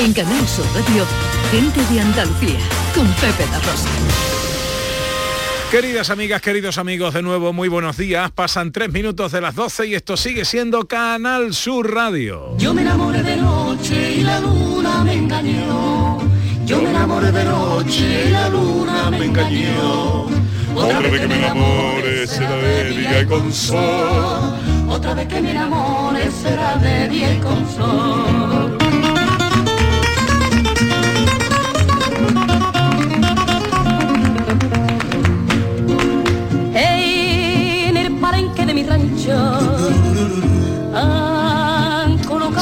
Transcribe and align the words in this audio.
En 0.00 0.14
Canal 0.14 0.48
Sur 0.48 0.64
Radio, 0.74 1.04
gente 1.50 1.84
de 1.92 2.00
Andalucía, 2.00 2.58
con 2.94 3.06
Pepe 3.06 3.44
La 3.50 3.58
Rosa. 3.58 3.86
Queridas 5.70 6.08
amigas, 6.08 6.40
queridos 6.40 6.78
amigos, 6.78 7.12
de 7.12 7.20
nuevo 7.20 7.52
muy 7.52 7.68
buenos 7.68 7.98
días. 7.98 8.30
Pasan 8.30 8.72
tres 8.72 8.90
minutos 8.90 9.30
de 9.30 9.42
las 9.42 9.54
12 9.54 9.88
y 9.88 9.94
esto 9.94 10.16
sigue 10.16 10.46
siendo 10.46 10.88
Canal 10.88 11.52
Sur 11.52 11.92
Radio. 11.92 12.56
Yo 12.56 12.72
me 12.72 12.80
enamoré 12.80 13.22
de 13.22 13.36
noche 13.36 14.14
y 14.14 14.22
la 14.22 14.40
luna 14.40 15.04
me 15.04 15.12
engañó. 15.12 16.18
Yo 16.64 16.80
me 16.80 16.88
enamoré 16.88 17.30
de 17.30 17.44
noche 17.44 18.24
y 18.26 18.30
la 18.30 18.48
luna 18.48 19.10
me 19.10 19.26
engañó. 19.26 20.28
Otra 20.76 21.00
vez 21.00 21.20
que 21.20 21.28
me 21.28 21.36
enamore 21.36 22.26
será 22.26 22.56
de 22.56 22.90
día 22.90 23.20
y 23.20 23.26
con 23.26 23.52
sol. 23.52 24.56
Otra 24.88 25.12
vez 25.12 25.28
que 25.28 25.42
me 25.42 25.50
enamore 25.50 26.30
será 26.30 26.76
de 26.76 27.06
día 27.06 27.34
y 27.34 27.38
con 27.38 27.68
sol. 27.68 28.99
Mi 38.80 38.86
rancho 38.86 39.36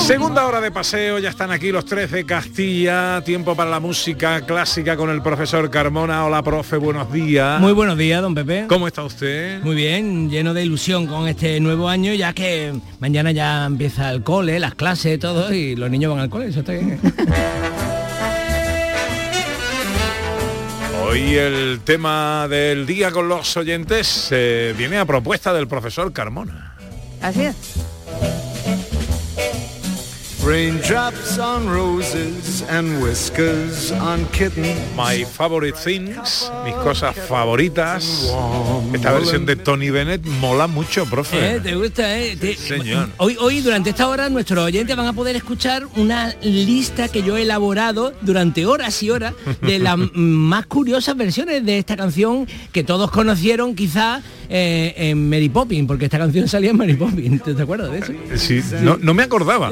Segunda 0.07 0.47
hora 0.47 0.61
de 0.61 0.71
paseo, 0.71 1.19
ya 1.19 1.29
están 1.29 1.51
aquí 1.51 1.71
los 1.71 1.85
tres 1.85 2.11
de 2.11 2.25
Castilla. 2.25 3.23
Tiempo 3.23 3.55
para 3.55 3.69
la 3.69 3.81
música 3.81 4.41
clásica 4.43 4.97
con 4.97 5.11
el 5.11 5.21
profesor 5.23 5.69
Carmona. 5.71 6.25
Hola, 6.25 6.43
profe, 6.43 6.77
buenos 6.77 7.13
días. 7.13 7.61
Muy 7.61 7.73
buenos 7.73 7.99
días, 7.99 8.23
don 8.23 8.35
Pepe. 8.35 8.67
¿Cómo 8.69 8.87
está 8.87 9.03
usted? 9.03 9.63
Muy 9.63 9.77
bien, 9.77 10.31
lleno 10.31 10.55
de 10.55 10.63
ilusión 10.63 11.07
con 11.07 11.29
este 11.29 11.61
nuevo 11.61 11.89
año, 11.89 12.15
ya 12.15 12.33
que 12.33 12.73
mañana 13.01 13.33
ya 13.33 13.67
empieza 13.67 14.11
el 14.11 14.23
cole, 14.23 14.59
las 14.59 14.75
clases, 14.75 15.19
todo, 15.19 15.53
y 15.53 15.77
los 15.77 15.91
niños 15.91 16.13
van 16.13 16.21
al 16.21 16.31
cole, 16.31 16.49
eso 16.49 16.61
está 16.61 16.73
bien. 16.73 16.99
Hoy 21.11 21.37
el 21.37 21.81
tema 21.85 22.47
del 22.49 22.85
día 22.85 23.11
con 23.11 23.31
los 23.31 23.57
oyentes 23.57 24.29
eh, 24.31 24.75
viene 24.77 24.99
a 24.99 25.07
propuesta 25.07 25.55
del 25.55 25.67
profesor 25.67 26.13
Carmona. 26.13 26.75
Así 27.23 27.45
es. 27.45 27.57
Raindrops 30.49 31.39
on 31.39 31.69
roses 31.69 32.63
and 32.71 33.03
whiskers 33.03 33.93
on 33.93 34.25
kittens. 34.33 34.79
My 34.97 35.23
favorite 35.27 35.77
things, 35.77 36.51
mis 36.65 36.75
cosas 36.77 37.15
favoritas. 37.29 38.33
Esta 38.95 39.13
versión 39.13 39.45
de 39.45 39.57
Tony 39.57 39.91
Bennett 39.91 40.25
mola 40.41 40.67
mucho, 40.67 41.05
profe. 41.05 41.57
¿Eh? 41.57 41.61
¿Te 41.61 41.75
gusta, 41.75 42.19
eh? 42.19 42.35
Te- 42.35 42.55
señor. 42.57 43.11
Hoy, 43.19 43.37
hoy, 43.39 43.61
durante 43.61 43.91
esta 43.91 44.09
hora, 44.09 44.31
nuestros 44.31 44.65
oyentes 44.65 44.97
van 44.97 45.07
a 45.09 45.13
poder 45.13 45.37
escuchar 45.37 45.87
una 45.97 46.35
lista 46.43 47.09
que 47.09 47.23
yo 47.23 47.37
he 47.37 47.43
elaborado 47.43 48.15
durante 48.23 48.65
horas 48.65 49.03
y 49.03 49.11
horas 49.11 49.35
de 49.61 49.79
las 49.79 49.99
más 50.15 50.65
curiosas 50.65 51.15
versiones 51.15 51.63
de 51.67 51.77
esta 51.79 51.95
canción 51.95 52.49
que 52.73 52.83
todos 52.85 53.11
conocieron 53.11 53.75
quizá 53.75 54.23
eh, 54.49 54.95
en 54.97 55.29
Mary 55.29 55.51
Poppins, 55.51 55.87
porque 55.87 56.07
esta 56.07 56.17
canción 56.17 56.49
salía 56.49 56.71
en 56.71 56.79
Mary 56.79 56.95
Poppins. 56.95 57.43
¿Te, 57.43 57.53
te 57.53 57.63
acuerdas 57.63 57.93
de 57.93 57.99
eso? 57.99 58.13
Sí, 58.37 58.63
no, 58.81 58.97
no 58.97 59.13
me 59.13 59.25
acordaba. 59.25 59.71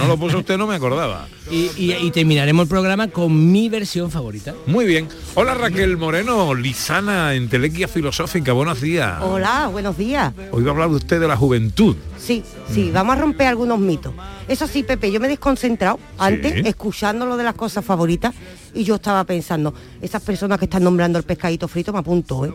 No 0.00 0.06
lo 0.08 0.16
puso 0.16 0.38
usted 0.38 0.56
no 0.56 0.66
me 0.66 0.74
acordaba. 0.76 1.28
Y, 1.50 1.70
y- 1.76 1.92
y 2.00 2.10
terminaremos 2.10 2.62
el 2.64 2.68
programa 2.68 3.08
con 3.08 3.52
mi 3.52 3.68
versión 3.68 4.10
favorita. 4.10 4.54
Muy 4.66 4.86
bien. 4.86 5.08
Hola 5.34 5.54
Raquel 5.54 5.96
Moreno, 5.96 6.54
Lizana 6.54 7.34
en 7.34 7.48
Telequia 7.48 7.86
Filosófica. 7.88 8.52
Buenos 8.52 8.80
días. 8.80 9.18
Hola, 9.22 9.68
buenos 9.68 9.96
días. 9.98 10.32
Hoy 10.52 10.62
va 10.62 10.70
a 10.70 10.72
hablar 10.72 10.88
usted 10.88 11.20
de 11.20 11.28
la 11.28 11.36
juventud. 11.36 11.96
Sí, 12.18 12.42
sí, 12.72 12.90
vamos 12.92 13.16
a 13.16 13.20
romper 13.20 13.48
algunos 13.48 13.78
mitos. 13.78 14.12
Eso 14.48 14.66
sí, 14.66 14.82
Pepe, 14.82 15.12
yo 15.12 15.20
me 15.20 15.26
he 15.26 15.30
desconcentrado 15.30 15.98
antes, 16.18 16.66
escuchando 16.66 17.24
lo 17.26 17.36
de 17.36 17.44
las 17.44 17.54
cosas 17.54 17.84
favoritas, 17.84 18.34
y 18.74 18.84
yo 18.84 18.96
estaba 18.96 19.22
pensando, 19.24 19.72
esas 20.02 20.22
personas 20.22 20.58
que 20.58 20.64
están 20.64 20.82
nombrando 20.84 21.18
el 21.18 21.24
pescadito 21.24 21.68
frito 21.68 21.92
me 21.92 21.98
apuntó, 22.00 22.44
¿eh? 22.46 22.52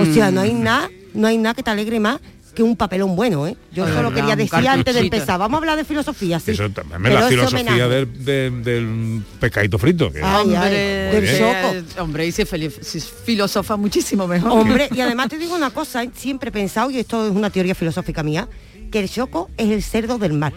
O 0.00 0.04
sea, 0.12 0.30
no 0.30 0.40
hay 0.42 0.52
nada, 0.52 0.90
no 1.14 1.26
hay 1.26 1.38
nada 1.38 1.54
que 1.54 1.62
te 1.62 1.70
alegre 1.70 2.00
más 2.00 2.20
que 2.54 2.62
un 2.62 2.76
papelón 2.76 3.14
bueno, 3.14 3.46
¿eh? 3.46 3.56
Yo 3.72 3.84
Es 3.84 3.90
eso 3.90 4.02
lo 4.02 4.10
verdad, 4.10 4.20
quería 4.28 4.36
decir 4.36 4.68
antes 4.68 4.94
de 4.94 5.00
empezar. 5.00 5.38
Vamos 5.38 5.56
a 5.56 5.58
hablar 5.58 5.76
de 5.76 5.84
filosofía, 5.84 6.40
sí. 6.40 6.50
Eso 6.52 6.68
también 6.70 7.02
Pero 7.02 7.14
la 7.20 7.28
filosofía 7.28 7.88
del, 7.88 8.24
de- 8.24 8.50
del 8.50 9.22
pescadito 9.38 9.78
frito. 9.78 10.10
que- 10.12 10.22
Ay, 10.22 10.54
ay, 10.54 10.70
del 11.12 11.22
bien. 11.22 11.38
choco. 11.38 12.02
Hombre, 12.02 12.26
y 12.26 12.32
se 12.32 12.44
filosofa 12.46 13.76
muchísimo 13.76 14.26
mejor. 14.26 14.50
Hombre, 14.52 14.88
y 14.94 15.00
además 15.00 15.28
te 15.28 15.38
digo 15.38 15.54
una 15.54 15.70
cosa, 15.70 16.02
¿eh? 16.02 16.10
siempre 16.14 16.48
he 16.48 16.52
pensado, 16.52 16.90
y 16.90 16.98
esto 16.98 17.26
es 17.26 17.32
una 17.32 17.50
teoría 17.50 17.74
filosófica 17.74 18.22
mía, 18.22 18.48
que 18.90 19.00
el 19.00 19.08
choco 19.10 19.50
es 19.56 19.70
el 19.70 19.82
cerdo 19.82 20.18
del 20.18 20.32
mar. 20.32 20.52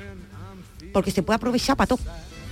Porque 0.94 1.12
se 1.12 1.24
puede 1.24 1.36
aprovechar 1.38 1.78
para 1.78 1.88
todo. 1.88 2.00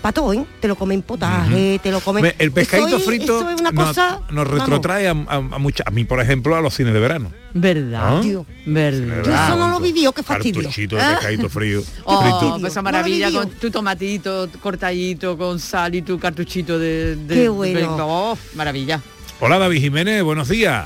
Para 0.02 0.14
todo, 0.14 0.32
¿eh? 0.34 0.46
Te 0.62 0.68
lo 0.70 0.78
comen 0.78 1.02
potaje, 1.02 1.78
te 1.84 1.92
lo 1.92 2.00
comen... 2.00 2.34
El 2.40 2.52
pescadito 2.54 2.88
Eso 2.88 2.98
es- 2.98 3.04
frito 3.06 3.40
eso 3.42 3.50
es 3.50 3.60
una 3.60 3.72
nos, 3.72 3.88
cosa... 3.88 4.22
nos 4.32 4.48
retrotrae 4.48 5.10
a, 5.10 5.12
a, 5.12 5.36
a 5.36 5.58
mucha- 5.58 5.84
a 5.86 5.92
mí, 5.92 6.06
por 6.06 6.22
ejemplo, 6.22 6.56
a 6.56 6.62
los 6.62 6.74
cines 6.74 6.94
de 6.94 7.00
verano. 7.02 7.32
¿Verdad? 7.54 8.20
¿Ah? 8.20 8.22
Tío. 8.22 8.46
¿Verdad? 8.66 9.24
Yo 9.26 9.34
eso 9.34 9.56
no 9.58 9.68
lo 9.70 9.80
vivió, 9.82 10.14
qué 10.14 10.24
fastidio. 10.24 10.62
Cartuchito 10.62 10.96
de 10.96 11.04
pescadito 11.04 11.50
frío. 11.50 11.84
Oh, 12.06 12.22
frito. 12.22 12.58
pues 12.62 12.72
esa 12.72 12.82
maravilla 12.82 13.30
con 13.32 13.50
tu 13.50 13.70
tomatito 13.70 14.48
cortadito 14.62 15.38
con 15.38 15.60
sal 15.60 15.94
y 15.96 16.02
tu 16.02 16.18
cartuchito 16.18 16.80
de, 16.80 17.18
de- 17.18 17.36
Qué 17.36 17.42
de- 17.42 17.50
bueno. 17.50 17.98
oh, 18.00 18.38
maravilla. 18.56 19.02
Hola 19.42 19.60
David 19.60 19.82
Jiménez, 19.82 20.24
buenos 20.24 20.48
días. 20.48 20.86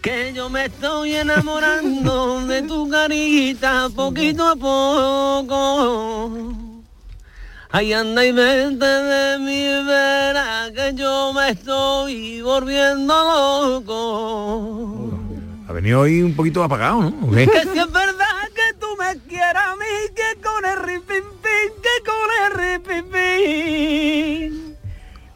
Que 0.00 0.32
yo 0.34 0.48
me 0.48 0.64
estoy 0.66 1.16
enamorando 1.16 2.46
de 2.46 2.62
tu 2.62 2.88
carita 2.88 3.88
poquito 3.94 4.48
a 4.48 4.56
poco. 4.56 6.67
Ay, 7.70 7.92
anda 7.92 8.24
y 8.24 8.32
vete 8.32 8.86
de 8.86 9.38
mi 9.40 9.66
vera, 9.86 10.70
que 10.74 10.94
yo 10.94 11.34
me 11.34 11.50
estoy 11.50 12.40
volviendo 12.40 13.12
loco. 13.84 15.10
Ha 15.68 15.72
venido 15.74 16.00
hoy 16.00 16.22
un 16.22 16.34
poquito 16.34 16.64
apagado, 16.64 17.02
¿no? 17.02 17.30
Que 17.30 17.44
si 17.44 17.78
es 17.78 17.92
verdad 17.92 18.48
que 18.54 18.72
tú 18.80 18.86
me 18.98 19.18
quieras 19.28 19.66
a 19.66 19.76
mí, 19.76 19.84
que 20.16 20.40
con 20.40 20.64
el 20.64 20.78
ripipín, 20.78 21.28
que 21.82 22.02
con 22.08 22.30
el 22.46 22.52
ripipín. 22.80 24.77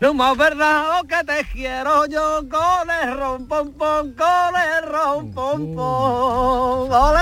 No 0.03 0.13
más 0.15 0.37
verdad 0.37 0.99
lo 1.01 1.07
que 1.07 1.15
te 1.25 1.45
quiero 1.53 2.07
yo 2.07 2.43
con 2.51 2.91
el 2.91 3.17
rompompón, 3.17 4.15
con 4.15 4.61
el 4.61 4.91
rompompón. 4.91 6.91
¡Ole! 6.91 7.21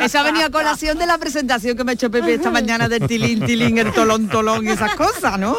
Esa 0.00 0.22
venía 0.22 0.46
a 0.46 0.50
colación 0.50 0.96
de 0.96 1.06
la 1.06 1.18
presentación 1.18 1.76
que 1.76 1.84
me 1.84 1.92
ha 1.92 1.94
hecho 1.96 2.10
Pepe 2.10 2.32
esta 2.32 2.50
mañana 2.50 2.88
del 2.88 3.06
tilín, 3.06 3.44
tilín, 3.44 3.76
el 3.76 3.92
tolón, 3.92 4.30
tolón 4.30 4.64
y 4.64 4.70
esas 4.70 4.94
cosas, 4.94 5.38
¿no? 5.38 5.54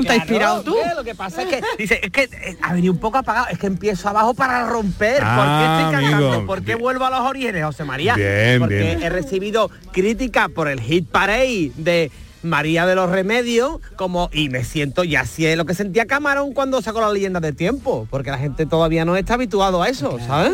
¿Te 0.00 0.08
has 0.08 0.16
inspirado 0.16 0.62
tú? 0.64 0.74
Claro, 0.74 0.96
Lo 0.96 1.04
que 1.04 1.14
pasa 1.14 1.42
es 1.42 1.48
que, 1.50 1.62
dice, 1.78 2.00
es 2.02 2.10
que 2.10 2.22
eh, 2.24 2.56
ha 2.60 2.72
venido 2.72 2.92
un 2.92 2.98
poco 2.98 3.18
apagado, 3.18 3.46
es 3.46 3.60
que 3.60 3.68
empiezo 3.68 4.08
abajo 4.08 4.34
para 4.34 4.66
romper. 4.66 5.22
Ah, 5.24 5.36
¿Por 5.36 5.46
qué 5.46 5.64
estoy 5.70 5.92
cantando? 6.02 6.32
amigo. 6.32 6.46
¿Por 6.48 6.58
qué 6.62 6.64
Bien. 6.64 6.78
vuelvo 6.80 7.04
a 7.04 7.10
los 7.10 7.20
orígenes, 7.20 7.64
José 7.64 7.84
María? 7.84 8.16
Bien, 8.16 8.58
Porque 8.58 8.76
bien. 8.76 9.00
he 9.04 9.08
recibido 9.08 9.70
críticas 9.92 10.48
por 10.48 10.66
el 10.66 10.80
hit 10.80 11.08
parade 11.08 11.70
de 11.76 12.10
María 12.42 12.86
de 12.86 12.94
los 12.94 13.10
Remedios, 13.10 13.80
como, 13.96 14.30
y 14.32 14.48
me 14.48 14.64
siento, 14.64 15.04
y 15.04 15.16
así 15.16 15.46
es 15.46 15.56
lo 15.56 15.64
que 15.64 15.74
sentía 15.74 16.06
Camarón 16.06 16.52
cuando 16.52 16.82
sacó 16.82 17.00
la 17.00 17.12
leyenda 17.12 17.40
del 17.40 17.56
tiempo, 17.56 18.06
porque 18.10 18.30
la 18.30 18.38
gente 18.38 18.66
todavía 18.66 19.04
no 19.04 19.16
está 19.16 19.34
habituado 19.34 19.82
a 19.82 19.88
eso, 19.88 20.18
¿sabes? 20.26 20.52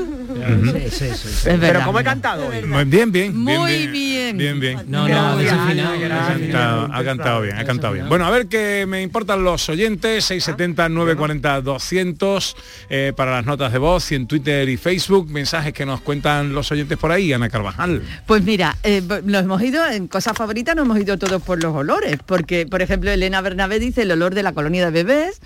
Pero 1.45 1.81
¿cómo 1.85 2.01
he 2.01 2.05
cantado 2.05 2.49
hoy? 2.49 2.85
Bien, 2.87 3.11
bien. 3.11 3.37
Muy 3.37 3.87
bien. 3.87 4.37
Bien, 4.37 4.61
bien. 4.61 4.81
No, 4.87 5.09
no, 5.09 5.37
desafinado. 5.37 5.95
Ha 5.95 6.29
cantado, 6.29 6.89
ha 6.93 7.05
cantado 7.05 7.41
bien, 7.43 7.57
ha 7.57 7.65
cantado 7.65 7.95
bien. 7.95 8.09
Bueno, 8.09 8.27
a 8.27 8.31
ver 8.31 8.47
qué 8.47 8.87
me 8.87 9.03
importan 9.03 9.43
los 9.45 9.69
oyentes, 9.69 10.25
670 10.25 10.89
940 10.89 11.61
200 11.63 12.57
eh, 12.91 13.13
para 13.17 13.33
las 13.33 13.47
notas 13.47 13.73
de 13.73 13.79
voz 13.79 14.11
y 14.13 14.15
en 14.15 14.27
Twitter 14.27 14.69
y 14.69 14.77
Facebook, 14.77 15.29
mensajes 15.31 15.73
que 15.73 15.87
nos 15.87 16.01
cuentan 16.01 16.53
los 16.53 16.71
oyentes 16.73 16.99
por 16.99 17.13
ahí, 17.13 17.33
Ana 17.33 17.49
Carvajal. 17.49 18.03
Pues 18.27 18.43
mira, 18.43 18.77
eh, 18.83 19.03
nos 19.25 19.43
hemos 19.43 19.63
ido 19.63 19.87
en 19.89 20.09
cosas 20.09 20.37
favoritas, 20.37 20.77
nos 20.77 20.85
hemos 20.85 20.99
ido 20.99 21.19
todos 21.19 21.43
por 21.43 21.63
los 21.63 21.75
olores, 21.79 22.19
porque 22.25 22.67
por 22.67 22.83
ejemplo 22.83 23.11
Elena 23.11 23.41
Bernabé 23.41 23.79
dice 23.79 24.03
el 24.03 24.11
olor 24.11 24.35
de 24.35 24.43
la 24.43 24.53
colonia 24.53 24.91
de 24.91 24.91
bebés. 24.91 25.41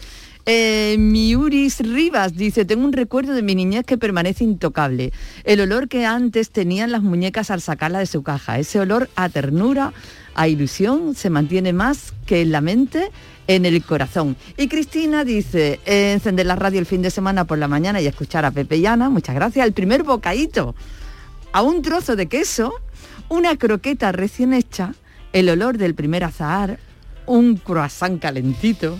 Eh, 0.44 0.96
Miuris 0.98 1.78
Rivas 1.78 2.34
dice, 2.34 2.64
tengo 2.64 2.84
un 2.84 2.92
recuerdo 2.92 3.32
de 3.32 3.42
mi 3.42 3.54
niñez 3.54 3.84
que 3.84 3.96
permanece 3.96 4.42
intocable. 4.42 5.12
El 5.44 5.60
olor 5.60 5.88
que 5.88 6.04
antes 6.04 6.50
tenían 6.50 6.90
las 6.90 7.02
muñecas 7.02 7.50
al 7.50 7.60
sacarla 7.60 8.00
de 8.00 8.06
su 8.06 8.22
caja. 8.24 8.58
Ese 8.58 8.80
olor 8.80 9.08
a 9.14 9.28
ternura, 9.28 9.92
a 10.34 10.48
ilusión, 10.48 11.14
se 11.14 11.30
mantiene 11.30 11.72
más 11.72 12.12
que 12.26 12.42
en 12.42 12.50
la 12.50 12.60
mente, 12.60 13.10
en 13.46 13.66
el 13.66 13.84
corazón. 13.84 14.36
Y 14.56 14.66
Cristina 14.66 15.24
dice, 15.24 15.78
eh, 15.86 16.12
encender 16.12 16.46
la 16.46 16.56
radio 16.56 16.80
el 16.80 16.86
fin 16.86 17.02
de 17.02 17.10
semana 17.10 17.44
por 17.44 17.58
la 17.58 17.68
mañana 17.68 18.00
y 18.00 18.06
escuchar 18.06 18.44
a 18.44 18.50
Pepe 18.50 18.78
y 18.78 18.86
Ana, 18.86 19.10
muchas 19.10 19.36
gracias. 19.36 19.64
El 19.64 19.72
primer 19.72 20.02
bocadito 20.02 20.74
a 21.52 21.62
un 21.62 21.82
trozo 21.82 22.16
de 22.16 22.26
queso, 22.26 22.72
una 23.28 23.56
croqueta 23.56 24.10
recién 24.10 24.52
hecha, 24.52 24.94
el 25.32 25.48
olor 25.48 25.78
del 25.78 25.94
primer 25.94 26.24
azahar, 26.24 26.78
un 27.26 27.56
croissant 27.56 28.20
calentito. 28.20 28.98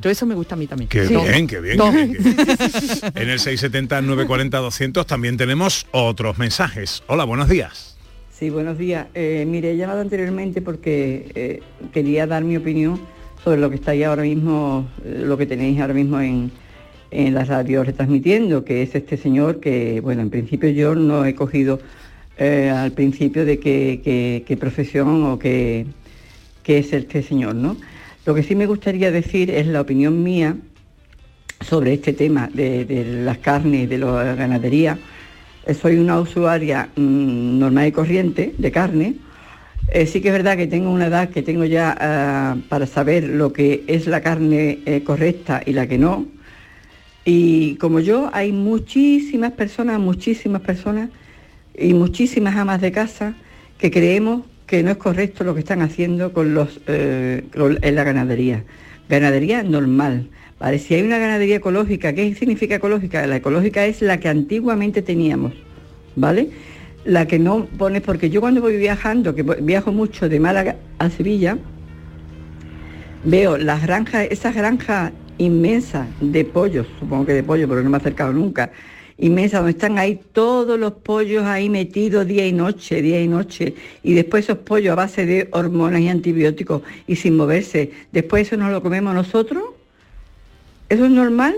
Todo 0.00 0.10
eso 0.10 0.26
me 0.26 0.34
gusta 0.34 0.54
a 0.54 0.58
mí 0.58 0.66
también. 0.66 0.88
Qué 0.88 1.06
Sí. 1.06 1.14
bien, 1.14 1.46
qué 1.46 1.60
bien. 1.60 1.78
Qué 1.78 1.90
bien, 1.90 2.16
En 3.14 3.28
el 3.30 3.38
670 3.38 4.00
940 4.02 4.58
200 4.58 5.06
también 5.06 5.36
tenemos 5.36 5.86
otros 5.92 6.38
mensajes. 6.38 7.02
Hola, 7.06 7.24
buenos 7.24 7.48
días. 7.48 7.96
Sí, 8.32 8.50
buenos 8.50 8.76
días. 8.78 9.06
Eh, 9.14 9.44
mire, 9.46 9.70
he 9.72 9.76
llamado 9.76 10.00
anteriormente 10.00 10.60
porque 10.62 11.30
eh, 11.36 11.62
quería 11.92 12.26
dar 12.26 12.42
mi 12.42 12.56
opinión 12.56 13.00
sobre 13.44 13.60
lo 13.60 13.70
que 13.70 13.76
estáis 13.76 14.04
ahora 14.04 14.22
mismo, 14.22 14.88
eh, 15.04 15.22
lo 15.24 15.38
que 15.38 15.46
tenéis 15.46 15.80
ahora 15.80 15.94
mismo 15.94 16.20
en, 16.20 16.50
en 17.12 17.34
la 17.34 17.44
radio 17.44 17.84
retransmitiendo, 17.84 18.64
que 18.64 18.82
es 18.82 18.94
este 18.96 19.16
señor 19.16 19.60
que, 19.60 20.00
bueno, 20.00 20.22
en 20.22 20.30
principio 20.30 20.68
yo 20.70 20.96
no 20.96 21.24
he 21.24 21.36
cogido 21.36 21.78
eh, 22.38 22.70
al 22.70 22.92
principio 22.92 23.44
de 23.44 23.58
qué, 23.58 24.56
profesión 24.58 25.24
o 25.24 25.38
qué, 25.38 25.86
es 26.64 26.92
este 26.92 27.22
señor, 27.22 27.54
¿no? 27.54 27.76
Lo 28.24 28.34
que 28.34 28.42
sí 28.42 28.54
me 28.54 28.66
gustaría 28.66 29.10
decir 29.10 29.50
es 29.50 29.66
la 29.66 29.80
opinión 29.80 30.22
mía 30.22 30.56
sobre 31.60 31.92
este 31.92 32.12
tema 32.12 32.48
de, 32.52 33.22
las 33.24 33.38
carnes, 33.38 33.88
de 33.88 33.98
la 33.98 34.34
ganadería. 34.34 34.98
Eh, 35.66 35.74
Soy 35.74 35.96
una 35.98 36.20
usuaria 36.20 36.88
mm, 36.96 37.58
normal 37.58 37.88
y 37.88 37.92
corriente 37.92 38.54
de 38.56 38.72
carne. 38.72 39.16
Eh, 39.88 40.06
sí 40.06 40.20
que 40.20 40.28
es 40.28 40.34
verdad 40.34 40.56
que 40.56 40.66
tengo 40.66 40.90
una 40.90 41.06
edad 41.06 41.28
que 41.28 41.42
tengo 41.42 41.64
ya 41.64 41.94
ah, 42.00 42.56
para 42.68 42.86
saber 42.86 43.24
lo 43.24 43.52
que 43.52 43.84
es 43.86 44.06
la 44.06 44.22
carne 44.22 45.02
correcta 45.04 45.62
y 45.66 45.72
la 45.72 45.86
que 45.86 45.98
no. 45.98 46.26
Y 47.24 47.76
como 47.76 48.00
yo, 48.00 48.30
hay 48.32 48.52
muchísimas 48.52 49.52
personas, 49.52 50.00
muchísimas 50.00 50.62
personas 50.62 51.10
y 51.76 51.94
muchísimas 51.94 52.56
amas 52.56 52.80
de 52.80 52.92
casa 52.92 53.34
que 53.78 53.90
creemos 53.90 54.42
que 54.66 54.82
no 54.82 54.90
es 54.90 54.96
correcto 54.96 55.44
lo 55.44 55.54
que 55.54 55.60
están 55.60 55.82
haciendo 55.82 56.32
con 56.32 56.54
los 56.54 56.80
eh, 56.86 57.44
en 57.54 57.94
la 57.94 58.04
ganadería. 58.04 58.64
Ganadería 59.08 59.62
normal. 59.62 60.28
¿vale? 60.58 60.78
Si 60.78 60.94
hay 60.94 61.02
una 61.02 61.18
ganadería 61.18 61.56
ecológica, 61.56 62.12
¿qué 62.12 62.34
significa 62.34 62.76
ecológica? 62.76 63.26
La 63.26 63.36
ecológica 63.36 63.84
es 63.84 64.00
la 64.00 64.18
que 64.20 64.28
antiguamente 64.28 65.02
teníamos, 65.02 65.52
¿vale? 66.16 66.50
La 67.04 67.26
que 67.26 67.38
no 67.38 67.66
pone, 67.66 68.00
porque 68.00 68.30
yo 68.30 68.40
cuando 68.40 68.60
voy 68.60 68.76
viajando, 68.76 69.34
que 69.34 69.42
viajo 69.42 69.92
mucho 69.92 70.28
de 70.28 70.38
Málaga 70.38 70.76
a 70.98 71.10
Sevilla, 71.10 71.58
veo 73.24 73.58
las 73.58 73.82
granjas, 73.82 74.28
esas 74.30 74.54
granjas 74.54 75.12
inmensas 75.38 76.06
de 76.20 76.44
pollos, 76.44 76.86
supongo 76.98 77.26
que 77.26 77.32
de 77.32 77.42
pollo, 77.42 77.68
pero 77.68 77.82
no 77.82 77.90
me 77.90 77.96
he 77.96 78.00
acercado 78.00 78.32
nunca, 78.32 78.70
inmensas, 79.18 79.60
donde 79.60 79.72
están 79.72 79.98
ahí 79.98 80.20
todos 80.32 80.78
los 80.78 80.92
pollos 80.92 81.44
ahí 81.44 81.68
metidos 81.68 82.26
día 82.26 82.46
y 82.46 82.52
noche, 82.52 83.02
día 83.02 83.20
y 83.22 83.28
noche, 83.28 83.74
y 84.02 84.14
después 84.14 84.44
esos 84.44 84.58
pollos 84.58 84.92
a 84.92 84.96
base 84.96 85.26
de 85.26 85.48
hormonas 85.52 86.00
y 86.00 86.08
antibióticos 86.08 86.82
y 87.06 87.16
sin 87.16 87.36
moverse, 87.36 87.90
después 88.12 88.46
eso 88.46 88.56
nos 88.56 88.72
lo 88.72 88.82
comemos 88.82 89.14
nosotros, 89.14 89.62
¿eso 90.88 91.04
es 91.04 91.10
normal? 91.10 91.54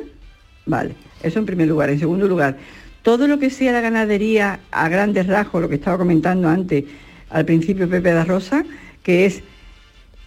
Vale, 0.66 0.94
eso 1.22 1.38
en 1.38 1.46
primer 1.46 1.68
lugar. 1.68 1.90
En 1.90 1.98
segundo 1.98 2.26
lugar, 2.26 2.56
todo 3.02 3.28
lo 3.28 3.38
que 3.38 3.50
sea 3.50 3.72
la 3.72 3.80
ganadería 3.80 4.60
a 4.70 4.88
grandes 4.88 5.26
rasgos, 5.26 5.62
lo 5.62 5.68
que 5.68 5.74
estaba 5.74 5.98
comentando 5.98 6.48
antes, 6.48 6.84
al 7.30 7.44
principio 7.44 7.88
Pepe 7.88 8.12
da 8.12 8.24
Rosa, 8.24 8.64
que 9.02 9.26
es 9.26 9.42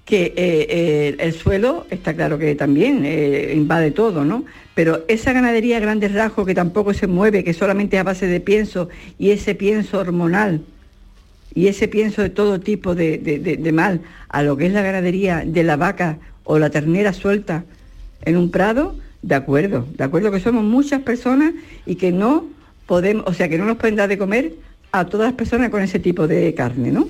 que 0.08 0.28
eh, 0.28 0.34
eh, 0.38 1.16
el 1.20 1.34
suelo 1.34 1.86
está 1.92 2.14
claro 2.16 2.40
que 2.40 2.56
también 2.56 3.02
eh, 3.06 3.54
invade 3.56 3.92
todo, 3.92 4.24
¿no? 4.24 4.46
Pero 4.74 5.04
esa 5.10 5.34
ganadería 5.34 5.78
a 5.78 5.82
grandes 5.82 6.14
rasgos 6.14 6.48
que 6.48 6.56
tampoco 6.56 6.94
se 6.94 7.08
mueve, 7.08 7.44
que 7.44 7.54
solamente 7.54 7.98
es 7.98 8.02
a 8.02 8.04
base 8.04 8.26
de 8.26 8.40
pienso 8.40 8.88
y 9.20 9.32
ese 9.32 9.54
pienso 9.54 10.00
hormonal 10.00 10.62
y 11.54 11.68
ese 11.68 11.88
pienso 11.90 12.22
de 12.22 12.30
todo 12.30 12.60
tipo 12.62 12.96
de, 12.96 13.18
de- 13.18 13.40
de- 13.40 13.58
de 13.58 13.72
mal 13.74 14.00
a 14.30 14.44
lo 14.44 14.56
que 14.56 14.68
es 14.68 14.72
la 14.74 14.82
ganadería 14.82 15.44
de 15.46 15.64
la 15.64 15.76
vaca 15.76 16.18
o 16.46 16.58
la 16.58 16.70
ternera 16.70 17.12
suelta 17.12 17.66
en 18.24 18.38
un 18.38 18.50
prado, 18.50 18.96
de 19.24 19.36
acuerdo, 19.36 19.86
de 19.98 20.04
acuerdo 20.06 20.32
que 20.32 20.40
somos 20.40 20.64
muchas 20.64 21.02
personas 21.02 21.54
y 21.86 21.96
que 21.96 22.12
no 22.14 22.46
podemos, 22.86 23.26
o 23.28 23.34
sea, 23.34 23.50
que 23.50 23.58
no 23.58 23.66
nos 23.66 23.76
pueden 23.78 23.98
dar 23.98 24.08
de 24.08 24.18
comer 24.18 24.54
a 24.94 25.04
todas 25.06 25.28
las 25.28 25.36
personas 25.36 25.70
con 25.70 25.82
ese 25.82 26.00
tipo 26.00 26.28
de 26.28 26.54
carne, 26.54 26.92
¿no? 26.94 27.10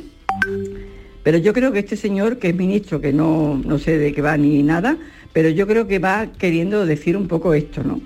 Pero 1.27 1.39
yo 1.39 1.51
creo 1.51 1.73
que 1.73 1.79
este 1.79 1.97
señor, 1.97 2.37
que 2.37 2.47
es 2.47 2.55
ministro, 2.55 3.01
que 3.01 3.11
no, 3.11 3.61
no 3.65 3.79
sé 3.79 3.97
de 3.97 4.13
qué 4.13 4.21
va 4.21 4.37
ni 4.37 4.63
nada, 4.63 4.95
pero 5.33 5.49
yo 5.49 5.67
creo 5.67 5.85
que 5.85 5.99
va 5.99 6.27
queriendo 6.27 6.85
decir 6.85 7.17
un 7.17 7.27
poco 7.27 7.53
esto, 7.53 7.83
¿no? 7.83 7.99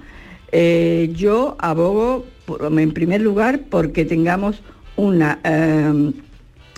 Eh, 0.51 1.11
yo 1.13 1.55
abogo, 1.59 2.25
en 2.59 2.91
primer 2.93 3.21
lugar, 3.21 3.65
porque 3.69 4.05
tengamos 4.05 4.63
una 4.95 5.39
eh, 5.43 6.13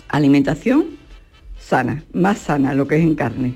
alimentación 0.08 0.84
sana, 1.58 2.04
más 2.12 2.40
sana, 2.40 2.74
lo 2.74 2.86
que 2.86 2.96
es 2.96 3.02
en 3.02 3.14
carne, 3.14 3.54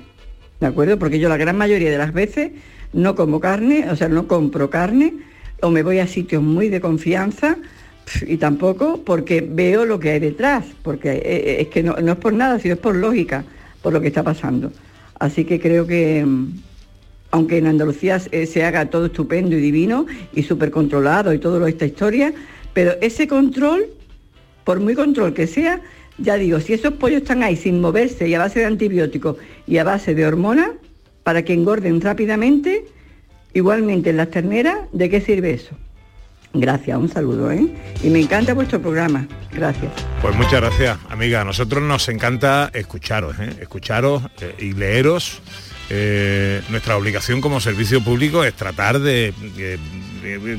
¿de 0.59 0.65
acuerdo? 0.65 0.97
Porque 0.97 1.19
yo 1.19 1.29
la 1.29 1.37
gran 1.37 1.57
mayoría 1.57 1.91
de 1.91 1.97
las 1.99 2.11
veces 2.11 2.53
no 2.91 3.13
como 3.13 3.39
carne, 3.39 3.87
o 3.91 3.95
sea, 3.95 4.09
no 4.09 4.27
compro 4.27 4.71
carne, 4.71 5.13
o 5.61 5.69
me 5.69 5.83
voy 5.83 5.99
a 5.99 6.07
sitios 6.07 6.41
muy 6.41 6.69
de 6.69 6.81
confianza, 6.81 7.55
y 8.25 8.37
tampoco 8.37 9.01
porque 9.03 9.41
veo 9.41 9.85
lo 9.85 9.99
que 9.99 10.11
hay 10.11 10.19
detrás, 10.19 10.65
porque 10.83 11.11
eh, 11.11 11.21
eh, 11.23 11.57
es 11.61 11.67
que 11.67 11.83
no, 11.83 11.95
no 11.95 12.13
es 12.13 12.17
por 12.17 12.33
nada, 12.33 12.59
sino 12.59 12.75
es 12.75 12.79
por 12.79 12.95
lógica, 12.95 13.43
por 13.81 13.93
lo 13.93 14.01
que 14.01 14.07
está 14.07 14.23
pasando. 14.23 14.71
Así 15.19 15.45
que 15.45 15.59
creo 15.59 15.85
que, 15.85 16.23
mm, 16.25 16.47
aunque 17.31 17.57
en 17.57 17.67
Andalucía 17.67 18.21
eh, 18.31 18.45
se 18.45 18.63
haga 18.63 18.89
todo 18.89 19.07
estupendo 19.07 19.55
y 19.55 19.61
divino 19.61 20.05
y 20.33 20.43
súper 20.43 20.71
controlado 20.71 21.33
y 21.33 21.39
todo 21.39 21.59
lo 21.59 21.65
de 21.65 21.71
esta 21.71 21.85
historia, 21.85 22.33
pero 22.73 22.93
ese 23.01 23.27
control, 23.27 23.85
por 24.63 24.79
muy 24.79 24.95
control 24.95 25.33
que 25.33 25.47
sea, 25.47 25.81
ya 26.17 26.35
digo, 26.35 26.59
si 26.59 26.73
esos 26.73 26.93
pollos 26.93 27.21
están 27.21 27.43
ahí 27.43 27.55
sin 27.55 27.79
moverse 27.79 28.27
y 28.27 28.33
a 28.33 28.39
base 28.39 28.59
de 28.59 28.65
antibióticos 28.65 29.37
y 29.67 29.77
a 29.77 29.83
base 29.83 30.15
de 30.15 30.25
hormonas, 30.25 30.71
para 31.23 31.43
que 31.43 31.53
engorden 31.53 32.01
rápidamente, 32.01 32.85
igualmente 33.53 34.09
en 34.09 34.17
las 34.17 34.31
terneras, 34.31 34.77
¿de 34.91 35.09
qué 35.09 35.21
sirve 35.21 35.51
eso? 35.51 35.75
Gracias, 36.53 36.97
un 36.97 37.09
saludo, 37.09 37.51
¿eh? 37.51 37.67
Y 38.01 38.09
me 38.09 38.19
encanta 38.19 38.53
vuestro 38.53 38.81
programa. 38.81 39.27
Gracias. 39.51 39.91
Pues 40.21 40.35
muchas 40.35 40.61
gracias, 40.61 40.97
amiga. 41.09 41.41
A 41.41 41.45
nosotros 41.45 41.83
nos 41.83 42.09
encanta 42.09 42.71
escucharos, 42.73 43.37
¿eh? 43.39 43.55
escucharos 43.61 44.23
eh, 44.41 44.55
y 44.57 44.73
leeros. 44.73 45.41
Eh, 45.91 46.61
nuestra 46.69 46.97
obligación 46.97 47.41
como 47.41 47.59
servicio 47.59 48.03
público 48.03 48.43
es 48.43 48.53
tratar 48.53 48.99
de, 48.99 49.33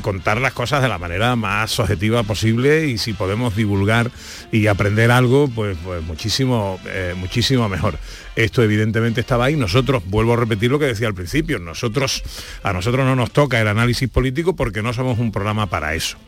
contar 0.02 0.40
las 0.40 0.52
cosas 0.52 0.82
de 0.82 0.88
la 0.88 0.98
manera 0.98 1.36
más 1.36 1.78
objetiva 1.78 2.22
posible 2.22 2.86
y 2.86 2.98
si 2.98 3.12
podemos 3.12 3.56
divulgar 3.56 4.10
y 4.52 4.66
aprender 4.66 5.10
algo, 5.10 5.48
pues, 5.48 5.76
pues 5.84 6.02
muchísimo, 6.02 6.80
eh, 6.86 7.14
muchísimo 7.16 7.68
mejor. 7.68 7.98
Esto 8.36 8.62
evidentemente 8.62 9.20
estaba 9.20 9.46
ahí. 9.46 9.56
Nosotros, 9.56 10.02
vuelvo 10.06 10.34
a 10.34 10.36
repetir 10.36 10.70
lo 10.70 10.78
que 10.78 10.86
decía 10.86 11.08
al 11.08 11.14
principio, 11.14 11.58
nosotros, 11.58 12.22
a 12.62 12.72
nosotros 12.72 13.04
no 13.04 13.16
nos 13.16 13.30
toca 13.30 13.60
el 13.60 13.68
análisis 13.68 14.08
político 14.08 14.56
porque 14.56 14.82
no 14.82 14.92
somos 14.92 15.18
un 15.18 15.32
programa 15.32 15.66
para 15.66 15.94
eso 15.94 16.18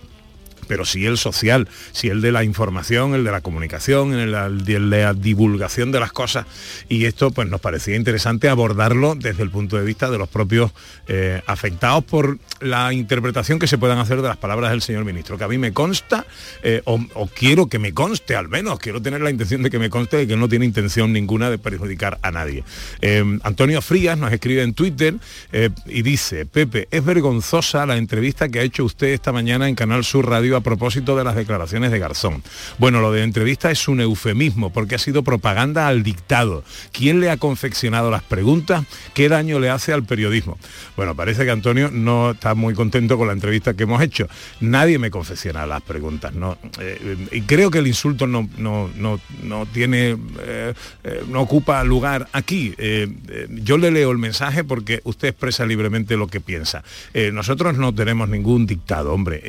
pero 0.67 0.85
sí 0.85 1.07
el 1.07 1.19
social, 1.19 1.69
sí 1.93 2.09
el 2.09 2.21
de 2.21 2.33
la 2.33 2.45
información, 2.45 3.15
el 3.15 3.25
de 3.25 3.31
la 3.31 3.41
comunicación, 3.41 4.15
el 4.15 4.65
de 4.65 4.79
la 4.81 5.15
divulgación 5.15 5.93
de 5.93 6.01
las 6.01 6.13
cosas. 6.13 6.47
Y 6.89 7.05
esto 7.05 7.31
pues 7.31 7.49
nos 7.49 7.61
parecía 7.61 7.97
interesante 7.97 8.49
abordarlo 8.49 9.15
desde 9.15 9.43
el 9.43 9.51
punto 9.51 9.77
de 9.77 9.85
vista 9.85 10.11
de 10.11 10.19
los 10.19 10.29
propios 10.29 10.73
eh, 11.09 11.43
afectados 11.47 12.05
por 12.05 12.39
la 12.61 12.93
interpretación 12.93 13.59
que 13.59 13.67
se 13.67 13.79
puedan 13.79 13.99
hacer 13.99 14.23
de 14.23 14.29
las 14.29 14.37
palabras 14.37 14.71
del 14.71 14.83
señor 14.83 15.05
ministro, 15.05 15.39
que 15.39 15.45
a 15.45 15.49
mí 15.49 15.59
me 15.59 15.73
consta, 15.73 16.27
eh, 16.63 16.83
o, 16.85 17.01
quiero 17.35 17.67
que 17.67 17.79
me 17.79 17.93
conste 17.93 18.37
al 18.37 18.49
menos, 18.49 18.79
quiero 18.79 19.03
tener 19.03 19.21
la 19.21 19.31
intención 19.31 19.63
de 19.63 19.71
que 19.71 19.79
me 19.79 19.91
conste 19.91 20.17
de 20.19 20.27
que 20.27 20.37
no 20.37 20.49
tiene 20.49 20.65
intención 20.65 21.13
ninguna 21.13 21.51
de 21.51 21.59
perjudicar 21.59 22.19
a 22.23 22.31
nadie. 22.31 22.65
Eh, 23.01 23.25
Antonio 23.43 23.83
Frías 23.83 24.19
nos 24.19 24.33
escribe 24.33 24.63
en 24.63 24.75
Twitter 24.75 25.15
y 25.87 26.03
dice, 26.03 26.47
Pepe, 26.47 26.89
es 26.91 27.05
vergonzosa 27.05 27.87
la 27.87 27.97
entrevista 27.97 28.49
que 28.49 28.61
ha 28.61 28.63
hecho 28.63 28.85
usted 28.85 29.09
esta 29.09 29.33
mañana 29.33 29.69
en 29.69 29.75
Canal 29.75 30.05
Sur 30.05 30.29
Radio 30.29 30.57
propósito 30.63 31.17
de 31.17 31.25
las 31.25 31.37
declaraciones 31.37 31.91
de 31.91 31.99
Garzón. 31.99 32.43
Bueno, 32.79 33.01
lo 33.01 33.13
de 33.13 33.23
entrevista 33.23 33.71
es 33.71 33.89
un 33.89 34.01
eufemismo 34.01 34.73
porque 34.73 34.95
ha 34.95 34.99
sido 34.99 35.23
propaganda 35.23 35.89
al 35.89 36.03
dictado. 36.03 36.65
¿Quién 36.93 37.21
le 37.21 37.31
ha 37.31 37.37
confeccionado 37.37 38.11
las 38.11 38.23
preguntas? 38.23 38.85
¿Qué 39.15 39.29
daño 39.29 39.61
le 39.61 39.71
hace 39.71 39.93
al 39.93 40.05
periodismo? 40.05 40.59
Bueno, 40.97 41.15
parece 41.15 41.45
que 41.45 41.51
Antonio 41.51 41.91
no 41.91 42.33
está 42.33 42.55
muy 42.55 42.75
contento 42.75 43.19
con 43.19 43.27
la 43.27 43.33
entrevista 43.33 43.75
que 43.75 43.85
hemos 43.85 44.03
hecho. 44.03 44.29
Nadie 44.61 44.99
me 44.99 45.11
confecciona 45.11 45.67
las 45.67 45.83
preguntas, 45.83 46.35
¿no? 46.35 46.59
Eh, 46.81 47.29
y 47.33 47.43
creo 47.43 47.71
que 47.71 47.79
el 47.79 47.87
insulto 47.87 48.27
no, 48.27 48.49
no, 48.59 48.91
no, 48.97 49.21
no 49.43 49.67
tiene, 49.67 50.17
eh, 50.41 50.75
eh, 51.05 51.25
no 51.29 51.41
ocupa 51.43 51.83
lugar 51.85 52.29
aquí. 52.33 52.75
Yo 53.51 53.79
le 53.79 53.91
leo 53.91 54.11
el 54.11 54.19
mensaje 54.19 54.65
porque 54.65 55.01
usted 55.05 55.29
expresa 55.29 55.67
libremente 55.67 56.17
lo 56.17 56.27
que 56.27 56.41
piensa. 56.41 56.83
Nosotros 57.33 57.77
no 57.77 57.95
tenemos 57.95 58.29
ningún 58.29 58.67
dictado, 58.67 59.13
hombre. 59.13 59.41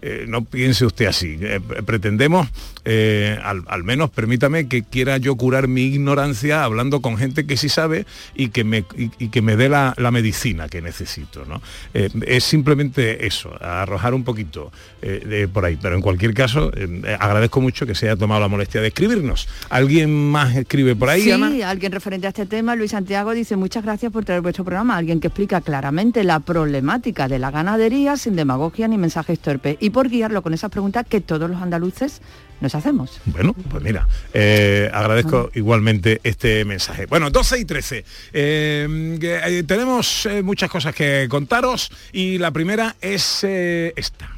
Eh, 0.00 0.26
no 0.38 0.44
piense 0.44 0.86
usted 0.86 1.06
así. 1.06 1.36
Eh, 1.40 1.60
pretendemos, 1.84 2.48
eh, 2.84 3.38
al, 3.42 3.64
al 3.66 3.84
menos 3.84 4.10
permítame 4.10 4.68
que 4.68 4.82
quiera 4.82 5.16
yo 5.16 5.36
curar 5.36 5.68
mi 5.68 5.82
ignorancia 5.82 6.64
hablando 6.64 7.00
con 7.00 7.16
gente 7.16 7.46
que 7.46 7.56
sí 7.56 7.68
sabe 7.68 8.06
y 8.34 8.48
que 8.48 8.64
me, 8.64 8.84
y, 8.96 9.10
y 9.18 9.28
que 9.28 9.42
me 9.42 9.56
dé 9.56 9.68
la, 9.68 9.94
la 9.96 10.10
medicina 10.10 10.68
que 10.68 10.80
necesito. 10.80 11.44
¿no? 11.44 11.60
Eh, 11.94 12.10
es 12.26 12.44
simplemente 12.44 13.26
eso, 13.26 13.52
arrojar 13.60 14.14
un 14.14 14.24
poquito 14.24 14.70
de 15.00 15.46
por 15.46 15.64
ahí. 15.64 15.78
Pero 15.80 15.94
en 15.94 16.02
cualquier 16.02 16.34
caso, 16.34 16.70
eh, 16.74 17.16
agradezco 17.18 17.60
mucho 17.60 17.86
que 17.86 17.94
se 17.94 18.06
haya 18.06 18.16
tomado 18.16 18.40
la 18.40 18.48
molestia 18.48 18.80
de 18.80 18.88
escribirnos. 18.88 19.48
¿Alguien 19.70 20.30
más 20.30 20.56
escribe 20.56 20.96
por 20.96 21.08
ahí, 21.08 21.22
sí, 21.22 21.30
Ana? 21.30 21.50
alguien 21.68 21.92
referente 21.92 22.26
a 22.26 22.30
este 22.30 22.46
tema, 22.46 22.74
Luis 22.76 22.90
Santiago 22.92 23.32
dice 23.32 23.56
muchas 23.56 23.84
gracias 23.84 24.12
por 24.12 24.24
traer 24.24 24.40
vuestro 24.40 24.64
programa, 24.64 24.96
alguien 24.96 25.20
que 25.20 25.28
explica 25.28 25.60
claramente 25.60 26.24
la 26.24 26.40
problemática 26.40 27.28
de 27.28 27.38
la 27.38 27.50
ganadería 27.50 28.16
sin 28.16 28.36
demagogia 28.36 28.88
ni 28.88 28.98
mensajes 28.98 29.38
torpes 29.38 29.76
y 29.80 29.90
por 29.90 30.08
guiar 30.08 30.27
asociarlo 30.28 30.42
con 30.42 30.54
esas 30.54 30.70
preguntas 30.70 31.06
que 31.08 31.20
todos 31.20 31.48
los 31.48 31.60
andaluces 31.60 32.20
nos 32.60 32.74
hacemos. 32.74 33.20
Bueno, 33.26 33.54
pues 33.54 33.82
mira, 33.82 34.06
eh, 34.34 34.90
agradezco 34.92 35.50
igualmente 35.54 36.20
este 36.24 36.64
mensaje. 36.64 37.06
Bueno, 37.06 37.30
12 37.30 37.60
y 37.60 37.64
13. 37.64 38.04
Eh, 38.32 39.18
eh, 39.22 39.62
tenemos 39.66 40.26
eh, 40.26 40.42
muchas 40.42 40.70
cosas 40.70 40.94
que 40.94 41.26
contaros 41.30 41.90
y 42.12 42.38
la 42.38 42.50
primera 42.50 42.96
es 43.00 43.40
eh, 43.42 43.92
esta. 43.96 44.28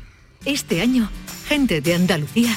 Este 0.44 0.80
año, 0.80 1.10
gente 1.48 1.80
de 1.80 1.94
Andalucía 1.94 2.56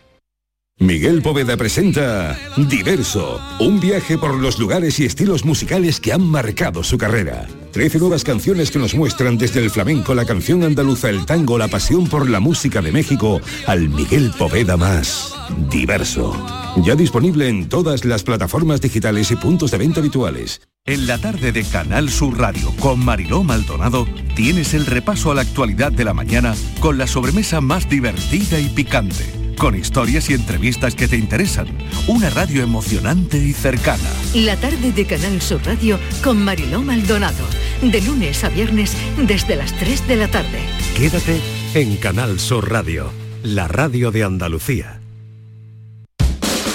Miguel 0.81 1.21
Poveda 1.21 1.57
presenta 1.57 2.35
Diverso, 2.57 3.39
un 3.59 3.79
viaje 3.79 4.17
por 4.17 4.35
los 4.39 4.57
lugares 4.57 4.99
y 4.99 5.05
estilos 5.05 5.45
musicales 5.45 5.99
que 5.99 6.11
han 6.11 6.23
marcado 6.23 6.83
su 6.83 6.97
carrera. 6.97 7.47
Trece 7.71 7.99
nuevas 7.99 8.23
canciones 8.23 8.71
que 8.71 8.79
nos 8.79 8.95
muestran 8.95 9.37
desde 9.37 9.61
el 9.61 9.69
flamenco, 9.69 10.15
la 10.15 10.25
canción 10.25 10.63
andaluza, 10.63 11.11
el 11.11 11.27
tango, 11.27 11.59
la 11.59 11.67
pasión 11.67 12.07
por 12.07 12.27
la 12.27 12.39
música 12.39 12.81
de 12.81 12.91
México, 12.91 13.39
al 13.67 13.89
Miguel 13.89 14.31
Poveda 14.37 14.75
más. 14.75 15.35
Diverso. 15.69 16.35
Ya 16.83 16.95
disponible 16.95 17.47
en 17.47 17.69
todas 17.69 18.03
las 18.03 18.23
plataformas 18.23 18.81
digitales 18.81 19.29
y 19.29 19.35
puntos 19.35 19.69
de 19.69 19.77
venta 19.77 19.99
habituales. 19.99 20.61
En 20.85 21.05
la 21.05 21.19
tarde 21.19 21.51
de 21.51 21.63
Canal 21.63 22.09
Sur 22.09 22.39
Radio 22.39 22.73
con 22.79 23.05
Mariló 23.05 23.43
Maldonado 23.43 24.07
tienes 24.35 24.73
el 24.73 24.87
repaso 24.87 25.31
a 25.31 25.35
la 25.35 25.41
actualidad 25.41 25.91
de 25.91 26.05
la 26.05 26.15
mañana 26.15 26.55
con 26.79 26.97
la 26.97 27.05
sobremesa 27.05 27.61
más 27.61 27.87
divertida 27.87 28.59
y 28.59 28.67
picante, 28.67 29.25
con 29.57 29.75
historias 29.75 30.29
y 30.29 30.33
entrevistas 30.33 30.95
que 30.95 31.07
te 31.07 31.17
interesan, 31.17 31.67
una 32.07 32.29
radio 32.29 32.63
emocionante 32.63 33.37
y 33.37 33.53
cercana. 33.53 34.09
La 34.33 34.55
tarde 34.57 34.91
de 34.91 35.05
Canal 35.05 35.41
Sur 35.41 35.65
Radio 35.65 35.99
con 36.23 36.43
Mariló 36.43 36.81
Maldonado. 36.81 37.45
De 37.81 38.01
lunes 38.01 38.43
a 38.43 38.49
viernes 38.49 38.95
desde 39.17 39.55
las 39.55 39.73
3 39.73 40.07
de 40.07 40.15
la 40.15 40.27
tarde. 40.27 40.59
Quédate 40.95 41.39
en 41.73 41.97
Canal 41.97 42.39
Sur 42.39 42.71
Radio, 42.71 43.11
la 43.43 43.67
radio 43.67 44.11
de 44.11 44.23
Andalucía. 44.23 44.99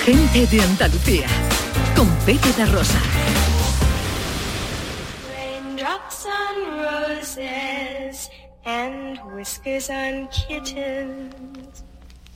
Gente 0.04 0.46
de 0.46 0.60
Andalucía. 0.60 1.26
Con 1.96 2.08
Pepe 2.24 2.52
da 2.56 2.66
Rosa. 2.66 3.00
Raindrops 5.32 6.26
on 6.26 6.78
roses 6.78 8.30
and 8.64 9.18
whiskers 9.34 9.90
on 9.90 10.28
kittens. 10.28 11.85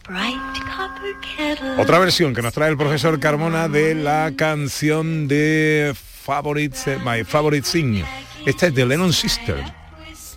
Bright 0.07 0.39
copper 0.65 1.15
kettles. 1.21 1.79
Otra 1.79 1.99
versión 1.99 2.35
que 2.35 2.43
nos 2.43 2.53
trae 2.53 2.71
el 2.71 2.77
profesor 2.77 3.19
Carmona 3.21 3.69
de 3.69 3.95
la 3.95 4.33
canción 4.37 5.29
de 5.29 5.95
Favorite, 5.95 6.99
My 7.05 7.25
Favorite 7.25 7.69
Thing. 7.71 8.03
Esta 8.47 8.69
es 8.69 8.75
de 8.75 8.87
Lennon 8.87 9.13
Sister. 9.13 9.63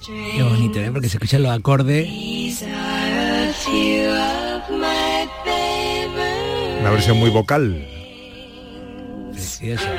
Qué 0.05 0.43
bonito, 0.43 0.79
¿eh? 0.79 0.89
porque 0.91 1.08
se 1.08 1.17
escuchan 1.17 1.43
los 1.43 1.51
acordes. 1.51 2.10
Una 6.79 6.91
versión 6.91 7.17
muy 7.17 7.29
vocal. 7.29 7.88
Preciosa. 9.43 9.89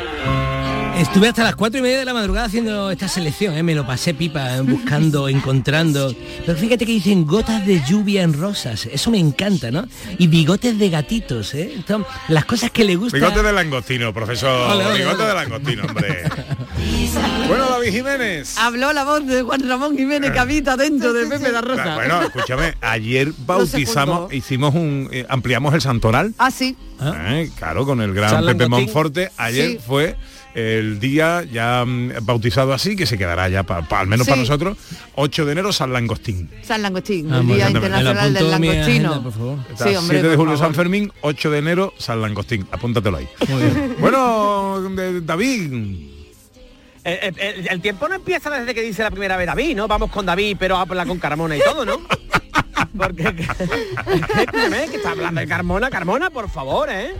Estuve 0.99 1.29
hasta 1.29 1.43
las 1.43 1.57
cuatro 1.57 1.81
y 1.81 1.83
media 1.83 1.99
de 1.99 2.05
la 2.05 2.15
madrugada 2.15 2.47
haciendo 2.47 2.91
esta 2.91 3.09
selección, 3.09 3.55
¿eh? 3.57 3.63
me 3.63 3.75
lo 3.75 3.85
pasé 3.87 4.15
pipa, 4.15 4.57
¿eh? 4.57 4.61
buscando, 4.61 5.29
encontrando. 5.29 6.15
Pero 6.47 6.57
fíjate 6.57 6.87
que 6.87 6.93
dicen 6.93 7.27
gotas 7.27 7.67
de 7.67 7.83
lluvia 7.85 8.23
en 8.23 8.33
rosas, 8.33 8.87
eso 8.87 9.11
me 9.11 9.19
encanta, 9.19 9.71
¿no? 9.71 9.87
Y 10.19 10.29
bigotes 10.29 10.79
de 10.79 10.91
gatitos, 10.91 11.55
¿eh? 11.55 11.75
Las 12.29 12.45
cosas 12.45 12.71
que 12.71 12.85
le 12.85 12.97
gustan. 12.97 13.21
Bigote 13.21 13.43
de 13.43 13.53
langostino, 13.53 14.15
profesor. 14.15 14.71
Ole, 14.71 14.87
ole, 14.87 14.99
Bigote 14.99 15.23
ole. 15.23 15.27
de 15.27 15.35
langostino, 15.35 15.83
hombre. 15.85 16.23
bueno, 17.49 17.67
David 17.69 17.93
Jiménez. 17.93 18.59
Habló 18.59 18.93
la 18.93 19.05
voz 19.05 19.27
de 19.27 19.43
Juan 19.43 19.69
Ramón 19.69 19.97
Jiménez 19.97 20.31
que 20.33 20.39
habita 20.39 20.77
dentro 20.77 21.13
de 21.13 21.27
Pepe 21.27 21.51
da 21.53 21.61
Rosa. 21.61 21.95
Bueno, 21.95 22.23
escúchame, 22.23 22.75
ayer 22.81 23.33
bautizamos, 23.47 24.33
hicimos 24.33 24.75
un, 24.75 25.09
eh, 25.13 25.27
ampliamos 25.29 25.75
el 25.75 25.81
santoral. 25.81 26.35
Ah, 26.39 26.51
sí. 26.51 26.77
Eh, 27.03 27.51
claro, 27.59 27.85
con 27.85 28.01
el 28.01 28.15
gran 28.15 28.45
Pepe. 28.45 28.69
Monforte. 28.69 29.31
Ayer 29.37 29.73
Sí. 29.73 29.79
fue 29.85 30.17
el 30.55 31.01
día 31.01 31.43
ya 31.51 31.85
mm, 31.85 32.13
bautizado 32.23 32.73
así, 32.73 32.95
que 32.97 33.07
se 33.07 33.19
quedará 33.19 33.49
ya, 33.49 33.65
pa- 33.65 33.83
pa- 33.83 34.01
al 34.01 34.07
menos 34.07 34.27
Sí. 34.27 34.31
para 34.31 34.41
nosotros, 34.43 34.79
8 35.17 35.45
de 35.47 35.53
enero 35.53 35.73
San 35.73 35.93
Langostín. 35.93 36.49
San 36.63 36.81
Langostín, 36.83 37.33
Ah, 37.33 37.39
el 37.39 37.43
muy 37.45 37.57
Día 37.57 37.67
bien. 37.67 37.77
Internacional 37.77 38.33
del 38.35 38.51
Langostino. 38.51 38.83
agenda, 38.83 39.23
por 39.23 39.33
favor. 39.33 39.59
Está 39.73 39.89
Sí, 39.89 39.97
hombre, 39.97 40.17
7 40.19 40.29
de 40.29 40.37
julio 40.37 40.53
favor. 40.55 40.67
San 40.69 40.75
Fermín, 40.75 41.13
8 41.23 41.51
de 41.51 41.59
enero 41.59 41.93
San 41.99 42.21
Langostín. 42.23 42.67
Apúntatelo 42.71 43.17
ahí. 43.19 43.29
Bueno, 43.99 44.81
de- 44.95 45.21
David. 45.23 46.14
El, 47.05 47.19
el- 47.23 47.39
el- 47.39 47.69
el 47.69 47.81
tiempo 47.81 48.09
no 48.09 48.15
empieza 48.15 48.49
desde 48.51 48.75
que 48.75 48.83
dice 48.83 49.03
la 49.03 49.11
primera 49.11 49.37
vez 49.37 49.47
David, 49.47 49.77
¿no? 49.77 49.87
Vamos 49.87 50.11
con 50.11 50.25
David, 50.27 50.57
pero 50.59 50.77
habla 50.79 51.05
con 51.05 51.19
Carmona 51.19 51.57
y 51.57 51.61
todo, 51.61 51.85
¿no? 51.85 52.01
Porque 52.97 53.23
escúchame, 53.25 54.89
que 54.89 54.97
está 54.97 55.11
hablando 55.11 55.41
de 55.41 55.47
Carmona, 55.49 55.91
Carmona, 55.91 56.31
por 56.31 56.49
favor, 56.49 56.89
¿eh? 56.91 57.13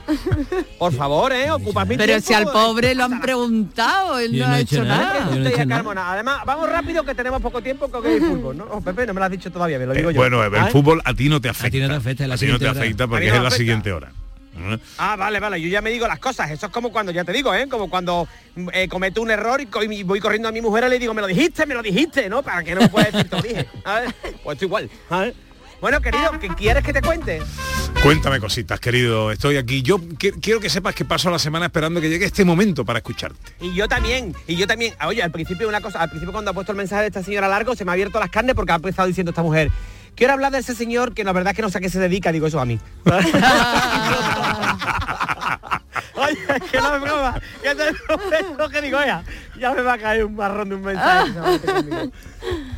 Por 0.79 0.93
favor, 0.95 1.33
¿eh? 1.33 1.51
Ocupa 1.51 1.85
mi 1.85 1.97
Pero 1.97 2.07
tiempo, 2.13 2.27
si 2.27 2.35
al 2.35 2.45
eh. 2.45 2.49
pobre 2.53 2.95
lo 2.95 3.05
han 3.05 3.21
preguntado, 3.21 4.19
él 4.19 4.39
no, 4.39 4.47
ha 4.47 4.61
hecho 4.61 4.85
nada. 4.85 5.29
A 5.29 5.67
Carmona. 5.67 6.13
Además, 6.13 6.43
vamos 6.47 6.69
rápido 6.71 7.03
que 7.05 7.15
tenemos 7.15 7.43
poco 7.43 7.61
tiempo 7.61 7.89
con 7.91 8.07
el 8.07 8.21
fútbol, 8.21 8.57
¿no? 8.57 8.67
Oh, 8.71 8.81
Pepe, 8.81 9.07
no 9.07 9.15
me 9.15 9.21
lo 9.21 9.27
has 9.27 9.33
dicho 9.33 9.51
todavía, 9.51 9.79
me 9.79 9.87
lo 9.87 9.93
digo 9.95 10.11
Eh, 10.11 10.15
yo. 10.15 10.21
bueno, 10.21 10.45
el 10.45 10.55
¿Ah? 10.55 10.69
fútbol 10.71 11.03
a 11.05 11.13
ti 11.15 11.29
no 11.29 11.41
te 11.41 11.49
afecta. 11.49 11.71
ti 11.71 11.81
no 11.81 11.89
te 11.89 11.95
afecta, 11.97 12.25
A 12.33 12.37
ti 12.37 12.47
no 12.47 12.59
te 12.59 12.69
afecta 12.69 13.05
A 13.05 13.09
porque 13.09 13.27
es 13.27 13.31
no 13.33 13.37
en 13.37 13.41
me 13.41 13.43
la 13.43 13.49
afecta. 13.49 13.57
siguiente 13.59 13.93
hora. 13.93 14.13
Ah, 14.99 15.17
vale, 15.17 15.41
vale, 15.41 15.61
yo 15.61 15.69
ya 15.69 15.81
me 15.83 15.91
digo 15.91 16.07
las 16.07 16.19
cosas. 16.19 16.51
Eso 16.51 16.67
es 16.67 16.73
como 16.73 16.93
cuando, 16.93 17.13
ya 17.13 17.25
te 17.25 17.33
digo, 17.33 17.53
¿eh? 17.55 17.67
Como 17.69 17.91
cuando 17.91 18.29
eh, 18.73 18.89
cometo 18.89 19.21
un 19.23 19.31
error 19.31 19.61
y, 19.61 19.67
co- 19.67 19.83
y 19.83 20.03
voy 20.03 20.21
corriendo 20.21 20.49
a 20.49 20.53
mi 20.53 20.61
mujer 20.61 20.85
y 20.87 20.91
le 20.91 20.99
digo, 20.99 21.13
me 21.15 21.21
lo 21.23 21.27
dijiste, 21.27 21.67
me 21.67 21.75
lo 21.75 21.83
dijiste, 21.83 22.29
¿no? 22.29 22.43
Para 22.43 22.63
que 22.63 22.75
no 22.75 22.83
me 22.83 22.89
pueda 22.89 23.11
decir, 23.11 23.29
te 23.29 23.37
lo 23.37 23.43
dije. 23.43 23.67
A 23.85 24.01
ver, 24.01 24.15
pues 24.43 24.55
esto 24.57 24.65
igual. 24.67 24.89
a 25.11 25.21
ver. 25.21 25.35
Bueno, 25.81 26.01
querido, 26.01 26.39
¿qué 26.41 26.49
quieres 26.49 26.83
que 26.83 26.95
te 26.95 27.03
cuente? 27.03 27.43
Cuéntame 28.03 28.41
cositas, 28.41 28.81
querido. 28.81 29.31
Estoy 29.31 29.57
aquí. 29.59 29.83
Yo 29.83 29.99
qui- 29.99 30.39
quiero 30.41 30.59
que 30.61 30.71
sepas 30.71 30.95
que 30.95 31.05
paso 31.05 31.31
la 31.31 31.39
semana 31.39 31.67
esperando 31.67 32.01
que 32.01 32.09
llegue 32.09 32.25
este 32.25 32.45
momento 32.45 32.85
para 32.87 33.01
escucharte. 33.01 33.39
Y 33.61 33.75
yo 33.75 33.87
también, 33.89 34.35
y 34.47 34.57
yo 34.57 34.67
también. 34.67 34.95
Oye, 35.07 35.23
al 35.23 35.31
principio 35.31 35.69
una 35.69 35.81
cosa, 35.83 36.01
al 36.01 36.09
principio 36.09 36.33
cuando 36.33 36.53
ha 36.53 36.55
puesto 36.55 36.73
el 36.73 36.79
mensaje 36.79 37.03
de 37.03 37.09
esta 37.09 37.23
señora 37.23 37.49
largo, 37.49 37.75
se 37.77 37.85
me 37.85 37.91
ha 37.91 37.95
abierto 37.95 38.19
las 38.19 38.31
carnes 38.31 38.55
porque 38.55 38.73
ha 38.73 38.77
empezado 38.77 39.09
diciendo 39.09 39.31
esta 39.31 39.43
mujer. 39.43 39.71
Quiero 40.17 40.33
hablar 40.33 40.53
de 40.53 40.59
ese 40.59 40.75
señor 40.75 41.13
que 41.15 41.25
la 41.25 41.33
verdad 41.33 41.51
es 41.53 41.57
que 41.57 41.63
no 41.63 41.71
sé 41.71 41.79
a 41.79 41.81
qué 41.81 41.89
se 41.91 41.99
dedica, 41.99 42.31
digo 42.33 42.47
eso 42.47 42.61
a 42.61 42.65
mí. 42.65 42.79
Oye, 46.17 46.39
es 46.57 46.71
que 46.71 46.79
no 46.81 46.95
es 46.95 47.01
broma. 47.03 47.41
Que 47.63 47.75
te 47.75 47.85
lo 47.93 48.57
lo 48.59 48.69
que 48.69 48.81
digo, 48.81 48.99
ya, 49.05 49.25
ya 49.59 49.73
me 49.75 49.83
va 49.83 49.95
a 49.95 49.99
caer 49.99 50.25
un 50.25 50.37
marrón 50.37 50.69
de 50.69 50.75
un 50.77 50.83
mensaje. 50.83 51.33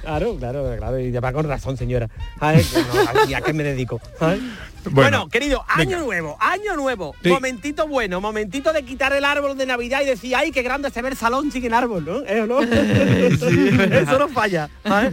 Claro, 0.03 0.37
claro, 0.39 0.75
claro. 0.79 0.99
Y 0.99 1.11
ya 1.13 1.21
va 1.21 1.33
con 1.33 1.47
razón, 1.47 1.77
señora. 1.77 2.09
Ay, 2.41 2.65
que 2.65 2.79
no, 2.79 3.29
¿Y 3.29 3.35
a 3.35 3.41
qué 3.43 3.53
me 3.53 3.63
dedico? 3.65 4.01
Ay. 4.21 4.41
Bueno, 4.85 5.19
Bueno, 5.19 5.29
querido, 5.29 5.65
año 5.69 5.91
venga. 5.91 6.05
nuevo, 6.05 6.37
año 6.41 6.77
nuevo. 6.77 7.15
Sí. 7.23 7.29
Momentito 7.29 7.87
bueno, 7.89 8.21
momentito 8.21 8.73
de 8.73 8.85
quitar 8.85 9.13
el 9.13 9.25
árbol 9.25 9.59
de 9.59 9.67
Navidad 9.67 10.01
y 10.03 10.07
decir, 10.07 10.35
ay, 10.37 10.53
qué 10.53 10.63
grande 10.63 10.91
se 10.91 11.03
ve 11.03 11.09
el 11.11 11.17
salón 11.17 11.51
sin 11.51 11.65
el 11.65 11.75
árbol, 11.75 12.05
¿no? 12.05 12.21
¿Eh? 12.25 12.47
Eso 14.03 14.19
no 14.19 14.29
falla. 14.29 14.71
¿sabes? 14.85 15.13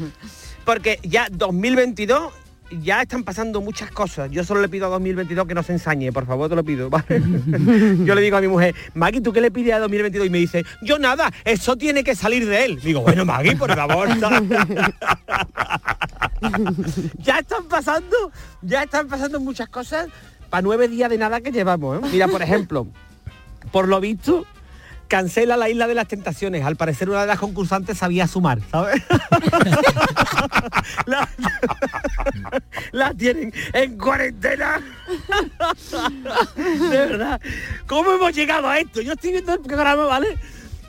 Porque 0.66 1.00
ya 1.04 1.28
2022 1.32 2.34
ya 2.82 3.02
están 3.02 3.24
pasando 3.24 3.62
muchas 3.62 3.92
cosas. 3.92 4.32
Yo 4.32 4.44
solo 4.44 4.62
le 4.62 4.70
pido 4.70 4.88
a 4.88 4.90
2022 4.90 5.48
que 5.48 5.54
no 5.54 5.64
se 5.64 5.74
ensañe, 5.74 6.12
por 6.12 6.26
favor, 6.26 6.50
te 6.50 6.56
lo 6.56 6.64
pido. 6.64 6.90
¿vale? 6.90 7.06
yo 8.06 8.16
le 8.16 8.22
digo 8.22 8.38
a 8.38 8.42
mi 8.42 8.48
mujer, 8.48 8.74
Maggie, 8.94 9.22
¿tú 9.22 9.32
qué 9.32 9.42
le 9.42 9.52
pides 9.52 9.74
a 9.74 9.80
2022? 9.80 10.28
Y 10.28 10.30
me 10.30 10.40
dice, 10.40 10.66
yo 10.82 10.98
nada, 10.98 11.32
eso 11.46 11.76
tiene 11.76 12.04
que 12.04 12.16
salir 12.16 12.48
de 12.48 12.66
él. 12.66 12.80
Digo, 12.82 13.02
bueno, 13.02 13.26
Maggie, 13.26 13.56
por 13.56 13.74
favor. 13.76 14.08
ya 17.20 17.40
están 17.40 17.66
pasando, 17.68 18.32
ya 18.62 18.84
están 18.84 19.08
pasando 19.08 19.40
muchas 19.40 19.70
cosas 19.70 20.08
para 20.50 20.62
nueve 20.62 20.88
días 20.88 21.10
de 21.10 21.18
nada 21.18 21.42
que 21.42 21.52
llevamos. 21.52 21.98
¿eh? 21.98 22.08
Mira, 22.12 22.28
por 22.28 22.42
ejemplo, 22.42 22.88
por 23.72 23.88
lo 23.88 24.00
visto, 24.00 24.46
cancela 25.08 25.58
la 25.58 25.70
isla 25.70 25.88
de 25.88 25.96
las 25.96 26.08
tentaciones. 26.08 26.64
Al 26.64 26.76
parecer 26.76 27.10
una 27.10 27.22
de 27.22 27.28
las 27.28 27.40
concursantes 27.40 27.98
sabía 27.98 28.28
sumar, 28.28 28.60
¿sabes? 28.72 29.02
la, 32.92 33.14
tienen 33.14 33.54
en 33.74 33.98
cuarentena. 33.98 34.82
de 36.56 36.90
verdad. 36.90 37.42
¿Cómo 37.88 38.12
hemos 38.14 38.34
llegado 38.34 38.68
a 38.68 38.80
esto? 38.80 39.02
Yo 39.02 39.14
estoy 39.14 39.32
viendo 39.32 39.54
el 39.54 39.62
programa, 39.62 40.06
¿vale? 40.06 40.38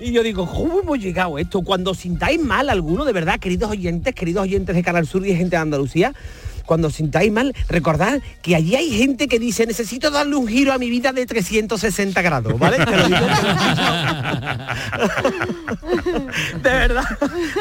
Y 0.00 0.12
yo 0.12 0.22
digo, 0.22 0.46
¿cómo 0.46 0.80
hemos 0.80 0.98
llegado 0.98 1.36
a 1.36 1.40
esto? 1.40 1.62
Cuando 1.62 1.94
sintáis 1.94 2.40
mal 2.40 2.68
alguno, 2.68 3.04
de 3.04 3.12
verdad, 3.12 3.38
queridos 3.38 3.70
oyentes, 3.70 4.14
queridos 4.14 4.42
oyentes 4.42 4.74
de 4.74 4.82
Canal 4.82 5.06
Sur 5.06 5.24
y 5.26 5.36
gente 5.36 5.56
de 5.56 5.62
Andalucía, 5.62 6.12
cuando 6.66 6.90
sintáis 6.90 7.32
mal, 7.32 7.54
recordad 7.68 8.20
que 8.42 8.56
allí 8.56 8.76
hay 8.76 8.90
gente 8.90 9.28
que 9.28 9.38
dice, 9.38 9.66
necesito 9.66 10.10
darle 10.10 10.36
un 10.36 10.46
giro 10.46 10.72
a 10.72 10.78
mi 10.78 10.90
vida 10.90 11.12
de 11.12 11.26
360 11.26 12.22
grados, 12.22 12.58
¿vale? 12.58 12.84
Te 12.84 12.96
lo 12.96 13.08
digo. 13.08 13.20
de 16.62 16.70
verdad. 16.70 17.04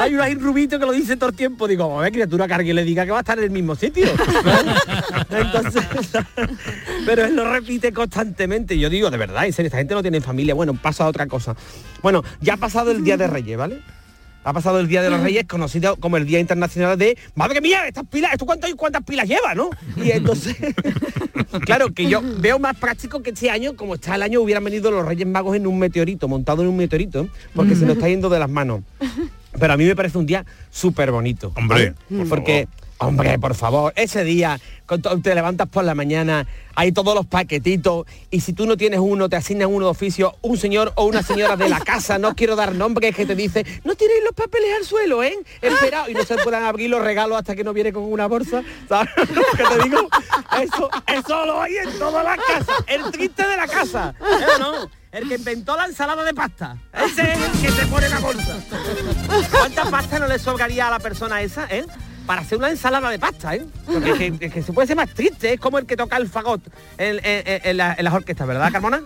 Hay 0.00 0.14
un 0.14 0.40
rubito 0.40 0.78
que 0.78 0.86
lo 0.86 0.92
dice 0.92 1.16
todo 1.16 1.30
el 1.30 1.36
tiempo. 1.36 1.68
Digo, 1.68 1.98
a 1.98 2.02
ver, 2.02 2.12
criatura, 2.12 2.46
que 2.46 2.54
alguien 2.54 2.76
le 2.76 2.84
diga 2.84 3.04
que 3.04 3.10
va 3.10 3.18
a 3.18 3.20
estar 3.20 3.38
en 3.38 3.44
el 3.44 3.50
mismo 3.50 3.74
sitio. 3.74 4.06
Entonces, 5.30 5.84
pero 7.06 7.24
él 7.24 7.36
lo 7.36 7.50
repite 7.50 7.92
constantemente. 7.92 8.78
Yo 8.78 8.90
digo, 8.90 9.10
de 9.10 9.18
verdad, 9.18 9.46
en 9.46 9.52
serio, 9.52 9.68
esta 9.68 9.78
gente 9.78 9.94
no 9.94 10.02
tiene 10.02 10.20
familia. 10.20 10.54
Bueno, 10.54 10.74
pasa 10.74 11.04
a 11.04 11.08
otra 11.08 11.26
cosa. 11.26 11.56
Bueno, 12.02 12.22
ya 12.40 12.54
ha 12.54 12.56
pasado 12.56 12.90
el 12.90 13.04
Día 13.04 13.16
de 13.16 13.26
Reyes, 13.26 13.56
¿vale? 13.56 13.80
Ha 14.44 14.52
pasado 14.52 14.78
el 14.78 14.88
Día 14.88 15.02
de 15.02 15.10
los 15.10 15.20
Reyes, 15.22 15.44
conocido 15.46 15.96
como 15.96 16.16
el 16.16 16.26
Día 16.26 16.38
Internacional 16.38 16.96
de 16.98 17.18
Madre 17.34 17.60
mía, 17.60 17.88
estas 17.88 18.06
pilas, 18.06 18.32
¿esto 18.32 18.46
cuánto, 18.46 18.68
cuántas 18.76 19.02
pilas 19.02 19.26
lleva, 19.26 19.54
no? 19.54 19.70
Y 19.96 20.10
entonces, 20.10 20.56
claro, 21.64 21.92
que 21.92 22.08
yo 22.08 22.22
veo 22.38 22.58
más 22.58 22.76
práctico 22.76 23.22
que 23.22 23.30
este 23.30 23.50
año, 23.50 23.74
como 23.74 23.94
está 23.94 24.14
el 24.14 24.22
año, 24.22 24.40
hubieran 24.40 24.62
venido 24.64 24.90
los 24.90 25.04
Reyes 25.04 25.26
Magos 25.26 25.56
en 25.56 25.66
un 25.66 25.78
meteorito, 25.78 26.28
montado 26.28 26.62
en 26.62 26.68
un 26.68 26.76
meteorito, 26.76 27.28
porque 27.54 27.74
se 27.74 27.86
nos 27.86 27.96
está 27.96 28.08
yendo 28.08 28.28
de 28.28 28.38
las 28.38 28.50
manos. 28.50 28.82
Pero 29.58 29.72
a 29.72 29.76
mí 29.76 29.84
me 29.84 29.94
parece 29.96 30.18
un 30.18 30.26
día 30.26 30.44
súper 30.70 31.10
bonito. 31.10 31.52
Hombre, 31.56 31.94
¿vale? 32.10 32.24
por 32.24 32.28
porque, 32.28 32.68
hombre, 32.98 33.38
por 33.38 33.54
favor, 33.54 33.92
ese 33.96 34.24
día, 34.24 34.60
cuando 34.86 35.18
te 35.20 35.34
levantas 35.34 35.68
por 35.68 35.84
la 35.84 35.94
mañana, 35.94 36.46
hay 36.74 36.92
todos 36.92 37.14
los 37.14 37.26
paquetitos, 37.26 38.06
y 38.30 38.40
si 38.40 38.52
tú 38.52 38.66
no 38.66 38.76
tienes 38.76 39.00
uno, 39.00 39.28
te 39.28 39.36
asignan 39.36 39.68
uno 39.68 39.86
de 39.86 39.90
oficio, 39.90 40.36
un 40.42 40.56
señor 40.56 40.92
o 40.96 41.04
una 41.04 41.22
señora 41.22 41.56
de 41.56 41.68
la 41.68 41.80
casa, 41.84 42.18
no 42.18 42.34
quiero 42.34 42.56
dar 42.56 42.74
nombres, 42.74 43.14
que 43.14 43.26
te 43.26 43.34
dice, 43.34 43.64
no 43.84 43.94
tiréis 43.94 44.22
los 44.24 44.32
papeles 44.32 44.70
al 44.78 44.84
suelo, 44.84 45.22
¿eh? 45.22 45.36
Espera, 45.60 46.08
y 46.08 46.14
no 46.14 46.24
se 46.24 46.36
puedan 46.36 46.64
abrir 46.64 46.90
los 46.90 47.02
regalos 47.02 47.38
hasta 47.38 47.54
que 47.54 47.64
no 47.64 47.72
viene 47.72 47.92
con 47.92 48.04
una 48.04 48.26
bolsa, 48.26 48.62
¿sabes? 48.88 49.10
lo 49.16 49.42
que 49.56 49.76
te 49.76 49.84
digo? 49.84 50.08
Eso, 50.60 50.90
eso 51.06 51.46
lo 51.46 51.62
hay 51.62 51.76
en 51.76 51.98
todas 51.98 52.24
las 52.24 52.38
casas, 52.38 52.84
el 52.86 53.10
triste 53.10 53.46
de 53.46 53.56
la 53.56 53.66
casa, 53.66 54.14
¿eh 54.20 54.58
no? 54.58 54.90
El 55.12 55.28
que 55.28 55.36
inventó 55.36 55.76
la 55.76 55.84
ensalada 55.84 56.24
de 56.24 56.34
pasta. 56.34 56.76
Ese 56.92 57.22
es 57.22 57.38
el 57.38 57.60
que 57.60 57.70
te 57.70 57.86
pone 57.86 58.08
la 58.08 58.18
bolsa. 58.18 58.58
¿Cuánta 59.48 59.84
pasta 59.84 60.18
no 60.18 60.26
le 60.26 60.40
sobraría 60.40 60.88
a 60.88 60.90
la 60.90 60.98
persona 60.98 61.40
esa, 61.40 61.68
eh? 61.70 61.86
Para 62.26 62.40
hacer 62.40 62.56
una 62.58 62.70
ensalada 62.70 63.10
de 63.10 63.18
pasta, 63.18 63.54
¿eh? 63.54 63.62
Porque 63.86 64.10
es 64.12 64.18
que, 64.18 64.46
es 64.46 64.52
que 64.52 64.62
se 64.62 64.72
puede 64.72 64.86
ser 64.88 64.96
más 64.96 65.10
triste, 65.10 65.52
es 65.52 65.60
como 65.60 65.78
el 65.78 65.84
que 65.84 65.96
toca 65.96 66.16
el 66.16 66.26
fagot 66.28 66.62
en, 66.96 67.16
en- 67.24 67.46
en- 67.46 67.60
en 67.64 67.76
la- 67.76 67.94
en 67.98 68.04
las 68.04 68.14
orquestas, 68.14 68.46
¿verdad, 68.46 68.72
Carmona? 68.72 69.02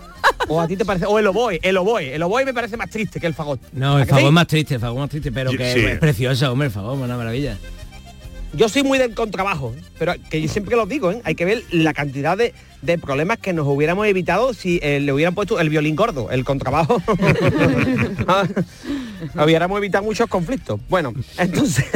O 0.47 0.61
a 0.61 0.69
ti 0.69 0.77
te 0.77 0.85
parece, 0.85 1.07
o 1.07 1.19
el 1.19 1.27
oboe, 1.27 1.59
el 1.63 1.77
oboe, 1.77 2.15
el 2.15 2.23
oboe 2.23 2.45
me 2.45 2.55
parece 2.55 2.77
más 2.77 2.91
triste 2.91 3.19
que 3.19 3.27
el 3.27 3.35
fagot. 3.35 3.61
No, 3.73 3.97
¿A 3.97 4.03
el 4.03 4.09
favor 4.09 4.25
sí? 4.27 4.31
más 4.33 4.47
triste, 4.47 4.75
el 4.75 4.81
favor 4.81 5.01
más 5.01 5.11
triste, 5.11 5.33
pero 5.33 5.51
que 5.51 5.73
sí. 5.73 5.81
es 5.81 5.99
precioso, 5.99 6.53
hombre, 6.53 6.67
el 6.69 6.73
favor, 6.73 6.97
una 6.97 7.17
maravilla. 7.17 7.57
Yo 8.55 8.69
soy 8.71 8.83
muy 8.83 8.99
del 8.99 9.15
contrabajo, 9.15 9.75
¿eh? 9.77 9.83
pero 9.99 10.15
que 10.31 10.41
yo 10.41 10.49
siempre 10.49 10.75
lo 10.77 10.87
digo, 10.87 11.11
¿eh? 11.11 11.21
hay 11.25 11.35
que 11.35 11.45
ver 11.45 11.65
la 11.71 11.93
cantidad 11.93 12.37
de, 12.39 12.55
de 12.81 12.97
problemas 12.99 13.39
que 13.39 13.53
nos 13.53 13.67
hubiéramos 13.67 14.07
evitado 14.07 14.55
si 14.55 14.79
eh, 14.83 15.01
le 15.01 15.13
hubieran 15.13 15.35
puesto 15.35 15.61
el 15.61 15.69
violín 15.69 15.97
gordo, 15.97 16.31
el 16.31 16.45
contrabajo. 16.45 17.03
Hubiéramos 19.35 19.79
evitado 19.79 20.05
muchos 20.05 20.29
conflictos. 20.29 20.81
Bueno, 20.89 21.13
entonces, 21.37 21.87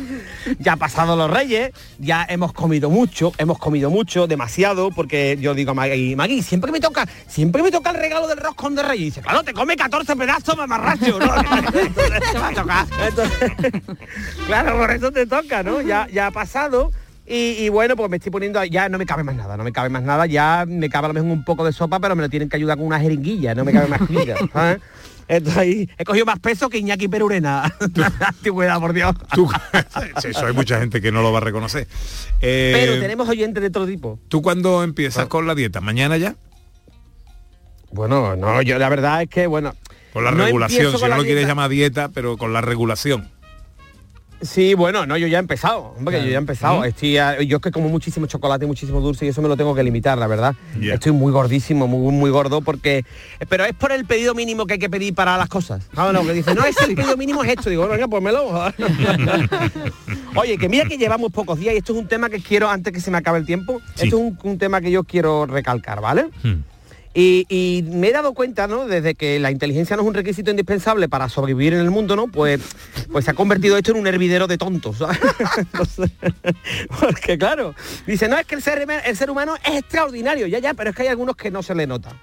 ya 0.58 0.74
ha 0.74 0.76
pasado 0.76 1.16
los 1.16 1.30
reyes, 1.30 1.72
ya 1.98 2.26
hemos 2.28 2.52
comido 2.52 2.90
mucho, 2.90 3.32
hemos 3.38 3.58
comido 3.58 3.90
mucho, 3.90 4.26
demasiado, 4.26 4.90
porque 4.90 5.36
yo 5.40 5.54
digo 5.54 5.72
a 5.72 5.74
Maggie, 5.74 6.16
Maggie, 6.16 6.42
siempre 6.42 6.72
me 6.72 6.80
toca, 6.80 7.06
siempre 7.26 7.62
me 7.62 7.70
toca 7.70 7.90
el 7.90 7.96
regalo 7.96 8.26
del 8.26 8.38
roscón 8.38 8.74
de 8.74 8.82
reyes. 8.82 9.02
Y 9.02 9.04
dice, 9.06 9.22
claro, 9.22 9.42
te 9.42 9.52
come 9.52 9.76
14 9.76 10.16
pedazos, 10.16 10.56
mamarracho, 10.56 11.18
¿no? 11.18 11.34
Entonces, 11.74 12.32
te 12.32 12.38
va 12.38 12.48
a 12.48 12.54
tocar. 12.54 12.86
Entonces, 13.08 13.52
claro, 14.46 14.78
por 14.78 14.90
eso 14.90 15.10
te 15.10 15.26
toca, 15.26 15.62
¿no? 15.62 15.80
Ya, 15.80 16.08
ya 16.12 16.28
ha 16.28 16.30
pasado. 16.30 16.92
Y, 17.26 17.64
y 17.64 17.68
bueno, 17.68 17.96
pues 17.96 18.10
me 18.10 18.16
estoy 18.16 18.32
poniendo, 18.32 18.62
ya 18.64 18.88
no 18.88 18.98
me 18.98 19.06
cabe 19.06 19.22
más 19.22 19.36
nada, 19.36 19.56
no 19.56 19.62
me 19.62 19.72
cabe 19.72 19.88
más 19.88 20.02
nada, 20.02 20.26
ya 20.26 20.64
me 20.66 20.90
cabe 20.90 21.06
a 21.06 21.08
lo 21.08 21.14
mejor 21.14 21.30
un 21.30 21.44
poco 21.44 21.64
de 21.64 21.72
sopa, 21.72 22.00
pero 22.00 22.16
me 22.16 22.22
lo 22.22 22.28
tienen 22.28 22.48
que 22.48 22.56
ayudar 22.56 22.76
con 22.76 22.86
una 22.86 22.98
jeringuilla, 22.98 23.54
no 23.54 23.64
me 23.64 23.72
cabe 23.72 23.86
más 23.86 24.00
comida. 24.00 24.36
Ahí 25.56 25.88
he 25.98 26.04
cogido 26.04 26.26
más 26.26 26.38
peso 26.38 26.68
que 26.68 26.78
Iñaki 26.78 27.08
Perurena. 27.08 27.74
Antigüedad, 28.20 28.78
por 28.80 28.92
Dios. 28.92 29.14
Eso 30.24 30.46
hay 30.46 30.52
mucha 30.52 30.78
gente 30.78 31.00
que 31.00 31.12
no 31.12 31.22
lo 31.22 31.32
va 31.32 31.38
a 31.38 31.42
reconocer. 31.42 31.86
Eh, 32.40 32.72
Pero 32.74 33.00
tenemos 33.00 33.28
oyentes 33.28 33.62
de 33.62 33.70
todo 33.70 33.86
tipo. 33.86 34.18
¿Tú 34.28 34.42
cuándo 34.42 34.82
empiezas 34.82 35.26
con 35.26 35.46
la 35.46 35.54
dieta? 35.54 35.80
¿Mañana 35.80 36.16
ya? 36.16 36.36
Bueno, 37.92 38.36
no, 38.36 38.62
yo 38.62 38.78
la 38.78 38.88
verdad 38.88 39.22
es 39.22 39.28
que, 39.28 39.46
bueno... 39.46 39.74
Con 40.12 40.24
la 40.24 40.30
no 40.30 40.44
regulación, 40.44 40.96
si 40.98 41.04
no 41.06 41.16
lo 41.16 41.22
quieres 41.22 41.46
llamar 41.46 41.70
dieta, 41.70 42.10
pero 42.10 42.36
con 42.36 42.52
la 42.52 42.60
regulación. 42.60 43.30
Sí, 44.42 44.74
bueno, 44.74 45.06
no, 45.06 45.16
yo 45.16 45.26
ya 45.28 45.38
he 45.38 45.40
empezado, 45.40 45.94
hombre, 45.96 46.16
que 46.18 46.24
yo 46.24 46.28
ya 46.30 46.34
he 46.34 46.38
empezado. 46.38 46.80
Estoy, 46.84 47.16
a- 47.18 47.40
yo 47.42 47.56
es 47.58 47.62
que 47.62 47.70
como 47.70 47.88
muchísimo 47.88 48.26
chocolate 48.26 48.64
y 48.64 48.68
muchísimo 48.68 49.00
dulce 49.00 49.24
y 49.24 49.28
eso 49.28 49.40
me 49.40 49.48
lo 49.48 49.56
tengo 49.56 49.74
que 49.74 49.82
limitar, 49.84 50.18
la 50.18 50.26
verdad. 50.26 50.54
Estoy 50.94 51.12
muy 51.12 51.30
gordísimo, 51.32 51.86
muy, 51.86 52.12
muy 52.12 52.30
gordo 52.30 52.60
porque... 52.60 53.04
Pero 53.48 53.64
es 53.64 53.72
por 53.74 53.92
el 53.92 54.04
pedido 54.04 54.34
mínimo 54.34 54.66
que 54.66 54.74
hay 54.74 54.78
que 54.80 54.90
pedir 54.90 55.14
para 55.14 55.36
las 55.36 55.48
cosas. 55.48 55.86
Ah, 55.96 56.10
no, 56.12 56.26
que 56.26 56.32
dice, 56.32 56.54
no, 56.54 56.64
es 56.64 56.76
el 56.86 56.94
pedido 56.96 57.16
mínimo 57.16 57.42
es 57.44 57.50
esto. 57.50 57.70
Digo, 57.70 57.86
venga, 57.88 58.08
pónmelo. 58.08 58.42
Oye, 60.34 60.58
que 60.58 60.68
mira 60.68 60.84
que 60.86 60.98
llevamos 60.98 61.30
pocos 61.30 61.58
días 61.58 61.74
y 61.74 61.78
esto 61.78 61.92
es 61.92 61.98
un 61.98 62.08
tema 62.08 62.28
que 62.30 62.40
quiero, 62.40 62.68
antes 62.68 62.92
que 62.92 63.00
se 63.00 63.10
me 63.10 63.18
acabe 63.18 63.38
el 63.38 63.46
tiempo, 63.46 63.80
esto 63.94 64.04
es 64.06 64.12
un, 64.14 64.38
un 64.42 64.58
tema 64.58 64.80
que 64.80 64.90
yo 64.90 65.04
quiero 65.04 65.46
recalcar, 65.46 66.00
¿vale? 66.00 66.26
Y, 67.14 67.84
me 67.90 68.08
he 68.08 68.12
dado 68.12 68.32
cuenta, 68.32 68.66
¿no? 68.66 68.86
Desde 68.86 69.14
que 69.14 69.38
la 69.38 69.50
inteligencia 69.50 69.96
no 69.96 70.02
es 70.02 70.08
un 70.08 70.14
requisito 70.14 70.50
indispensable 70.50 71.10
para 71.10 71.28
sobrevivir 71.28 71.74
en 71.74 71.80
el 71.80 71.90
mundo, 71.90 72.16
¿no? 72.16 72.28
Pues, 72.28 72.60
pues 73.10 73.26
se 73.26 73.30
ha 73.30 73.34
convertido 73.34 73.76
esto 73.76 73.90
en 73.90 73.98
un 73.98 74.06
hervidero 74.06 74.46
de 74.46 74.56
tontos. 74.56 74.96
porque 77.00 77.36
claro, 77.36 77.74
dice, 78.06 78.28
no, 78.28 78.38
es 78.38 78.46
que 78.46 78.54
el 78.54 78.62
ser, 78.62 78.86
el 79.04 79.16
ser 79.16 79.30
humano 79.30 79.56
es 79.64 79.80
extraordinario, 79.80 80.46
ya, 80.46 80.58
ya, 80.58 80.74
pero 80.74 80.90
es 80.90 80.96
que 80.96 81.02
hay 81.02 81.08
algunos 81.08 81.36
que 81.36 81.50
no 81.50 81.62
se 81.62 81.74
le 81.74 81.86
nota. 81.86 82.16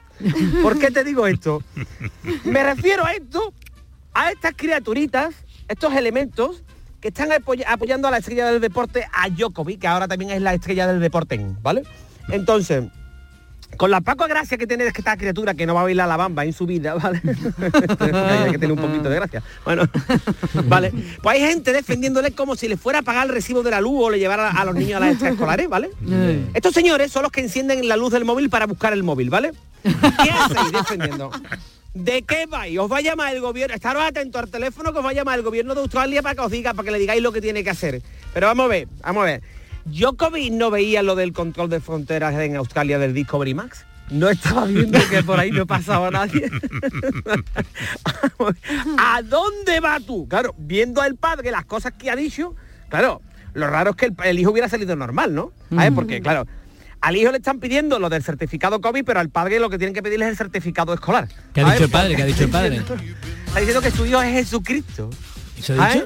¿Por 0.64 0.80
qué 0.80 0.90
te 0.92 1.04
digo 1.04 1.28
esto? 1.28 1.64
Me 2.44 2.64
refiero 2.64 3.06
a 3.06 3.14
esto, 3.14 3.54
a 4.14 4.32
estas 4.32 4.54
criaturitas, 4.56 5.36
estos 5.68 5.94
elementos 5.94 6.64
que 7.00 7.10
están 7.10 7.30
apoy- 7.30 7.64
apoyando 7.66 8.08
a 8.08 8.12
la 8.12 8.18
estrella 8.18 8.52
del 8.52 8.60
deporte, 8.60 9.06
a 9.14 9.30
Djokovic, 9.30 9.80
que 9.82 9.88
ahora 9.88 10.08
también 10.08 10.32
es 10.32 10.42
la 10.42 10.54
estrella 10.54 10.88
del 10.88 11.00
deporte, 11.00 11.40
¿vale? 11.62 11.84
Entonces, 12.28 12.86
con 13.78 13.92
la 13.92 14.02
Paco 14.02 14.28
gracia 14.28 14.58
que 14.58 14.68
tiene 14.68 14.86
esta 14.86 15.16
criatura 15.18 15.54
que 15.54 15.66
no 15.66 15.74
va 15.74 15.82
a 15.82 15.84
bailar 15.84 16.08
la 16.08 16.18
bamba 16.18 16.44
en 16.44 16.54
su 16.54 16.66
vida, 16.66 16.96
¿vale? 16.96 17.22
hay 18.00 18.52
que 18.52 18.58
tener 18.58 18.72
un 18.72 18.80
poquito 18.80 19.10
de 19.10 19.16
gracia. 19.16 19.44
Bueno, 19.64 19.84
vale. 20.66 20.92
Pues 21.22 21.36
hay 21.36 21.48
gente 21.48 21.72
defendiéndole 21.72 22.32
como 22.32 22.56
si 22.56 22.68
le 22.68 22.78
fuera 22.78 23.00
a 23.00 23.02
pagar 23.04 23.28
el 23.28 23.34
recibo 23.34 23.64
de 23.64 23.72
la 23.72 23.82
luz 23.82 24.06
o 24.06 24.10
le 24.10 24.20
llevara 24.20 24.52
a 24.52 24.66
los 24.66 24.76
niños 24.76 24.98
a 24.98 25.00
las 25.00 25.12
extraescolares, 25.12 25.70
¿vale? 25.70 25.92
Estos 26.54 26.74
señores 26.74 27.12
son 27.12 27.24
los 27.24 27.32
que 27.32 27.42
encienden 27.42 27.88
la 27.88 27.96
luz 27.96 28.12
del 28.12 28.26
móvil 28.26 28.50
para 28.50 28.66
buscar 28.66 28.94
el 28.94 29.04
móvil, 29.04 29.30
¿vale? 29.30 29.52
¿Qué 29.84 30.30
hacéis 30.30 30.72
defendiendo? 30.72 31.32
¿De 31.94 32.22
qué 32.22 32.46
vais? 32.46 32.78
Os 32.78 32.92
va 32.92 32.98
a 32.98 33.02
llamar 33.02 33.34
el 33.34 33.42
gobierno, 33.42 33.76
estaros 33.76 34.04
atentos 34.04 34.42
al 34.42 34.50
teléfono 34.50 34.92
que 34.92 35.00
os 35.00 35.06
va 35.06 35.10
a 35.10 35.14
llamar 35.14 35.40
el 35.40 35.44
gobierno 35.44 35.74
de 35.74 35.82
Australia 35.82 36.22
para 36.22 36.36
que 36.36 36.42
os 36.42 36.52
diga, 36.52 36.74
para 36.74 36.86
que 36.86 36.92
le 36.92 37.00
digáis 37.00 37.22
lo 37.22 37.32
que 37.32 37.42
tiene 37.42 37.64
que 37.64 37.70
hacer. 37.72 38.02
Pero 38.34 38.48
vamos 38.48 38.66
a 38.66 38.68
ver, 38.68 38.88
vamos 39.02 39.22
a 39.22 39.26
ver. 39.26 39.42
Djokovic 39.86 40.54
no 40.54 40.72
veía 40.72 41.04
lo 41.04 41.16
del 41.16 41.34
control 41.34 41.70
de 41.70 41.80
fronteras 41.80 42.34
en 42.36 42.56
Australia 42.56 43.00
del 43.00 43.14
Discovery 43.14 43.54
Max. 43.54 43.86
No 44.10 44.30
estaba 44.30 44.66
viendo 44.66 45.00
que 45.10 45.24
por 45.24 45.40
ahí 45.40 45.52
no 45.52 45.68
pasaba 45.68 46.10
nadie. 46.10 46.50
¿A 48.98 49.22
dónde 49.22 49.80
va 49.80 50.00
tú? 50.00 50.28
Claro, 50.28 50.56
viendo 50.58 51.02
al 51.02 51.16
padre 51.16 51.52
las 51.52 51.66
cosas 51.66 51.94
que 51.94 52.10
ha 52.10 52.16
dicho, 52.16 52.56
claro, 52.90 53.22
lo 53.54 53.68
raro 53.68 53.92
es 53.92 53.96
que 53.96 54.08
el, 54.08 54.16
el 54.24 54.40
hijo 54.40 54.52
hubiera 54.52 54.68
salido 54.68 54.96
normal, 54.96 55.36
¿no? 55.36 55.52
¿Sabes? 55.70 55.92
Porque, 55.92 56.22
claro, 56.22 56.48
al 57.02 57.16
hijo 57.16 57.32
le 57.32 57.38
están 57.38 57.60
pidiendo 57.60 58.00
lo 58.00 58.10
del 58.10 58.24
certificado 58.24 58.82
COVID, 58.82 59.04
pero 59.06 59.20
al 59.20 59.30
padre 59.30 59.60
lo 59.60 59.70
que 59.70 59.78
tienen 59.78 59.94
que 59.94 60.04
pedirle 60.04 60.26
es 60.26 60.32
el 60.32 60.38
certificado 60.38 60.94
escolar. 60.94 61.28
¿Qué 61.54 61.62
ha 61.62 61.72
dicho 61.72 61.86
el 61.86 61.92
padre? 61.92 62.16
¿Qué 62.16 62.24
ha 62.24 62.26
dicho 62.26 62.44
el 62.44 62.50
padre? 62.50 62.78
Está 62.78 63.60
diciendo 63.60 63.82
que 63.82 63.92
su 63.92 64.06
hijo 64.06 64.22
es 64.22 64.34
Jesucristo. 64.34 65.10
¿Eso 65.58 65.82
ha 65.82 65.94
dicho? 65.94 66.06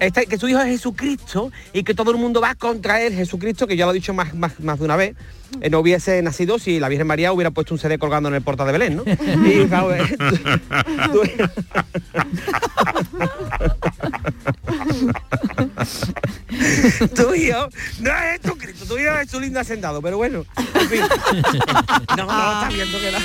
Está- 0.00 0.24
que 0.26 0.38
su 0.38 0.48
hijo 0.48 0.60
es 0.60 0.66
Jesucristo 0.66 1.50
y 1.72 1.82
que 1.84 1.94
todo 1.94 2.10
el 2.10 2.16
mundo 2.18 2.40
va 2.40 2.54
contra 2.54 3.00
él, 3.00 3.14
Jesucristo, 3.14 3.66
que 3.66 3.76
ya 3.76 3.84
lo 3.86 3.92
he 3.92 3.94
dicho 3.94 4.12
más, 4.14 4.34
más, 4.34 4.58
más 4.60 4.78
de 4.78 4.84
una 4.84 4.96
vez, 4.96 5.14
eh, 5.60 5.70
no 5.70 5.80
hubiese 5.80 6.20
nacido 6.22 6.58
si 6.58 6.78
la 6.80 6.88
Virgen 6.88 7.06
María 7.06 7.32
hubiera 7.32 7.50
puesto 7.50 7.74
un 7.74 7.78
CD 7.80 7.98
colgando 7.98 8.28
en 8.28 8.34
el 8.34 8.42
porta 8.42 8.64
de 8.64 8.72
Belén, 8.72 8.96
¿no? 8.96 9.04
Y, 9.46 9.66
claro, 9.66 9.94
eh, 9.94 10.02
tú- 11.12 11.22
tú- 17.08 17.14
tu 17.14 17.34
hijo 17.34 17.68
no 18.00 18.10
es 18.10 18.40
Jesucristo, 18.42 18.86
tu 18.86 18.98
hijo 18.98 19.10
es 19.22 19.30
su 19.30 19.40
lindo 19.40 19.60
hacendado, 19.60 20.00
pero 20.02 20.16
bueno, 20.16 20.44
en 20.56 20.88
fin. 20.88 21.00
No, 22.16 22.26
no, 22.26 22.52
está 22.62 22.68
viendo 22.72 22.98
que 23.00 23.10
la... 23.10 23.18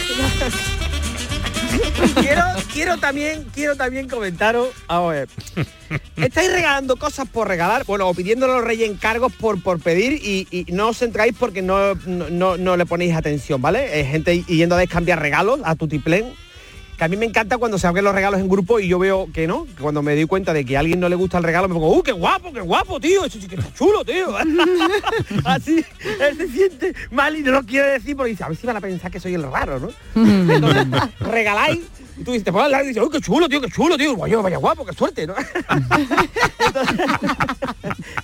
quiero, 2.20 2.44
quiero 2.74 2.98
también, 2.98 3.46
quiero 3.54 3.76
también 3.76 4.08
comentaros, 4.10 4.70
estáis 6.18 6.52
regalando 6.52 6.96
cosas 6.98 7.28
por 7.28 7.48
regalar, 7.48 7.86
bueno, 7.86 8.08
o 8.08 8.14
pidiéndole 8.14 8.54
a 8.54 8.56
los 8.58 8.66
reyes 8.66 8.90
encargos 8.90 9.34
por, 9.34 9.62
por 9.62 9.80
pedir 9.80 10.14
y, 10.14 10.66
no 10.72 10.90
os 10.90 10.98
centráis 10.98 11.34
porque 11.38 11.62
no, 11.62 11.96
no, 12.06 12.58
no- 12.58 12.78
le 12.78 12.86
ponéis 12.86 13.16
atención, 13.16 13.62
¿vale? 13.62 14.00
Eh, 14.00 14.06
gente 14.06 14.44
yendo 14.44 14.76
a 14.76 14.80
descambiar 14.80 15.20
regalos 15.22 15.60
a 15.64 15.76
tutiplén. 15.76 16.34
Que 16.98 17.04
a 17.04 17.08
mí 17.08 17.16
me 17.16 17.26
encanta 17.26 17.60
cuando 17.60 17.78
se 17.78 17.86
abren 17.86 18.04
los 18.04 18.16
regalos 18.16 18.40
en 18.40 18.50
grupo 18.50 18.80
y 18.80 18.88
yo 18.88 18.98
veo 18.98 19.28
que 19.32 19.46
no, 19.46 19.66
que 19.66 19.84
cuando 19.84 20.02
me 20.02 20.16
doy 20.16 20.26
cuenta 20.26 20.52
de 20.52 20.66
que 20.66 20.78
a 20.78 20.80
alguien 20.80 21.00
no 21.00 21.08
le 21.10 21.16
gusta 21.16 21.38
el 21.38 21.44
regalo 21.44 21.68
me 21.68 21.76
pongo, 21.76 21.96
¡uh, 21.96 22.02
qué 22.02 22.12
guapo, 22.12 22.52
qué 22.52 22.62
guapo, 22.62 23.00
tío! 23.00 23.24
Eso 23.24 23.40
sí 23.40 23.48
que 23.48 23.56
está 23.56 23.72
chulo, 23.74 24.04
tío. 24.04 24.36
Así, 25.46 25.86
él 26.20 26.38
se 26.38 26.48
siente 26.48 26.96
mal 27.12 27.36
y 27.36 27.44
no 27.44 27.52
lo 27.52 27.64
quiere 27.64 27.92
decir 27.92 28.18
porque 28.18 28.32
dice, 28.32 28.44
a 28.44 28.48
ver 28.48 28.58
si 28.58 28.66
van 28.66 28.78
a 28.78 28.82
pensar 28.82 29.12
que 29.12 29.20
soy 29.20 29.36
el 29.36 29.44
raro, 29.44 29.80
¿no? 29.80 29.90
Entonces, 30.16 30.88
regaláis 31.20 31.82
y 32.18 32.24
tú 32.24 32.32
dices, 32.32 32.46
te 32.46 32.52
pones 32.52 32.66
al 32.66 32.72
lado 32.72 32.84
y 32.86 32.88
dices, 32.88 33.04
¡uy, 33.04 33.10
qué 33.12 33.22
chulo, 33.22 33.48
tío, 33.48 33.62
qué 33.62 33.70
chulo, 33.70 33.98
tío! 33.98 34.18
Vaya, 34.18 34.38
vaya 34.38 34.58
guapo, 34.58 34.86
qué 34.86 34.94
suerte, 34.94 35.28
¿no? 35.28 35.36
entonces, 36.60 37.06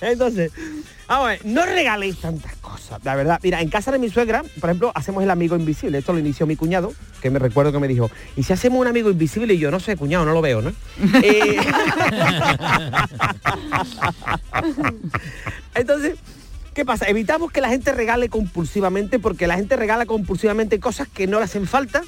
entonces, 0.00 0.52
vamos 1.06 1.26
a 1.26 1.28
ver, 1.30 1.44
no 1.44 1.64
regaléis 1.64 2.20
tantas 2.20 2.54
cosas, 2.56 3.00
la 3.04 3.14
verdad. 3.14 3.38
Mira, 3.42 3.60
en 3.60 3.68
casa 3.68 3.92
de 3.92 3.98
mi 3.98 4.10
suegra, 4.10 4.42
por 4.60 4.70
ejemplo, 4.70 4.92
hacemos 4.94 5.22
el 5.22 5.30
amigo 5.30 5.56
invisible. 5.56 5.98
Esto 5.98 6.12
lo 6.12 6.18
inició 6.18 6.46
mi 6.46 6.56
cuñado, 6.56 6.92
que 7.22 7.30
me 7.30 7.38
recuerdo 7.38 7.72
que 7.72 7.78
me 7.78 7.88
dijo, 7.88 8.10
¿y 8.36 8.42
si 8.42 8.52
hacemos 8.52 8.80
un 8.80 8.88
amigo 8.88 9.10
invisible? 9.10 9.54
Y 9.54 9.58
yo, 9.58 9.70
no 9.70 9.80
sé, 9.80 9.96
cuñado, 9.96 10.24
no 10.24 10.32
lo 10.32 10.42
veo, 10.42 10.62
¿no? 10.62 10.72
Eh, 11.22 11.56
Entonces, 15.74 16.18
¿qué 16.74 16.84
pasa? 16.84 17.06
Evitamos 17.06 17.52
que 17.52 17.60
la 17.60 17.68
gente 17.68 17.92
regale 17.92 18.28
compulsivamente 18.28 19.18
porque 19.18 19.46
la 19.46 19.56
gente 19.56 19.76
regala 19.76 20.06
compulsivamente 20.06 20.80
cosas 20.80 21.08
que 21.08 21.26
no 21.26 21.38
le 21.38 21.44
hacen 21.44 21.66
falta. 21.66 22.02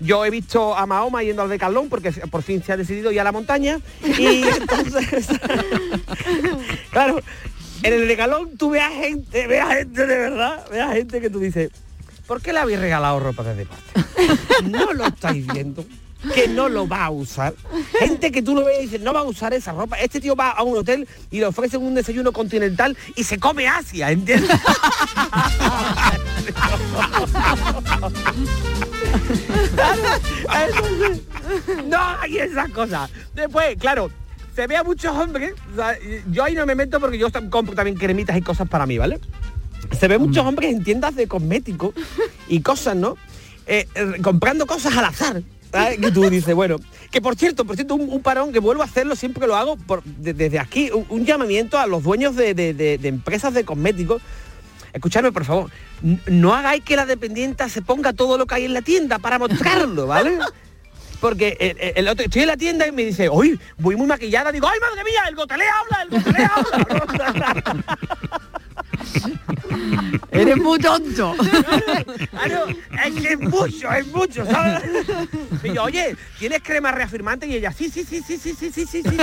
Yo 0.00 0.24
he 0.24 0.30
visto 0.30 0.76
a 0.76 0.86
Mahoma 0.86 1.22
yendo 1.22 1.42
al 1.42 1.48
Decathlon 1.48 1.88
porque 1.88 2.10
por 2.30 2.42
fin 2.42 2.62
se 2.62 2.72
ha 2.72 2.76
decidido 2.76 3.12
ir 3.12 3.20
a 3.20 3.24
la 3.24 3.32
montaña 3.32 3.78
y 4.02 4.42
entonces 4.60 5.28
claro, 6.90 7.20
en 7.82 7.92
el 7.92 8.08
Decathlon 8.08 8.56
tú 8.56 8.70
ves 8.70 8.82
a 8.82 8.90
gente, 8.90 9.46
ves 9.46 9.60
a 9.60 9.74
gente 9.74 10.06
de 10.06 10.16
verdad, 10.16 10.66
ves 10.70 10.80
a 10.80 10.92
gente 10.92 11.20
que 11.20 11.30
tú 11.30 11.38
dices, 11.38 11.70
¿por 12.26 12.40
qué 12.40 12.52
le 12.52 12.60
habéis 12.60 12.80
regalado 12.80 13.20
ropa 13.20 13.42
de 13.42 13.54
deporte? 13.54 13.92
No 14.64 14.92
lo 14.92 15.06
estáis 15.06 15.46
viendo 15.46 15.84
que 16.34 16.48
no 16.48 16.68
lo 16.68 16.86
va 16.86 17.04
a 17.04 17.10
usar. 17.10 17.54
Gente 17.98 18.30
que 18.30 18.42
tú 18.42 18.54
lo 18.54 18.64
ves 18.64 18.78
y 18.80 18.82
dices, 18.82 19.00
no 19.00 19.12
va 19.12 19.20
a 19.20 19.24
usar 19.24 19.54
esa 19.54 19.72
ropa. 19.72 19.96
Este 19.98 20.20
tío 20.20 20.36
va 20.36 20.50
a 20.50 20.62
un 20.62 20.76
hotel 20.76 21.08
y 21.30 21.38
le 21.40 21.46
ofrecen 21.46 21.82
un 21.82 21.94
desayuno 21.94 22.32
continental 22.32 22.96
y 23.16 23.24
se 23.24 23.38
come 23.38 23.68
Asia, 23.68 24.10
¿entiendes? 24.10 24.50
No 31.86 31.98
hay 32.20 32.38
esas 32.38 32.70
cosas. 32.70 33.10
Después, 33.34 33.76
claro, 33.78 34.10
se 34.54 34.66
ve 34.66 34.76
a 34.76 34.84
muchos 34.84 35.16
hombres, 35.16 35.54
o 35.72 35.76
sea, 35.76 35.96
yo 36.30 36.44
ahí 36.44 36.54
no 36.54 36.66
me 36.66 36.74
meto 36.74 37.00
porque 37.00 37.18
yo 37.18 37.28
compro 37.50 37.74
también 37.74 37.96
cremitas 37.96 38.36
y 38.36 38.42
cosas 38.42 38.68
para 38.68 38.86
mí, 38.86 38.98
¿vale? 38.98 39.20
Se 39.98 40.08
ve 40.08 40.18
muchos 40.18 40.44
hombres 40.44 40.72
en 40.72 40.84
tiendas 40.84 41.14
de 41.16 41.26
cosméticos 41.26 41.94
y 42.48 42.60
cosas, 42.60 42.96
¿no? 42.96 43.16
Eh, 43.66 43.86
eh, 43.94 44.12
comprando 44.22 44.66
cosas 44.66 44.96
al 44.96 45.04
azar. 45.04 45.42
¿Sabes? 45.72 45.98
Que 45.98 46.10
tú 46.10 46.28
dices, 46.30 46.54
bueno, 46.54 46.76
que 47.10 47.20
por 47.20 47.36
cierto, 47.36 47.64
por 47.64 47.76
cierto, 47.76 47.94
un, 47.94 48.22
parón 48.22 48.52
que 48.52 48.58
vuelvo 48.58 48.82
a 48.82 48.86
hacerlo 48.86 49.16
siempre 49.16 49.40
que 49.42 49.46
lo 49.46 49.56
hago 49.56 49.76
por- 49.76 50.02
de- 50.04 50.34
desde 50.34 50.58
aquí, 50.58 50.90
un, 51.08 51.24
llamamiento 51.24 51.78
a 51.78 51.86
los 51.86 52.02
dueños 52.02 52.36
de, 52.36 52.54
de- 52.54 52.74
de- 52.74 53.08
empresas 53.08 53.54
de 53.54 53.64
cosméticos. 53.64 54.22
Escuchadme, 54.92 55.30
por 55.30 55.44
favor, 55.44 55.70
no 56.26 56.54
hagáis 56.54 56.82
que 56.82 56.96
la 56.96 57.06
dependienta 57.06 57.68
se 57.68 57.80
ponga 57.82 58.12
todo 58.12 58.36
lo 58.38 58.46
que 58.46 58.56
hay 58.56 58.64
en 58.64 58.74
la 58.74 58.82
tienda 58.82 59.18
para 59.20 59.38
mostrarlo, 59.38 60.06
¿vale? 60.08 60.38
Porque 61.20 61.92
el, 61.96 62.08
otro, 62.08 62.24
estoy 62.24 62.42
en 62.42 62.48
la 62.48 62.56
tienda 62.56 62.86
y 62.88 62.92
me 62.92 63.04
dice, 63.04 63.28
uy, 63.28 63.60
voy 63.78 63.94
muy 63.94 64.06
maquillada, 64.06 64.50
digo, 64.50 64.66
ay 64.66 64.80
madre 64.80 65.04
mía, 65.04 65.20
el 65.28 65.34
gotelé 65.36 65.64
habla, 65.68 66.02
el 66.02 66.08
gotelé 66.10 66.44
habla. 66.44 67.84
Eres 70.30 70.56
muy 70.56 70.78
tonto. 70.78 71.34
Claro, 72.30 72.66
es 72.68 73.14
que 73.20 73.32
es 73.34 73.40
mucho, 73.40 73.92
es 73.92 74.06
mucho, 74.08 74.46
¿sabes? 74.46 74.82
Y 75.62 75.72
yo, 75.74 75.84
oye, 75.84 76.16
¿tienes 76.38 76.62
crema 76.62 76.90
reafirmante? 76.90 77.46
Y 77.46 77.56
ella, 77.56 77.72
sí, 77.72 77.90
sí, 77.90 78.04
sí, 78.04 78.22
sí, 78.26 78.38
sí, 78.38 78.54
sí, 78.54 78.70
sí, 78.72 78.86
sí, 78.86 79.02
sí, 79.02 79.02
sí. 79.02 79.16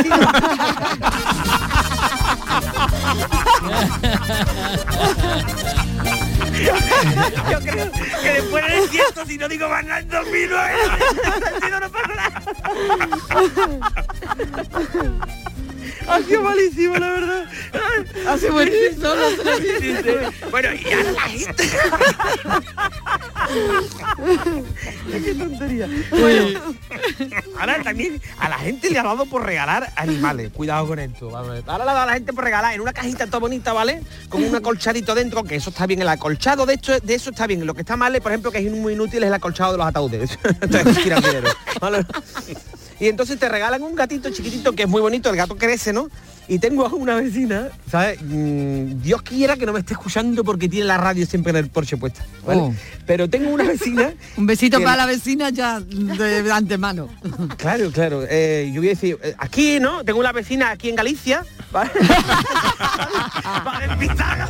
Yo 7.51 7.59
creo 7.59 7.91
que 8.21 8.31
después 8.33 8.67
del 8.67 8.81
desierto, 8.81 9.25
si 9.25 9.37
no 9.37 9.47
digo 9.47 9.69
más 9.69 9.83
nada 9.85 9.99
en 9.99 10.09
2009, 10.09 10.73
si 11.63 11.69
no, 11.69 11.79
no 11.79 11.91
pasa 11.91 12.07
nada. 12.15 12.41
Ha 16.08 16.22
sido 16.22 16.41
malísimo, 16.41 16.96
la 16.96 17.12
verdad. 17.12 17.46
Hace 18.28 18.50
buenísimo, 18.50 19.02
solo 19.02 19.30
se 19.32 19.43
lo 19.43 19.58
Sí, 19.58 19.67
sí, 19.80 19.96
sí. 20.04 20.46
Bueno, 20.50 20.70
y 20.74 20.93
ahora 20.93 21.12
la 21.12 21.22
gente. 21.22 21.70
Qué 25.24 25.36
tontería. 25.36 25.89
Bueno, 26.12 26.76
ahora 27.60 27.84
también 27.84 28.22
a 28.39 28.50
la 28.50 28.58
gente 28.58 28.89
le 28.89 29.00
ha 29.00 29.04
dado 29.04 29.26
por 29.26 29.46
regalar 29.46 29.91
animales. 29.96 30.52
Cuidado 30.54 30.88
con 30.88 31.00
esto. 31.00 31.36
a 31.36 31.41
ver. 31.41 31.63
Ahora 31.67 31.86
le 31.86 31.91
ha 31.91 31.93
dado 31.93 32.04
a 32.04 32.06
la 32.08 32.13
gente 32.13 32.34
por 32.34 32.43
regalar 32.43 32.74
en 32.74 32.82
una 32.82 32.93
cajita 32.93 33.26
toda 33.26 33.39
bonita, 33.39 33.74
¿vale? 33.74 34.02
Con 34.30 34.43
un 34.43 34.56
acolchadito 34.56 35.15
dentro, 35.15 35.43
que 35.43 35.56
eso 35.56 35.70
está 35.70 35.86
bien. 35.86 36.02
El 36.02 36.10
acolchado 36.10 36.65
de 36.65 36.76
hecho 36.76 37.00
de 37.00 37.13
eso 37.15 37.32
está 37.32 37.48
bien. 37.48 37.65
Lo 37.65 37.74
que 37.74 37.82
está 37.82 37.98
mal, 37.98 38.20
por 38.22 38.32
ejemplo, 38.32 38.52
que 38.52 38.60
es 38.60 38.72
muy 38.72 38.93
inútil 38.93 39.24
es 39.24 39.28
el 39.28 39.34
acolchado 39.34 39.74
de 39.74 39.78
los 39.78 39.88
ataúdes. 39.88 40.38
Entonces, 40.62 41.13
¿vale? 41.82 42.06
Y 42.99 43.07
entonces 43.07 43.38
te 43.39 43.47
regalan 43.49 43.83
un 43.83 43.95
gatito 43.95 44.29
chiquitito 44.31 44.73
que 44.73 44.83
es 44.83 44.89
muy 44.89 45.01
bonito, 45.01 45.29
el 45.29 45.36
gato 45.36 45.55
crece, 45.55 45.93
¿no? 45.93 46.10
Y 46.49 46.60
tengo 46.60 46.86
a 46.86 46.93
una 46.93 47.15
vecina, 47.15 47.67
¿sabes? 47.91 48.19
Mm, 48.21 49.01
Dios 49.01 49.21
quiera 49.21 49.57
que 49.57 49.65
no 49.65 49.73
me 49.73 49.79
esté 49.79 49.93
escuchando 49.93 50.45
porque 50.45 50.69
tiene 50.69 50.86
la 50.86 50.97
radio 50.97 51.25
siempre 51.25 51.49
en 51.49 51.57
el 51.57 51.69
Porsche 51.69 51.97
puesta, 51.97 52.25
¿vale? 52.45 52.62
Oh. 52.62 52.73
Pero 53.05 53.29
tengo 53.29 53.49
una 53.49 53.65
vecina... 53.65 54.13
Un 54.38 54.45
besito 54.45 54.81
para 54.81 54.95
la 54.95 55.05
vecina 55.05 55.49
ya 55.49 55.81
de, 55.81 56.43
de 56.43 56.51
antemano. 56.51 57.10
Claro, 57.57 57.91
claro. 57.91 58.23
eh, 58.29 58.71
yo 58.73 58.79
voy 58.79 58.88
a 58.88 58.91
decir, 58.91 59.17
eh, 59.21 59.36
aquí, 59.38 59.79
¿no? 59.81 60.05
Tengo 60.05 60.19
una 60.19 60.31
vecina 60.31 60.71
aquí 60.71 60.89
en 60.89 60.95
Galicia. 60.95 61.43
¿vale? 61.71 61.91
Para 63.63 63.88
despistar. 63.88 64.49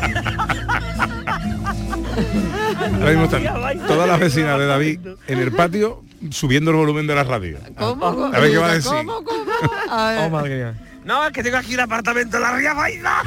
Ahora 2.94 3.10
mismo 3.10 3.26
están 3.26 3.88
todas 3.88 4.08
las 4.08 4.20
vecinas 4.20 4.60
de 4.60 4.66
David 4.66 5.00
en 5.28 5.40
el 5.40 5.52
patio 5.52 6.04
subiendo 6.32 6.72
el 6.72 6.78
volumen 6.78 7.08
de 7.08 7.16
la 7.16 7.24
radio. 7.24 7.58
¿Cómo? 7.78 8.06
A 8.34 8.40
ver 8.40 8.52
qué 8.52 8.58
va 8.58 8.70
a 8.72 8.74
decir. 8.74 8.92
¿Cómo? 8.92 9.24
¿Cómo? 9.24 9.52
A 9.90 10.10
ver. 10.12 10.20
Oh, 10.26 10.30
madre 10.30 10.56
mía. 10.56 10.74
No, 11.06 11.26
es 11.26 11.32
que 11.32 11.42
tengo 11.44 11.58
aquí 11.58 11.74
un 11.74 11.80
apartamento 11.80 12.38
en 12.38 12.44
la 12.44 12.56
Ría 12.58 12.74
Baida. 12.74 13.24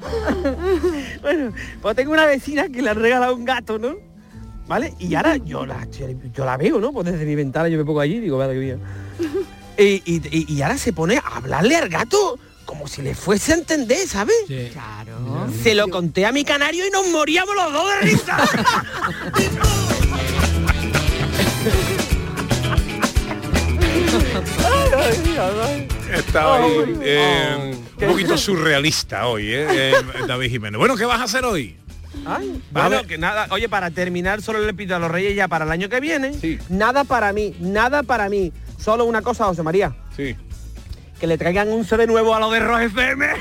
bueno, 1.22 1.52
pues 1.82 1.96
tengo 1.96 2.12
una 2.12 2.26
vecina 2.26 2.68
que 2.68 2.82
le 2.82 2.90
han 2.90 2.96
regalado 2.96 3.34
un 3.34 3.44
gato, 3.44 3.78
¿no? 3.78 3.96
¿Vale? 4.66 4.94
Y 5.00 5.14
ahora 5.16 5.36
yo 5.36 5.66
la, 5.66 5.86
yo 6.32 6.44
la 6.44 6.56
veo, 6.56 6.78
¿no? 6.80 6.92
Pues 6.92 7.06
desde 7.06 7.24
mi 7.24 7.34
ventana 7.34 7.68
yo 7.68 7.76
me 7.78 7.84
pongo 7.84 8.00
allí 8.00 8.16
y 8.16 8.20
digo, 8.20 8.38
madre 8.38 8.56
mía. 8.58 8.76
Y, 9.76 10.02
y- 10.04 10.22
y- 10.30 10.52
y 10.54 10.62
ahora 10.62 10.78
se 10.78 10.92
pone 10.92 11.16
a 11.18 11.22
hablarle 11.36 11.74
al 11.76 11.88
gato 11.88 12.38
como 12.64 12.86
si 12.86 13.02
le 13.02 13.16
fuese 13.16 13.52
a 13.52 13.56
entender, 13.56 14.06
¿sabes? 14.06 14.36
Claro. 14.72 15.48
Se 15.62 15.74
lo 15.74 15.88
conté 15.88 16.24
a 16.26 16.30
mi 16.32 16.44
canario 16.44 16.86
y 16.86 16.90
nos 16.90 17.08
moríamos 17.08 17.52
los 17.56 17.72
dos 17.72 17.90
de 17.90 18.00
risa. 18.06 18.36
Está 26.12 26.56
hoy 26.56 26.98
eh, 27.02 27.74
un 28.00 28.08
poquito 28.08 28.36
surrealista 28.36 29.26
hoy, 29.28 29.46
¿eh? 29.52 29.66
Eh, 29.70 29.94
David 30.26 30.50
Jiménez. 30.50 30.78
Bueno, 30.78 30.96
¿qué 30.96 31.04
vas 31.04 31.20
a 31.20 31.24
hacer 31.24 31.44
hoy? 31.44 31.76
Ay, 32.26 32.60
bueno, 32.72 33.04
que 33.06 33.16
nada, 33.16 33.46
oye, 33.50 33.68
para 33.68 33.90
terminar, 33.90 34.42
solo 34.42 34.58
le 34.60 34.74
pido 34.74 34.96
a 34.96 34.98
los 34.98 35.10
reyes 35.10 35.36
ya 35.36 35.46
para 35.46 35.64
el 35.64 35.70
año 35.70 35.88
que 35.88 36.00
viene. 36.00 36.32
Nada 36.68 37.04
para 37.04 37.32
mí, 37.32 37.54
nada 37.60 38.02
para 38.02 38.28
mí. 38.28 38.52
Solo 38.78 39.04
una 39.04 39.22
cosa, 39.22 39.44
José 39.44 39.62
María. 39.62 39.94
Sí. 40.16 40.36
Que 41.20 41.26
le 41.26 41.38
traigan 41.38 41.68
un 41.68 41.84
CD 41.84 42.06
nuevo 42.06 42.34
a 42.34 42.40
lo 42.40 42.50
de 42.50 42.60
Rock 42.60 42.80
FM. 42.82 43.26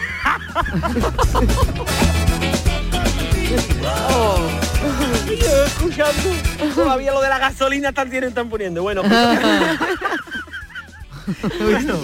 Oh. 4.12 4.38
Yo 5.28 5.66
escuchando. 5.66 6.76
Todavía 6.76 7.12
lo 7.12 7.22
de 7.22 7.30
la 7.30 7.40
gasolina 7.40 7.90
están, 7.90 8.10
tienen, 8.10 8.30
están 8.30 8.48
poniendo. 8.50 8.84
Bueno, 8.84 9.02
pues- 9.02 9.12
bueno. 11.62 11.96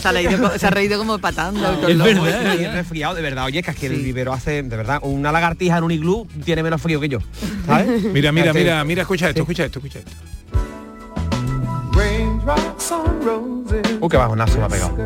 Se 0.00 0.08
ha, 0.08 0.12
reído, 0.12 0.38
co- 0.50 0.58
se 0.58 0.66
ha 0.66 0.70
reído 0.70 0.98
como 0.98 1.18
patando. 1.18 1.80
con 1.80 1.90
Es 1.90 1.98
verdad, 1.98 2.72
resfriado, 2.74 3.14
de 3.14 3.22
verdad. 3.22 3.46
Oye, 3.46 3.62
que 3.62 3.70
es 3.70 3.76
que 3.76 3.86
el 3.86 4.02
vivero 4.02 4.32
hace, 4.34 4.62
de 4.62 4.76
verdad, 4.76 4.98
una 5.02 5.32
lagartija 5.32 5.78
en 5.78 5.84
un 5.84 5.90
iglú 5.92 6.26
tiene 6.44 6.62
menos 6.62 6.80
frío 6.82 7.00
que 7.00 7.08
yo. 7.08 7.18
¿Sabes? 7.66 8.02
Mira, 8.12 8.30
mira, 8.32 8.48
Este- 8.48 8.58
mira, 8.60 8.84
mira, 8.84 9.02
escucha 9.02 9.28
esto, 9.30 9.40
escucha 9.40 9.64
esto, 9.64 9.78
escucha 9.78 9.98
esto. 10.00 10.12
Uh, 14.00 14.08
qué 14.08 14.16
bajonazo 14.16 14.58
me 14.58 14.64
ha 14.64 14.68
pegado. 14.68 14.96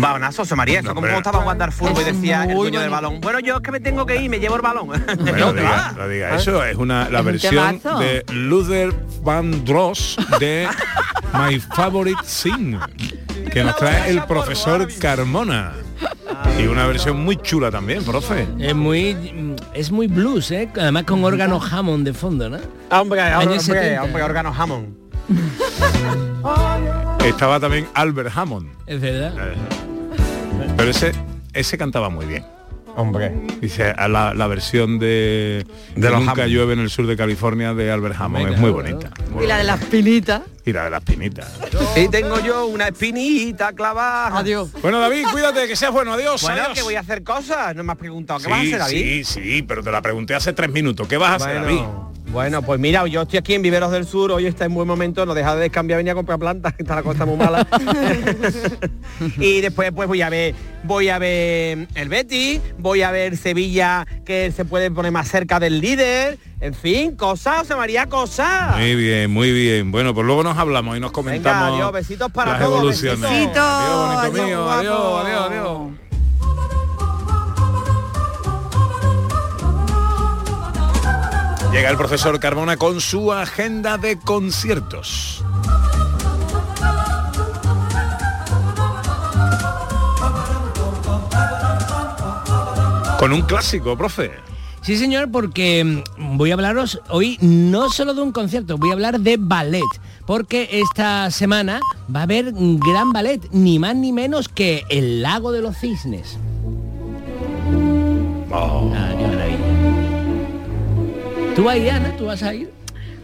Esto 0.00 0.08
Un 0.08 0.12
balonazo, 0.14 0.42
José 0.42 0.56
María, 0.56 0.80
que 0.80 0.88
como 0.88 1.06
estaba 1.06 1.40
jugando 1.40 1.64
al 1.64 1.72
fútbol 1.72 2.00
y 2.00 2.04
decía 2.04 2.44
el 2.44 2.54
dueño 2.54 2.80
del 2.80 2.88
balón. 2.88 3.20
Bueno, 3.20 3.38
yo 3.40 3.56
es 3.56 3.60
que 3.60 3.70
me 3.70 3.80
tengo 3.80 4.06
que 4.06 4.16
ir, 4.16 4.30
me 4.30 4.38
llevo 4.38 4.56
el 4.56 4.62
balón. 4.62 4.88
Bueno, 5.20 5.52
diga, 5.52 5.92
no 5.96 6.08
diga 6.08 6.36
eso, 6.36 6.64
es 6.64 6.76
una 6.76 7.10
la 7.10 7.20
versión 7.22 7.80
de 7.98 8.24
Luther 8.32 8.92
Van 9.22 9.64
Dross 9.64 10.16
de 10.38 10.66
My 11.34 11.60
Favorite 11.60 12.20
Thing 12.22 12.78
que 13.52 13.62
nos 13.62 13.76
trae 13.76 14.10
el 14.10 14.22
profesor 14.24 14.88
Carmona. 14.98 15.72
Y 16.58 16.66
una 16.66 16.86
versión 16.86 17.22
muy 17.22 17.36
chula 17.36 17.70
también, 17.70 18.02
profe. 18.02 18.48
Es 18.58 18.74
muy 18.74 19.54
es 19.74 19.90
muy 19.90 20.06
blues, 20.06 20.50
¿eh? 20.50 20.70
Además 20.74 21.04
con 21.04 21.22
órgano 21.24 21.60
Hammond 21.60 22.06
de 22.06 22.14
fondo, 22.14 22.48
¿no? 22.48 22.58
Hombre, 22.90 23.34
hombre, 23.34 23.60
70. 23.60 24.02
hombre, 24.02 24.22
órgano 24.22 24.54
Hammond. 24.56 24.96
Estaba 27.24 27.60
también 27.60 27.86
Albert 27.94 28.32
Hammond. 28.34 28.68
Es 28.86 29.00
verdad. 29.00 29.34
Eh, 29.38 29.89
Pero 30.80 30.92
ese 30.92 31.12
ese 31.52 31.76
cantaba 31.76 32.08
muy 32.08 32.24
bien. 32.24 32.42
Hombre. 32.96 33.34
Dice 33.60 33.90
a 33.90 34.08
la, 34.08 34.32
la 34.32 34.46
versión 34.46 34.98
de, 34.98 35.66
De 35.94 36.10
los 36.10 36.24
Nunca 36.24 36.46
llueve 36.46 36.72
en 36.72 36.80
el 36.80 36.88
sur 36.88 37.06
de 37.06 37.18
California 37.18 37.74
de 37.74 37.90
Albert 37.90 38.16
Hammond. 38.18 38.54
Es 38.54 38.58
muy 38.58 38.70
bonita. 38.70 39.10
Y 39.38 39.46
la 39.46 39.58
de 39.58 39.64
las 39.64 39.84
pinitas. 39.84 40.40
Y 40.64 40.72
la 40.72 40.84
de 40.84 40.90
las 40.90 41.02
pinitas. 41.02 41.52
Y 41.96 42.08
tengo 42.08 42.40
yo 42.40 42.64
una 42.66 42.88
espinita 42.88 43.74
clavada. 43.74 44.38
Adiós. 44.38 44.70
Bueno, 44.80 45.00
David, 45.00 45.26
cuídate, 45.30 45.68
que 45.68 45.76
seas 45.76 45.92
bueno. 45.92 46.14
Adiós. 46.14 46.40
Bueno, 46.40 46.62
adiós. 46.62 46.74
que 46.74 46.82
voy 46.82 46.94
a 46.94 47.00
hacer 47.00 47.22
cosas. 47.22 47.76
No 47.76 47.84
me 47.84 47.92
has 47.92 47.98
preguntado. 47.98 48.40
¿Qué 48.40 48.46
sí, 48.46 48.50
vas 48.50 48.58
a 48.58 48.62
hacer, 48.62 48.78
David? 48.78 49.24
Sí, 49.24 49.24
sí, 49.24 49.62
pero 49.62 49.82
te 49.82 49.92
la 49.92 50.00
pregunté 50.00 50.34
hace 50.34 50.54
tres 50.54 50.70
minutos. 50.70 51.06
¿Qué 51.06 51.18
vas 51.18 51.32
a 51.32 51.34
hacer, 51.34 51.60
David? 51.60 51.82
Bueno, 52.32 52.62
pues 52.62 52.78
mira, 52.78 53.04
yo 53.08 53.22
estoy 53.22 53.38
aquí 53.40 53.54
en 53.54 53.62
Viveros 53.62 53.90
del 53.90 54.06
Sur, 54.06 54.30
hoy 54.30 54.46
está 54.46 54.64
en 54.64 54.72
buen 54.72 54.86
momento, 54.86 55.26
no 55.26 55.34
deja 55.34 55.56
de 55.56 55.62
descambiar, 55.62 55.96
venir 55.98 56.12
a 56.12 56.14
comprar 56.14 56.38
plantas, 56.38 56.74
que 56.74 56.82
está 56.84 56.94
la 56.94 57.02
cosa 57.02 57.26
muy 57.26 57.36
mala. 57.36 57.66
y 59.38 59.60
después 59.60 59.90
pues 59.92 60.06
voy 60.06 60.22
a 60.22 60.30
ver, 60.30 60.54
voy 60.84 61.08
a 61.08 61.18
ver 61.18 61.88
el 61.94 62.08
Betty, 62.08 62.60
voy 62.78 63.02
a 63.02 63.10
ver 63.10 63.36
Sevilla, 63.36 64.06
que 64.24 64.52
se 64.52 64.64
puede 64.64 64.92
poner 64.92 65.10
más 65.10 65.26
cerca 65.28 65.58
del 65.58 65.80
líder, 65.80 66.38
en 66.60 66.74
fin, 66.74 67.16
cosas, 67.16 67.58
José 67.60 67.74
María, 67.74 68.06
cosas. 68.06 68.76
Muy 68.76 68.94
bien, 68.94 69.30
muy 69.30 69.50
bien. 69.50 69.90
Bueno, 69.90 70.14
pues 70.14 70.24
luego 70.24 70.44
nos 70.44 70.56
hablamos 70.56 70.96
y 70.96 71.00
nos 71.00 71.10
comentamos 71.10 71.74
adiós, 71.74 71.92
besitos 71.92 72.30
para 72.30 72.52
las 72.52 72.60
todos, 72.60 72.76
evoluciones. 72.78 73.20
besitos. 73.28 73.56
Adiós, 73.58 74.06
bonito 74.06 74.20
Adiós, 74.20 74.46
mío. 74.46 74.62
guapo. 74.62 74.78
Adiós, 74.78 75.24
adiós, 75.24 75.50
adiós. 75.50 76.09
Llega 81.72 81.88
el 81.88 81.96
profesor 81.96 82.40
Carmona 82.40 82.76
con 82.76 83.00
su 83.00 83.32
agenda 83.32 83.96
de 83.96 84.18
conciertos. 84.18 85.44
Con 93.20 93.32
un 93.32 93.42
clásico, 93.42 93.96
profe. 93.96 94.32
Sí, 94.82 94.96
señor, 94.96 95.30
porque 95.30 95.84
mm, 95.84 96.36
voy 96.36 96.50
a 96.50 96.54
hablaros 96.54 97.00
hoy 97.08 97.38
no 97.40 97.88
solo 97.90 98.14
de 98.14 98.22
un 98.22 98.32
concierto, 98.32 98.76
voy 98.76 98.90
a 98.90 98.94
hablar 98.94 99.20
de 99.20 99.36
ballet, 99.38 99.82
porque 100.26 100.68
esta 100.72 101.30
semana 101.30 101.80
va 102.14 102.20
a 102.20 102.22
haber 102.24 102.46
un 102.54 102.80
gran 102.80 103.12
ballet, 103.12 103.46
ni 103.52 103.78
más 103.78 103.94
ni 103.94 104.12
menos 104.12 104.48
que 104.48 104.84
El 104.88 105.22
Lago 105.22 105.52
de 105.52 105.60
los 105.60 105.76
Cisnes. 105.78 106.36
Ah, 108.52 109.14
qué 109.16 109.26
maravilla. 109.28 109.69
¿Tú 111.54 111.64
vas 111.64 111.74
a 111.74 111.78
ir, 111.78 111.90
Ana? 111.90 112.16
¿Tú 112.16 112.26
vas 112.26 112.42
a 112.42 112.54
ir? 112.54 112.70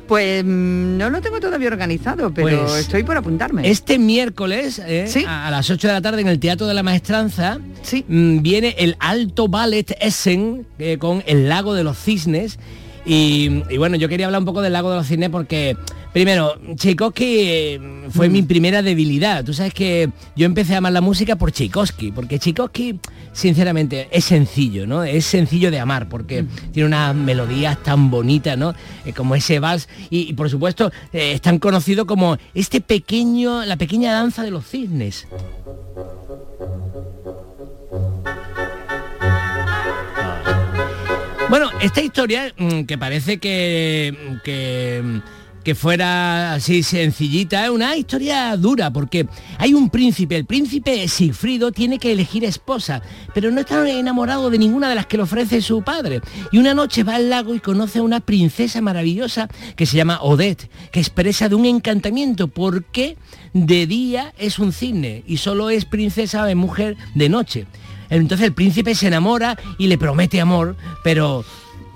Pues 0.07 0.45
mm, 0.45 0.97
no 0.99 1.11
lo 1.11 1.21
tengo 1.21 1.41
todavía 1.41 1.69
organizado, 1.69 2.33
pero 2.33 2.65
Pues, 2.67 2.81
estoy 2.81 3.03
por 3.03 3.17
apuntarme. 3.17 3.69
Este 3.69 3.99
miércoles, 3.99 4.81
eh, 4.85 5.07
Sí. 5.09 5.25
a, 5.27 5.51
las 5.51 5.69
8 5.71 5.89
de 5.89 5.93
la 5.95 6.01
tarde 6.01 6.21
en 6.21 6.29
el 6.29 6.39
Teatro 6.39 6.67
de 6.67 6.75
la 6.75 6.83
Maestranza, 6.83 7.59
mm, 7.59 8.41
viene 8.43 8.75
el 8.79 8.97
Alto 9.01 9.49
Ballet 9.49 9.97
Essen 10.01 10.67
eh, 10.79 10.99
con 10.99 11.23
El 11.27 11.49
Lago 11.49 11.75
de 11.75 11.83
los 11.85 11.99
Cisnes. 11.99 12.59
Y, 13.05 13.62
y 13.71 13.79
bueno, 13.79 13.97
yo 13.97 14.09
quería 14.09 14.27
hablar 14.27 14.41
un 14.41 14.47
poco 14.47 14.62
del 14.62 14.73
Lago 14.73 14.91
de 14.91 14.97
los 14.97 15.07
Cisnes 15.07 15.31
porque, 15.31 15.77
primero, 16.17 16.59
Tchaikovsky 16.77 17.41
eh, 17.41 17.81
fue 18.09 18.31
mi 18.31 18.41
primera 18.41 18.81
debilidad. 18.81 19.45
Tú 19.45 19.53
sabes 19.53 19.75
que 19.75 20.09
yo 20.35 20.47
empecé 20.47 20.75
a 20.75 20.79
amar 20.79 20.95
la 20.95 21.03
música 21.03 21.37
por 21.37 21.53
Tchaikovsky, 21.53 22.11
porque 22.11 22.39
Tchaikovsky, 22.39 22.99
sinceramente, 23.35 24.09
es 24.11 24.25
sencillo, 24.25 24.87
¿no? 24.87 25.05
Es 25.05 25.27
sencillo 25.27 25.71
de 25.71 25.79
amar, 25.79 26.09
porque 26.09 26.47
tiene 26.73 26.87
unas 26.87 27.15
melodías 27.15 27.83
tan 27.83 28.11
bonitas, 28.11 28.57
¿no? 28.57 28.75
Eh, 29.05 29.13
como 29.13 29.35
ese 29.35 29.59
vals. 29.59 29.91
Y, 30.09 30.21
y, 30.31 30.33
por 30.33 30.49
supuesto, 30.49 30.91
eh, 31.13 31.33
es 31.33 31.43
tan 31.43 31.59
conocido 31.59 32.07
como 32.07 32.39
este 32.55 32.81
pequeño, 32.81 33.67
la 33.67 33.77
pequeña 33.77 34.15
danza 34.15 34.43
de 34.43 34.53
los 34.53 34.67
cisnes. 34.67 35.27
Bueno, 41.49 41.71
esta 41.81 42.01
historia 42.01 42.53
mm, 42.57 42.83
que 42.83 42.99
parece 42.99 43.39
que, 43.39 44.41
que, 44.43 45.21
que 45.67 45.75
fuera 45.75 46.53
así 46.53 46.85
sencillita, 46.85 47.65
es 47.65 47.71
una 47.71 47.97
historia 47.97 48.57
dura 48.57 48.93
porque 48.93 49.27
hay 49.59 49.75
un 49.75 49.91
príncipe, 49.91 50.37
el 50.37 50.45
príncipe 50.45 51.09
Sigfrido 51.09 51.73
tiene 51.73 51.99
que 51.99 52.13
elegir 52.13 52.45
esposa, 52.45 53.03
pero 53.35 53.51
no 53.51 53.63
está 53.63 53.91
enamorado 53.91 54.49
de 54.49 54.59
ninguna 54.59 54.89
de 54.89 54.95
las 54.95 55.07
que 55.07 55.17
le 55.17 55.25
ofrece 55.25 55.61
su 55.61 55.83
padre. 55.83 56.21
Y 56.53 56.59
una 56.59 56.73
noche 56.73 57.03
va 57.03 57.17
al 57.17 57.31
lago 57.31 57.53
y 57.53 57.59
conoce 57.59 57.99
a 57.99 58.05
una 58.05 58.21
princesa 58.21 58.81
maravillosa 58.81 59.49
que 59.75 59.87
se 59.87 59.97
llama 59.97 60.21
Odette, 60.23 60.71
que 60.93 61.01
expresa 61.01 61.49
de 61.49 61.57
un 61.57 61.67
encantamiento 61.67 62.47
porque 62.47 63.17
de 63.53 63.89
día 63.89 64.35
es 64.39 64.61
un 64.61 64.73
cisne 64.73 65.25
y 65.27 65.39
solo 65.39 65.71
es 65.71 65.85
princesa 65.85 66.47
de 66.47 66.55
mujer 66.55 66.97
de 67.17 67.29
noche. 67.29 67.67
Entonces 68.09 68.47
el 68.47 68.55
príncipe 68.55 68.95
se 68.95 69.09
enamora 69.09 69.59
y 69.79 69.89
le 69.89 69.99
promete 69.99 70.41
amor, 70.41 70.77
pero 71.03 71.45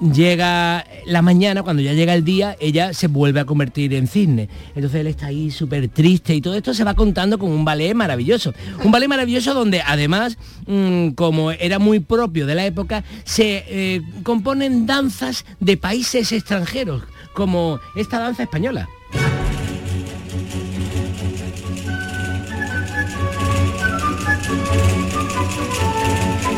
llega 0.00 0.86
la 1.06 1.22
mañana, 1.22 1.62
cuando 1.62 1.82
ya 1.82 1.92
llega 1.92 2.14
el 2.14 2.24
día, 2.24 2.56
ella 2.60 2.92
se 2.94 3.06
vuelve 3.06 3.40
a 3.40 3.44
convertir 3.44 3.94
en 3.94 4.06
cisne. 4.06 4.48
Entonces 4.74 5.00
él 5.00 5.06
está 5.06 5.26
ahí 5.26 5.50
súper 5.50 5.88
triste 5.88 6.34
y 6.34 6.40
todo 6.40 6.54
esto 6.54 6.74
se 6.74 6.84
va 6.84 6.94
contando 6.94 7.38
con 7.38 7.50
un 7.50 7.64
ballet 7.64 7.94
maravilloso. 7.94 8.54
Un 8.84 8.90
ballet 8.90 9.08
maravilloso 9.08 9.54
donde 9.54 9.82
además, 9.82 10.38
mm, 10.66 11.10
como 11.10 11.50
era 11.50 11.78
muy 11.78 12.00
propio 12.00 12.46
de 12.46 12.54
la 12.54 12.66
época, 12.66 13.04
se 13.24 13.64
eh, 13.68 14.02
componen 14.22 14.86
danzas 14.86 15.44
de 15.60 15.76
países 15.76 16.32
extranjeros, 16.32 17.02
como 17.34 17.80
esta 17.96 18.18
danza 18.18 18.42
española. 18.42 18.88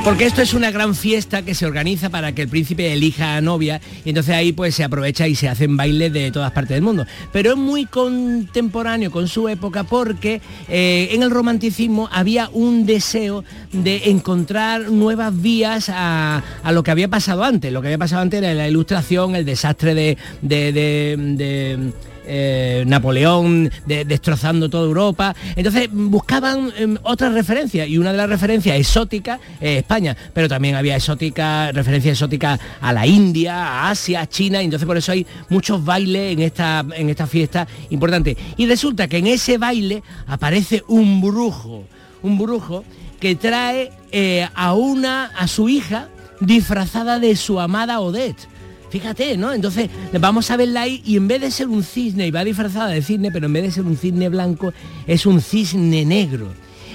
Porque 0.05 0.25
esto 0.25 0.43
es 0.43 0.53
una 0.53 0.73
gran 0.73 0.97
fiesta 0.97 1.43
que 1.43 1.55
se 1.55 1.65
organiza 1.65 2.11
para 2.11 2.33
que 2.33 2.43
el 2.43 2.49
príncipe 2.49 2.93
elija 2.93 3.37
a 3.37 3.41
novia 3.41 3.81
y 4.05 4.09
entonces 4.09 4.35
ahí 4.35 4.53
pues 4.53 4.75
se 4.75 4.83
aprovecha 4.83 5.29
y 5.29 5.37
se 5.37 5.49
hacen 5.49 5.77
bailes 5.77 6.13
de 6.13 6.33
todas 6.33 6.51
partes 6.51 6.75
del 6.75 6.83
mundo. 6.83 7.07
Pero 7.33 7.53
es 7.53 7.57
muy 7.57 7.87
contemporáneo 7.87 9.13
con 9.13 9.29
su 9.29 9.49
época 9.49 9.85
porque 9.85 10.41
eh, 10.69 11.11
en 11.13 11.23
el 11.23 11.31
romanticismo 11.31 12.09
había 12.11 12.49
un 12.53 12.85
deseo 12.85 13.45
de 13.73 14.11
encontrar 14.11 14.91
nuevas 14.91 15.41
vías 15.41 15.89
a, 15.89 16.43
lo 16.73 16.83
que 16.83 16.91
había 16.91 17.07
pasado 17.07 17.45
antes. 17.45 17.73
Lo 17.73 17.81
que 17.81 17.87
había 17.89 17.99
pasado 17.99 18.23
antes 18.23 18.43
era 18.43 18.53
la 18.55 18.67
ilustración, 18.69 19.37
el 19.37 19.45
desastre 19.45 19.95
de- 19.95 20.19
de- 20.43 20.73
de- 20.73 21.17
de 21.37 21.93
eh, 22.27 22.85
Napoleón 22.87 23.71
de- 23.87 24.05
destrozando 24.05 24.69
toda 24.69 24.85
Europa. 24.85 25.35
Entonces 25.57 25.89
buscaban 25.93 26.73
em, 26.77 26.97
otras 27.03 27.33
referencias 27.33 27.89
y 27.89 27.99
una 27.99 28.13
de 28.13 28.19
las 28.19 28.29
referencias 28.29 28.79
exóticas 28.79 29.41
es 29.61 29.79
España, 29.79 30.17
pero 30.33 30.49
también 30.49 30.75
había 30.77 30.97
exótica, 30.97 31.73
referencia 31.73 32.13
exótica 32.13 32.59
a 32.81 32.93
la 32.93 33.07
India, 33.07 33.55
a 33.67 33.91
Asia, 33.91 34.21
a 34.23 34.29
China, 34.29 34.63
y 34.63 34.67
entonces 34.67 34.87
por 34.87 34.97
eso 34.97 35.13
hay 35.13 35.27
muchos 35.49 35.85
bailes 35.85 36.33
en 36.33 36.41
esta, 36.41 36.85
en 36.97 37.11
esta 37.11 37.27
fiesta 37.27 37.67
importante. 37.91 38.37
Y 38.57 38.67
resulta 38.67 39.09
que 39.09 39.19
en 39.19 39.27
ese 39.27 39.59
baile 39.59 40.03
aparece 40.27 40.83
un 40.89 41.21
brujo, 41.21 41.85
un 42.23 42.39
brujo 42.39 42.85
que 43.21 43.35
trae 43.37 43.91
eh, 44.11 44.49
a 44.55 44.75
una, 44.75 45.27
a 45.27 45.47
su 45.49 45.69
hija 45.69 46.09
disfrazada 46.41 47.19
de 47.19 47.37
su 47.37 47.61
amada 47.61 48.01
Odette. 48.01 48.49
Fíjate, 48.93 49.39
¿no? 49.39 49.55
Entonces 49.55 49.89
vamos 50.21 50.51
a 50.51 50.59
verla 50.59 50.83
ahí 50.83 51.01
y 51.07 51.17
en 51.17 51.27
vez 51.27 51.41
de 51.41 51.51
ser 51.51 51.69
un 51.69 51.83
cisne, 51.83 52.27
y 52.27 52.31
va 52.31 52.45
disfrazada 52.45 52.89
de 52.89 53.01
cisne, 53.01 53.33
pero 53.33 53.47
en 53.47 53.55
vez 53.55 53.63
de 53.63 53.71
ser 53.71 53.85
un 53.85 53.97
cisne 53.97 54.29
blanco, 54.29 54.75
es 55.07 55.25
un 55.25 55.41
cisne 55.41 56.05
negro. 56.05 56.49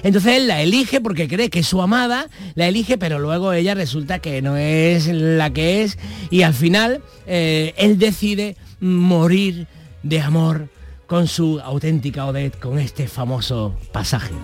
Entonces 0.04 0.38
él 0.38 0.48
la 0.48 0.62
elige 0.62 1.02
porque 1.02 1.28
cree 1.28 1.50
que 1.50 1.62
es 1.62 1.68
su 1.68 1.82
amada, 1.82 2.28
la 2.54 2.68
elige, 2.68 3.00
pero 3.00 3.18
luego 3.18 3.52
ella 3.52 3.74
resulta 3.74 4.20
que 4.20 4.44
no 4.44 4.58
es 4.58 5.08
la 5.08 5.50
que 5.50 5.82
es 5.82 5.98
y 6.30 6.44
al 6.44 6.54
final 6.54 7.02
eh, 7.26 7.74
él 7.78 7.98
decide 7.98 8.58
morir 8.80 9.66
de 10.04 10.22
amor 10.22 10.70
con 11.08 11.28
su 11.28 11.60
auténtica 11.62 12.28
Odette, 12.28 12.60
con 12.60 12.78
este 12.78 13.08
famoso 13.08 13.76
pasaje. 13.92 14.36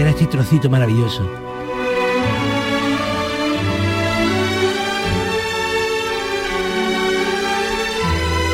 Este 0.00 0.26
trocito 0.26 0.68
maravilloso. 0.68 1.28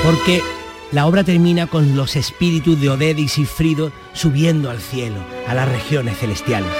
Porque 0.04 0.42
la 0.92 1.06
obra 1.06 1.24
termina 1.24 1.66
con 1.66 1.96
los 1.96 2.16
espíritus 2.16 2.80
de 2.80 2.90
Oded 2.90 3.16
y 3.18 3.28
Sifrido 3.28 3.92
subiendo 4.12 4.70
al 4.70 4.80
cielo, 4.80 5.20
a 5.46 5.54
las 5.54 5.68
regiones 5.68 6.18
celestiales. 6.18 6.70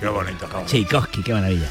Qué 0.00 0.08
bonito. 0.08 0.46
qué 0.46 0.52
bonito. 0.52 0.66
Tchaikovsky, 0.66 1.22
qué 1.22 1.34
maravilla. 1.34 1.68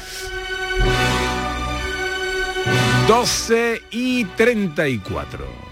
12 3.08 3.82
y 3.90 4.24
34. 4.24 5.69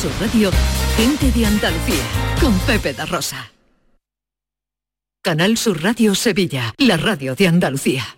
Sur 0.00 0.12
Radio, 0.20 0.52
gente 0.96 1.32
de 1.32 1.44
Andalucía, 1.44 2.04
con 2.40 2.56
Pepe 2.60 2.92
da 2.92 3.04
Rosa. 3.04 3.50
Canal 5.24 5.56
Sur 5.56 5.82
Radio 5.82 6.14
Sevilla, 6.14 6.72
la 6.78 6.96
radio 6.96 7.34
de 7.34 7.48
Andalucía. 7.48 8.17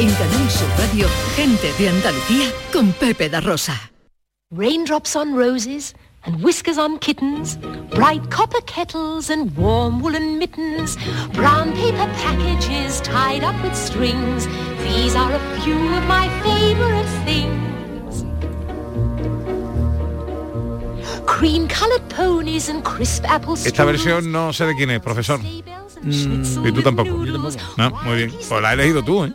En 0.00 0.08
Canal 0.14 0.50
Sur 0.50 0.68
Radio, 0.78 1.06
gente 1.36 1.70
de 1.78 1.90
Andalucía 1.90 2.46
con 2.72 2.90
Pepe 2.92 3.28
da 3.28 3.40
Rosa. 3.40 3.90
Raindrops 4.50 5.14
on 5.14 5.34
roses 5.36 5.94
and 6.24 6.42
whiskers 6.42 6.78
on 6.78 6.98
kittens, 6.98 7.58
bright 7.90 8.22
copper 8.30 8.62
kettles 8.62 9.28
and 9.28 9.54
warm 9.58 10.00
woolen 10.00 10.38
mittens, 10.38 10.96
brown 11.34 11.74
paper 11.74 12.08
packages 12.22 13.02
tied 13.02 13.44
up 13.44 13.54
with 13.62 13.74
strings. 13.74 14.48
These 14.84 15.14
are 15.14 15.34
a 15.34 15.60
few 15.60 15.76
of 15.76 16.04
my 16.08 16.30
favorite 16.42 17.06
things. 17.26 18.24
Cream 21.26 21.68
colored 21.68 22.08
ponies 22.08 22.70
and 22.70 22.82
crisp 22.82 23.24
apple 23.28 23.54
Esta 23.54 23.84
versión 23.84 24.32
no 24.32 24.54
sé 24.54 24.64
de 24.64 24.74
quién 24.74 24.90
es, 24.92 25.00
profesor. 25.00 25.38
y 25.44 26.72
tú 26.72 26.82
tampoco. 26.82 27.10
No, 27.76 27.90
muy 28.04 28.16
bien. 28.16 28.30
Pues 28.48 28.62
la 28.62 28.70
he 28.70 28.74
elegido 28.74 29.02
tú, 29.02 29.24
¿eh? 29.26 29.32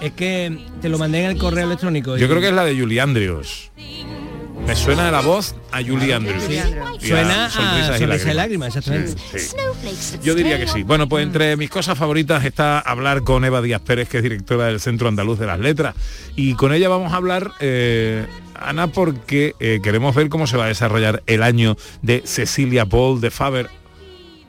Es 0.00 0.12
que 0.12 0.58
te 0.80 0.88
lo 0.88 0.98
mandé 0.98 1.24
en 1.24 1.30
el 1.30 1.38
correo 1.38 1.66
electrónico. 1.66 2.16
Yo 2.16 2.28
creo 2.28 2.40
que 2.40 2.48
es 2.48 2.54
la 2.54 2.64
de 2.64 2.78
Julie 2.78 3.00
Andrews. 3.00 3.70
Me 4.66 4.74
suena 4.74 5.12
la 5.12 5.20
voz 5.20 5.54
a 5.70 5.80
Julie 5.80 6.12
Andrews. 6.12 6.42
Suena 6.98 7.46
a 7.46 7.50
Sonrisas 7.50 8.00
y 8.00 8.06
Lágrimas. 8.06 8.34
Lágrimas, 8.34 8.76
exactamente. 8.76 9.22
Sí, 9.32 9.56
sí. 9.98 10.18
Yo 10.24 10.34
diría 10.34 10.58
que 10.58 10.66
sí. 10.66 10.82
Bueno, 10.82 11.08
pues 11.08 11.24
entre 11.24 11.56
mis 11.56 11.70
cosas 11.70 11.96
favoritas 11.96 12.44
está 12.44 12.80
hablar 12.80 13.22
con 13.22 13.44
Eva 13.44 13.62
Díaz 13.62 13.80
Pérez, 13.82 14.08
que 14.08 14.16
es 14.16 14.22
directora 14.24 14.66
del 14.66 14.80
Centro 14.80 15.06
Andaluz 15.06 15.38
de 15.38 15.46
las 15.46 15.60
Letras. 15.60 15.94
Y 16.34 16.54
con 16.54 16.72
ella 16.72 16.88
vamos 16.88 17.12
a 17.12 17.16
hablar, 17.16 17.52
eh, 17.60 18.26
Ana, 18.54 18.88
porque 18.88 19.54
eh, 19.60 19.78
queremos 19.84 20.16
ver 20.16 20.28
cómo 20.28 20.48
se 20.48 20.56
va 20.56 20.64
a 20.64 20.68
desarrollar 20.68 21.22
el 21.26 21.44
año 21.44 21.76
de 22.02 22.22
Cecilia 22.24 22.86
Paul 22.86 23.20
de 23.20 23.30
Faber 23.30 23.70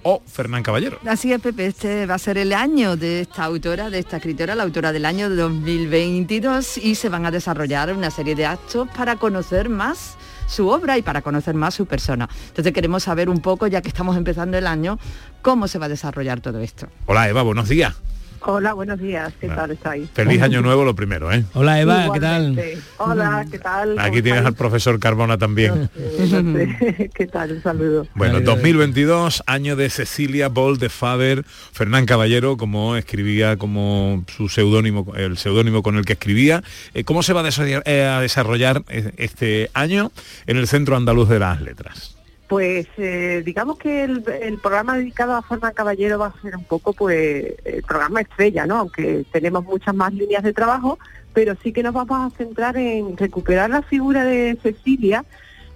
o 0.10 0.22
Fernán 0.26 0.64
Caballero. 0.64 1.00
Así 1.06 1.34
es, 1.34 1.42
Pepe, 1.42 1.66
este 1.66 2.06
va 2.06 2.16
a 2.16 2.18
ser 2.18 2.38
el 2.38 2.54
año 2.54 2.96
de 2.96 3.20
esta 3.20 3.44
autora, 3.44 3.90
de 3.90 4.00
esta 4.00 4.18
escritora, 4.18 4.56
la 4.56 4.64
autora 4.64 4.94
del 4.94 5.06
año 5.06 5.30
de 5.30 5.36
2022 5.36 6.78
y 6.78 6.96
se 6.96 7.10
van 7.10 7.26
a 7.26 7.32
desarrollar 7.32 7.92
una 7.92 8.10
serie 8.10 8.34
de 8.34 8.46
actos 8.46 8.88
para 8.96 9.18
conocer 9.18 9.68
más 9.68 10.16
su 10.48 10.70
obra 10.70 10.98
y 10.98 11.02
para 11.02 11.22
conocer 11.22 11.56
más 11.56 11.76
su 11.76 11.88
persona. 11.88 12.30
Entonces 12.48 12.72
queremos 12.72 13.04
saber 13.04 13.28
un 13.28 13.42
poco, 13.42 13.68
ya 13.68 13.82
que 13.82 13.90
estamos 13.90 14.16
empezando 14.16 14.58
el 14.58 14.66
año, 14.66 14.98
cómo 15.42 15.68
se 15.68 15.78
va 15.78 15.88
a 15.88 15.90
desarrollar 15.90 16.40
todo 16.40 16.62
esto. 16.62 16.88
Hola 17.06 17.28
Eva, 17.28 17.42
buenos 17.42 17.68
días. 17.68 17.94
Hola, 18.42 18.74
buenos 18.74 19.00
días. 19.00 19.34
¿Qué 19.40 19.48
tal 19.48 19.72
estáis? 19.72 20.10
Feliz 20.12 20.42
año 20.42 20.62
nuevo 20.62 20.84
lo 20.84 20.96
primero, 20.96 21.32
¿eh? 21.32 21.44
Hola 21.54 21.82
Eva, 21.82 22.10
¿qué 22.14 22.20
tal? 22.20 22.52
Igualmente. 22.52 22.82
Hola, 22.98 23.46
¿qué 23.50 23.60
tal? 23.60 24.00
Aquí 24.00 24.22
tienes 24.22 24.46
al 24.46 24.54
profesor 24.54 25.00
Carbona 25.00 25.38
también. 25.38 25.90
¿Qué 27.14 27.28
tal? 27.28 27.54
Un 27.54 27.64
saludo. 27.64 28.08
Bueno, 28.16 28.42
2022, 28.42 29.44
año 29.48 29.76
de 29.76 29.90
Cecilia 29.90 30.50
Ball 30.50 30.78
de 30.78 30.90
Faber, 30.90 31.46
Fernán 31.46 32.06
Caballero, 32.06 32.58
como 32.58 32.96
escribía, 32.96 33.58
como 33.58 34.24
su 34.28 34.50
seudónimo, 34.50 35.14
el 35.16 35.38
seudónimo 35.38 35.84
con 35.84 35.98
el 35.98 36.06
que 36.06 36.14
escribía. 36.14 36.64
Eh, 36.94 37.04
¿Cómo 37.04 37.24
se 37.24 37.34
va 37.34 37.42
a 37.42 38.22
desarrollar, 38.22 38.78
eh, 38.78 38.84
eh, 39.08 39.14
este 39.18 39.70
año 39.74 40.12
en 40.46 40.58
el 40.58 40.68
Centro 40.68 40.96
Andaluz 40.96 41.30
de 41.30 41.40
las 41.40 41.62
Letras? 41.62 42.17
Pues 42.48 42.88
eh, 42.98 43.42
digamos 43.46 43.78
que 43.78 44.06
el, 44.06 44.24
programa 44.62 44.98
dedicado 44.98 45.34
a 45.36 45.42
Fernán 45.42 45.74
Caballero 45.74 46.18
va 46.20 46.28
a 46.28 46.42
ser 46.42 46.56
un 46.56 46.64
poco 46.64 46.94
pues 46.94 47.56
el 47.66 47.84
programa 47.84 48.22
estrella, 48.22 48.66
¿no? 48.66 48.78
Aunque 48.78 49.26
tenemos 49.34 49.66
muchas 49.66 49.94
más 49.94 50.14
líneas 50.14 50.44
de 50.44 50.54
trabajo, 50.54 50.98
pero 51.34 51.56
sí 51.62 51.74
que 51.74 51.84
nos 51.84 51.94
vamos 51.94 52.34
a 52.34 52.38
centrar 52.38 52.78
en 52.78 53.18
recuperar 53.18 53.70
la 53.70 53.82
figura 53.82 54.24
de 54.24 54.58
Cecilia, 54.64 55.26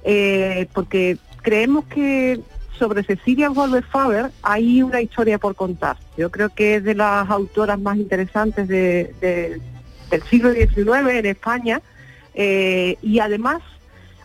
eh, 0.06 0.68
porque 0.74 1.18
creemos 1.42 1.84
que 1.86 2.40
sobre 2.80 3.04
Cecilia 3.04 3.50
Wolver 3.50 3.84
Faber 3.84 4.32
hay 4.42 4.82
una 4.82 5.02
historia 5.02 5.38
por 5.38 5.56
contar. 5.56 5.98
Yo 6.18 6.32
creo 6.32 6.50
que 6.50 6.76
es 6.76 6.84
de 6.86 6.96
las 6.96 7.30
autoras 7.30 7.80
más 7.80 7.98
interesantes 7.98 8.68
de- 8.70 9.14
de- 9.20 9.62
del 10.10 10.24
siglo 10.24 10.52
XIX 10.54 11.20
en 11.20 11.26
España 11.26 11.82
eh, 12.34 12.98
y 13.02 13.20
además 13.20 13.62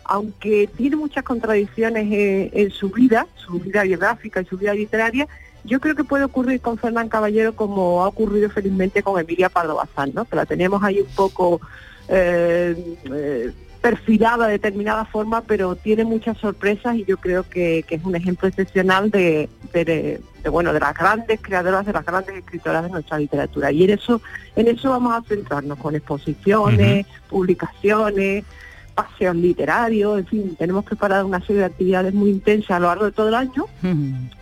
aunque 0.09 0.69
tiene 0.77 0.97
muchas 0.97 1.25
contradicciones 1.25 2.05
en, 2.13 2.51
en 2.53 2.71
su 2.71 2.91
vida, 2.91 3.27
su 3.37 3.59
vida 3.61 3.83
biográfica 3.83 4.41
y 4.41 4.45
su 4.47 4.57
vida 4.57 4.75
literaria, 4.75 5.27
yo 5.65 5.81
creo 5.81 5.95
que 5.97 6.05
puede 6.05 6.25
ocurrir 6.25 6.61
con 6.61 6.79
Fernán 6.79 7.09
Caballero 7.09 7.55
como 7.57 8.05
ha 8.05 8.09
ocurrido 8.09 8.49
felizmente 8.51 9.03
con 9.03 9.21
Emilia 9.21 9.49
Pardo 9.49 9.75
Bazán, 9.77 10.13
¿no? 10.15 10.25
que 10.25 10.37
la 10.37 10.47
tenemos 10.47 10.83
ahí 10.85 11.01
un 11.01 11.15
poco 11.17 11.61
eh, 12.09 12.97
eh, 13.13 13.53
perfilada 13.81 14.47
de 14.47 14.53
determinada 14.53 15.05
forma, 15.05 15.41
pero 15.43 15.77
tiene 15.77 16.05
muchas 16.05 16.39
sorpresas 16.39 16.97
y 16.97 17.05
yo 17.05 17.17
creo 17.19 17.43
que, 17.49 17.85
que 17.87 17.97
es 17.97 18.05
un 18.05 18.15
ejemplo 18.17 18.49
excepcional 18.49 19.11
de, 19.11 19.49
de- 19.73 19.85
de- 19.85 20.21
de, 20.43 20.49
bueno 20.51 20.73
de 20.73 20.79
las 20.81 20.95
grandes 20.95 21.41
creadoras, 21.43 21.85
de 21.87 21.93
las 21.93 22.05
grandes 22.07 22.37
escritoras 22.37 22.85
de 22.85 22.91
nuestra 22.91 23.19
literatura. 23.19 23.73
Y 23.73 23.83
en 23.85 23.91
eso, 23.91 24.21
en 24.55 24.69
eso 24.69 24.91
vamos 24.91 25.13
a 25.15 25.23
centrarnos 25.29 25.79
con 25.79 25.95
exposiciones, 25.97 27.07
publicaciones, 27.29 28.45
paseos 28.97 29.37
literarios, 29.37 30.19
en 30.19 30.27
fin, 30.27 30.57
tenemos 30.57 30.85
preparado 30.85 31.27
una 31.27 31.41
serie 31.41 31.61
de 31.61 31.67
actividades 31.67 32.13
muy 32.15 32.31
intensas 32.31 32.71
a 32.73 32.81
lo 32.81 32.87
largo 32.89 33.05
de 33.05 33.13
todo 33.13 33.29
el 33.29 33.35
año 33.35 33.67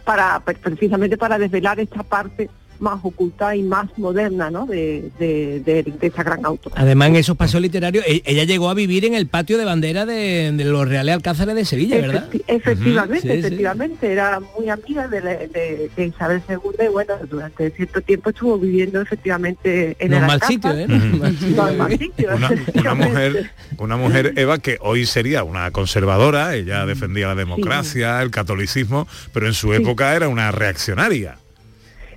para 0.04 0.40
pre- 0.40 0.54
precisamente 0.54 1.18
para 1.18 1.38
desvelar 1.38 1.78
esta 1.80 2.02
parte 2.04 2.48
más 2.80 2.98
oculta 3.02 3.54
y 3.56 3.62
más 3.62 3.86
moderna 3.98 4.50
¿no? 4.50 4.66
de, 4.66 5.10
de, 5.18 5.60
de- 5.60 5.82
de 5.84 6.06
esta 6.06 6.22
gran 6.22 6.44
autora. 6.44 6.74
Además, 6.78 7.08
en 7.08 7.16
esos 7.16 7.36
paseos 7.36 7.62
literarios, 7.62 8.04
e- 8.06 8.22
ella 8.26 8.44
llegó 8.44 8.68
a 8.70 8.74
vivir 8.74 9.04
en 9.04 9.14
el 9.14 9.26
patio 9.26 9.58
de 9.58 9.64
bandera 9.64 10.04
de, 10.06 10.52
de 10.52 10.64
los 10.64 10.88
Reales 10.88 11.14
Alcázares 11.14 11.54
de 11.54 11.64
Sevilla, 11.64 11.96
¿verdad? 12.00 12.28
Efecti- 12.30 12.42
efectivamente, 12.46 13.20
sí. 13.32 13.38
efectivamente, 13.38 14.12
era 14.12 14.40
muy 14.58 14.68
amiga 14.68 15.08
de, 15.08 15.20
la- 15.20 15.36
de- 15.36 15.90
de 15.96 16.06
Isabel 16.06 16.42
II 16.48 16.56
y 16.84 16.88
bueno, 16.88 17.14
durante 17.30 17.70
cierto 17.70 18.00
tiempo 18.00 18.30
estuvo 18.30 18.58
viviendo 18.58 19.00
efectivamente 19.00 19.96
en 19.98 20.10
No 20.10 20.32
el 20.32 20.42
sitio, 20.42 20.70
¿eh? 20.72 20.86
No 20.88 21.68
en 21.68 21.78
mal 21.78 21.98
sitio, 21.98 22.28
Una, 22.80 22.94
mujer, 22.94 23.50
una 23.78 23.96
mujer, 23.96 24.32
Eva, 24.36 24.58
que 24.58 24.78
hoy 24.80 25.06
sería 25.06 25.44
una 25.44 25.70
conservadora, 25.70 26.54
ella 26.54 26.86
defendía 26.86 27.28
la 27.28 27.34
democracia, 27.34 28.20
el 28.22 28.30
catolicismo, 28.30 29.06
pero 29.32 29.46
en 29.46 29.54
su 29.54 29.72
época 29.74 30.14
era 30.14 30.28
una 30.28 30.50
reaccionaria. 30.52 31.36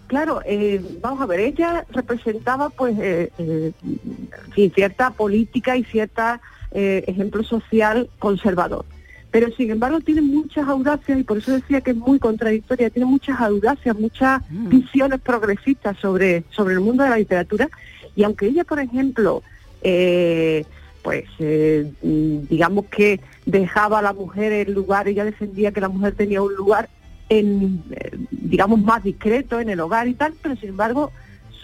Claro, 0.07 0.41
eh, 0.45 0.81
vamos 1.01 1.21
a 1.21 1.25
ver, 1.25 1.41
ella 1.41 1.85
representaba 1.91 2.69
pues 2.69 2.97
eh, 2.99 3.31
eh, 3.37 4.71
cierta 4.73 5.11
política 5.11 5.77
y 5.77 5.83
cierta 5.83 6.41
ejemplo 6.71 7.43
social 7.43 8.09
conservador. 8.19 8.85
Pero 9.31 9.51
sin 9.55 9.71
embargo 9.71 9.99
tiene 9.99 10.21
muchas 10.21 10.67
audacias 10.67 11.17
y 11.17 11.23
por 11.23 11.37
eso 11.37 11.51
decía 11.51 11.81
que 11.81 11.91
es 11.91 11.97
muy 11.97 12.19
contradictoria, 12.19 12.89
tiene 12.89 13.07
muchas 13.07 13.39
audacias, 13.39 13.97
muchas 13.97 14.41
visiones 14.49 15.19
progresistas 15.21 15.97
sobre, 15.97 16.43
sobre 16.51 16.75
el 16.75 16.81
mundo 16.81 17.03
de 17.03 17.09
la 17.09 17.17
literatura. 17.17 17.69
Y 18.15 18.23
aunque 18.23 18.47
ella, 18.47 18.63
por 18.63 18.79
ejemplo, 18.79 19.41
pues 21.07 21.23
eh, 21.39 21.89
mm, 22.01 22.47
digamos 22.49 22.87
que 22.87 23.21
dejaba 23.45 23.99
a 23.99 24.01
la 24.01 24.11
mujer 24.11 24.51
el 24.51 24.73
lugar, 24.73 25.07
ella 25.07 25.23
defendía 25.23 25.71
que 25.71 25.79
la 25.79 25.87
mujer 25.87 26.15
tenía 26.15 26.41
un 26.41 26.53
lugar 26.53 26.89
en, 27.29 27.83
eh, 27.91 28.11
digamos, 28.31 28.79
más 28.81 29.03
discreto 29.03 29.59
en 29.59 29.69
el 29.69 29.79
hogar 29.79 30.07
y 30.07 30.13
tal, 30.13 30.33
pero 30.41 30.55
sin 30.55 30.69
embargo 30.69 31.11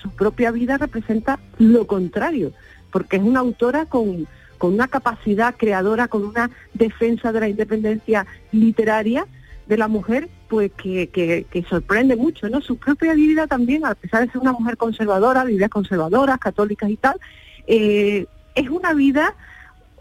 su 0.02 0.10
propia 0.12 0.52
vida 0.52 0.78
representa 0.78 1.40
lo 1.60 1.88
contrario, 1.88 2.52
porque 2.92 3.18
es 3.18 3.24
una 3.24 3.40
autora 3.40 3.86
con, 3.86 4.28
con 4.58 4.74
una 4.74 4.88
capacidad 4.88 5.56
creadora, 5.56 6.08
con 6.10 6.26
una 6.26 6.50
defensa 6.74 7.32
de 7.32 7.40
la 7.40 7.48
independencia 7.50 8.26
literaria 8.52 9.26
de 9.68 9.78
la 9.78 9.88
mujer, 9.88 10.28
pues 10.50 10.72
que, 10.74 11.08
que- 11.08 11.46
que 11.50 11.64
sorprende 11.64 12.18
mucho, 12.18 12.50
¿no? 12.50 12.60
Su 12.60 12.76
propia 12.76 13.14
vida 13.14 13.48
también, 13.48 13.86
a 13.86 13.96
pesar 13.96 14.26
de 14.26 14.32
ser 14.32 14.42
una 14.42 14.52
mujer 14.52 14.76
conservadora, 14.76 15.46
de 15.46 15.54
ideas 15.54 15.70
conservadoras, 15.70 16.38
católicas 16.38 16.90
y 16.90 16.98
tal, 16.98 17.18
eh, 17.66 18.26
es 18.56 18.70
una 18.70 18.94
vida 18.94 19.34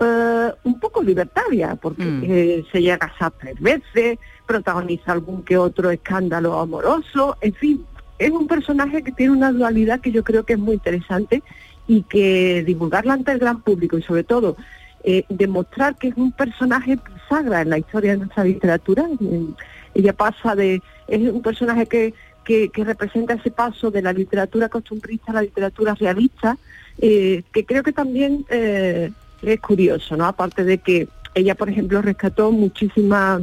eh, 0.00 0.50
un 0.64 0.80
poco 0.80 1.00
libertaria, 1.02 1.76
porque 1.76 2.02
eh, 2.24 2.64
se 2.72 2.80
llega 2.82 2.96
a 2.96 2.98
casar 2.98 3.32
tres 3.38 3.60
veces, 3.60 4.18
protagoniza 4.47 5.12
algún 5.12 5.43
que 5.43 5.57
otro 5.57 5.90
escándalo 5.90 6.59
amoroso, 6.59 7.36
en 7.40 7.55
fin, 7.55 7.84
es 8.18 8.30
un 8.30 8.47
personaje 8.47 9.03
que 9.03 9.12
tiene 9.12 9.32
una 9.32 9.53
dualidad 9.53 10.01
que 10.01 10.12
yo 10.12 10.22
creo 10.22 10.45
que 10.45 10.55
es 10.55 10.59
muy 10.59 10.74
interesante 10.74 11.43
y 11.88 12.03
que 12.03 12.62
divulgarla 12.64 13.14
ante 13.14 13.32
el 13.32 13.38
gran 13.38 13.62
público 13.62 13.99
y 13.99 14.03
sobre 14.03 14.24
todo 14.24 14.57
eh, 15.05 15.24
demostrar 15.28 15.97
que 15.97 16.09
es 16.09 16.16
un 16.16 16.32
personaje 16.32 16.97
bisagra 16.97 17.62
en 17.62 17.70
la 17.70 17.78
historia 17.78 18.12
de 18.12 18.18
nuestra 18.18 18.45
literatura. 18.45 19.09
Eh, 19.20 19.47
Ella 19.95 20.12
pasa 20.12 20.55
de, 20.55 20.80
es 21.09 21.20
un 21.30 21.43
personaje 21.43 21.86
que, 21.86 22.14
que, 22.45 22.68
que 22.68 22.84
representa 22.84 23.34
ese 23.34 23.51
paso 23.51 23.90
de 23.90 24.03
la 24.03 24.12
literatura 24.12 24.68
costumbrista 24.68 25.32
a 25.32 25.34
la 25.34 25.43
literatura 25.43 25.95
realista, 25.95 26.57
eh, 26.99 27.43
que 27.53 27.64
creo 27.64 27.82
que 27.82 27.93
también 27.93 28.45
eh, 28.49 29.11
es 29.43 29.61
curioso, 29.61 30.16
¿no? 30.16 30.26
Aparte 30.26 30.64
de 30.64 30.78
que 30.78 31.09
ella, 31.34 31.55
por 31.55 31.68
ejemplo, 31.68 32.01
rescató 32.01 32.53
muchísima, 32.53 33.40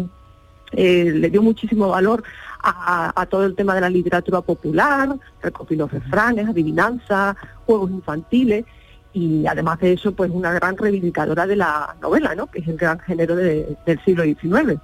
eh, 0.72 1.11
le 1.15 1.30
dio 1.30 1.41
muchísimo 1.41 1.89
valor 1.89 2.24
a, 2.61 3.11
a 3.15 3.26
todo 3.26 3.45
el 3.45 3.55
tema 3.55 3.74
de 3.76 3.82
la 3.82 3.89
literatura 3.89 4.41
popular, 4.41 5.15
recopiló 5.41 5.88
refranes, 5.88 6.47
adivinanzas, 6.49 7.36
juegos 7.65 7.89
infantiles 7.91 8.65
y 9.13 9.45
además 9.47 9.80
de 9.80 9.93
eso, 9.93 10.11
pues 10.11 10.30
una 10.32 10.51
gran 10.53 10.78
reivindicadora 10.78 11.47
de 11.47 11.55
la 11.55 11.95
novela, 12.01 12.36
¿no? 12.36 12.47
Que 12.47 12.59
es 12.59 12.67
el 12.67 12.78
gran 12.78 12.99
género 12.99 13.36
de- 13.36 13.76
del 13.86 13.99
siglo 14.03 14.24
XIX. 14.24 14.80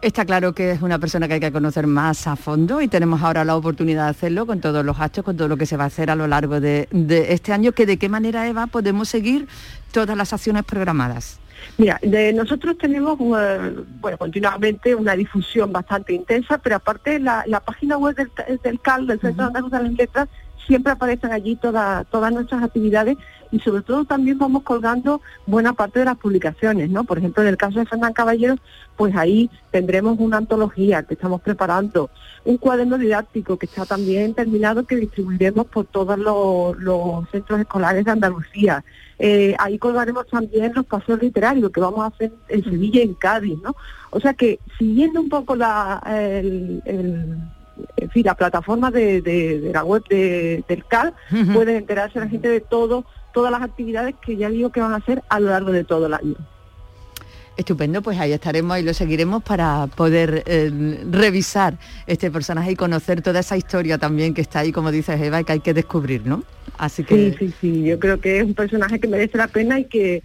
Está 0.00 0.24
claro 0.24 0.54
que 0.54 0.72
es 0.72 0.82
una 0.82 0.98
persona 0.98 1.28
que 1.28 1.34
hay 1.34 1.40
que 1.40 1.52
conocer 1.52 1.86
más 1.86 2.26
a 2.26 2.34
fondo 2.36 2.80
y 2.80 2.88
tenemos 2.88 3.22
ahora 3.22 3.44
la 3.44 3.54
oportunidad 3.54 4.04
de 4.04 4.10
hacerlo 4.10 4.46
con 4.46 4.60
todos 4.60 4.84
los 4.84 4.98
actos, 4.98 5.22
con 5.24 5.36
todo 5.36 5.46
lo 5.48 5.56
que 5.56 5.66
se 5.66 5.76
va 5.76 5.84
a 5.84 5.88
hacer 5.88 6.10
a 6.10 6.16
lo 6.16 6.26
largo 6.26 6.58
de, 6.60 6.88
de 6.90 7.32
este 7.32 7.52
año, 7.52 7.72
que 7.72 7.84
de 7.86 7.96
qué 7.98 8.08
manera, 8.08 8.48
Eva, 8.48 8.66
podemos 8.66 9.08
seguir 9.08 9.46
todas 9.92 10.16
las 10.16 10.32
acciones 10.32 10.64
programadas. 10.64 11.38
Mira, 11.78 11.98
de 12.02 12.32
nosotros 12.32 12.76
tenemos 12.78 13.18
eh, 13.20 13.74
bueno, 14.00 14.18
continuamente 14.18 14.94
una 14.94 15.14
difusión 15.14 15.72
bastante 15.72 16.12
intensa, 16.12 16.58
pero 16.58 16.76
aparte 16.76 17.18
la, 17.18 17.44
la 17.46 17.60
página 17.60 17.96
web 17.98 18.14
del, 18.16 18.30
del 18.62 18.80
CAL, 18.80 19.06
del 19.06 19.20
Centro 19.20 19.46
Andaluz 19.46 19.70
de 19.70 19.82
las 19.82 19.92
Letras, 19.92 20.28
siempre 20.66 20.92
aparecen 20.92 21.32
allí 21.32 21.56
toda- 21.56 22.04
todas 22.04 22.32
nuestras 22.32 22.62
actividades 22.62 23.16
y 23.52 23.60
sobre 23.60 23.82
todo 23.82 24.04
también 24.04 24.38
vamos 24.38 24.64
colgando 24.64 25.20
buena 25.46 25.72
parte 25.74 26.00
de 26.00 26.06
las 26.06 26.16
publicaciones, 26.16 26.90
¿no? 26.90 27.04
Por 27.04 27.18
ejemplo, 27.18 27.42
en 27.42 27.50
el 27.50 27.56
caso 27.56 27.78
de 27.78 27.86
Fernán 27.86 28.12
Caballero, 28.14 28.56
pues 28.96 29.14
ahí 29.14 29.48
tendremos 29.70 30.16
una 30.18 30.38
antología 30.38 31.02
que 31.04 31.14
estamos 31.14 31.40
preparando, 31.42 32.10
un 32.44 32.56
cuaderno 32.56 32.98
didáctico 32.98 33.56
que 33.58 33.66
está 33.66 33.84
también 33.86 34.34
terminado 34.34 34.84
que 34.86 34.96
distribuiremos 34.96 35.66
por 35.66 35.84
todos 35.86 36.18
los, 36.18 36.76
los 36.78 37.28
centros 37.30 37.60
escolares 37.60 38.04
de 38.04 38.10
Andalucía. 38.10 38.84
Eh, 39.18 39.54
ahí 39.58 39.78
colgaremos 39.78 40.26
también 40.26 40.72
los 40.74 40.86
paseos 40.86 41.20
literarios 41.22 41.70
que 41.70 41.80
vamos 41.80 42.00
a 42.00 42.06
hacer 42.06 42.32
en 42.48 42.64
Sevilla 42.64 43.00
y 43.00 43.04
en 43.04 43.14
Cádiz, 43.14 43.58
¿no? 43.62 43.76
O 44.10 44.18
sea 44.18 44.34
que 44.34 44.58
siguiendo 44.78 45.20
un 45.20 45.28
poco 45.28 45.54
la, 45.54 46.02
el- 46.06 46.82
el- 46.86 47.36
en 47.96 48.10
fin, 48.10 48.24
la 48.26 48.34
plataforma 48.34 48.90
de, 48.90 49.22
de- 49.22 49.60
de 49.60 49.72
la 49.72 49.84
web 49.84 50.02
de- 50.08 50.64
del 50.68 50.84
CAL, 50.86 51.14
Ujú. 51.32 51.52
puede 51.52 51.76
enterarse 51.76 52.18
la 52.18 52.28
gente 52.28 52.48
de 52.48 52.60
todo, 52.60 53.04
todas 53.32 53.50
las 53.50 53.62
actividades 53.62 54.14
que 54.24 54.36
ya 54.36 54.48
digo 54.48 54.70
que 54.70 54.80
van 54.80 54.92
a 54.92 54.96
hacer 54.96 55.22
a 55.28 55.40
lo 55.40 55.50
largo 55.50 55.72
de 55.72 55.84
todo 55.84 56.06
el 56.06 56.14
año. 56.14 56.36
Estupendo, 57.56 58.00
pues 58.00 58.18
ahí 58.18 58.32
estaremos 58.32 58.78
y 58.78 58.82
lo 58.82 58.94
seguiremos 58.94 59.42
para 59.42 59.86
poder 59.86 60.42
eh, 60.46 60.70
revisar 61.10 61.76
este 62.06 62.30
personaje 62.30 62.72
y 62.72 62.76
conocer 62.76 63.20
toda 63.20 63.40
esa 63.40 63.58
historia 63.58 63.98
también 63.98 64.32
que 64.32 64.40
está 64.40 64.60
ahí, 64.60 64.72
como 64.72 64.90
dices 64.90 65.20
Eva, 65.20 65.40
y 65.40 65.44
que 65.44 65.52
hay 65.52 65.60
que 65.60 65.74
descubrir, 65.74 66.26
¿no? 66.26 66.44
Así 66.78 67.04
que 67.04 67.32
Sí, 67.32 67.36
sí, 67.38 67.54
sí, 67.60 67.84
yo 67.84 67.98
creo 67.98 68.20
que 68.20 68.38
es 68.38 68.44
un 68.44 68.54
personaje 68.54 68.98
que 68.98 69.06
merece 69.06 69.36
la 69.36 69.48
pena 69.48 69.78
y 69.78 69.84
que 69.84 70.22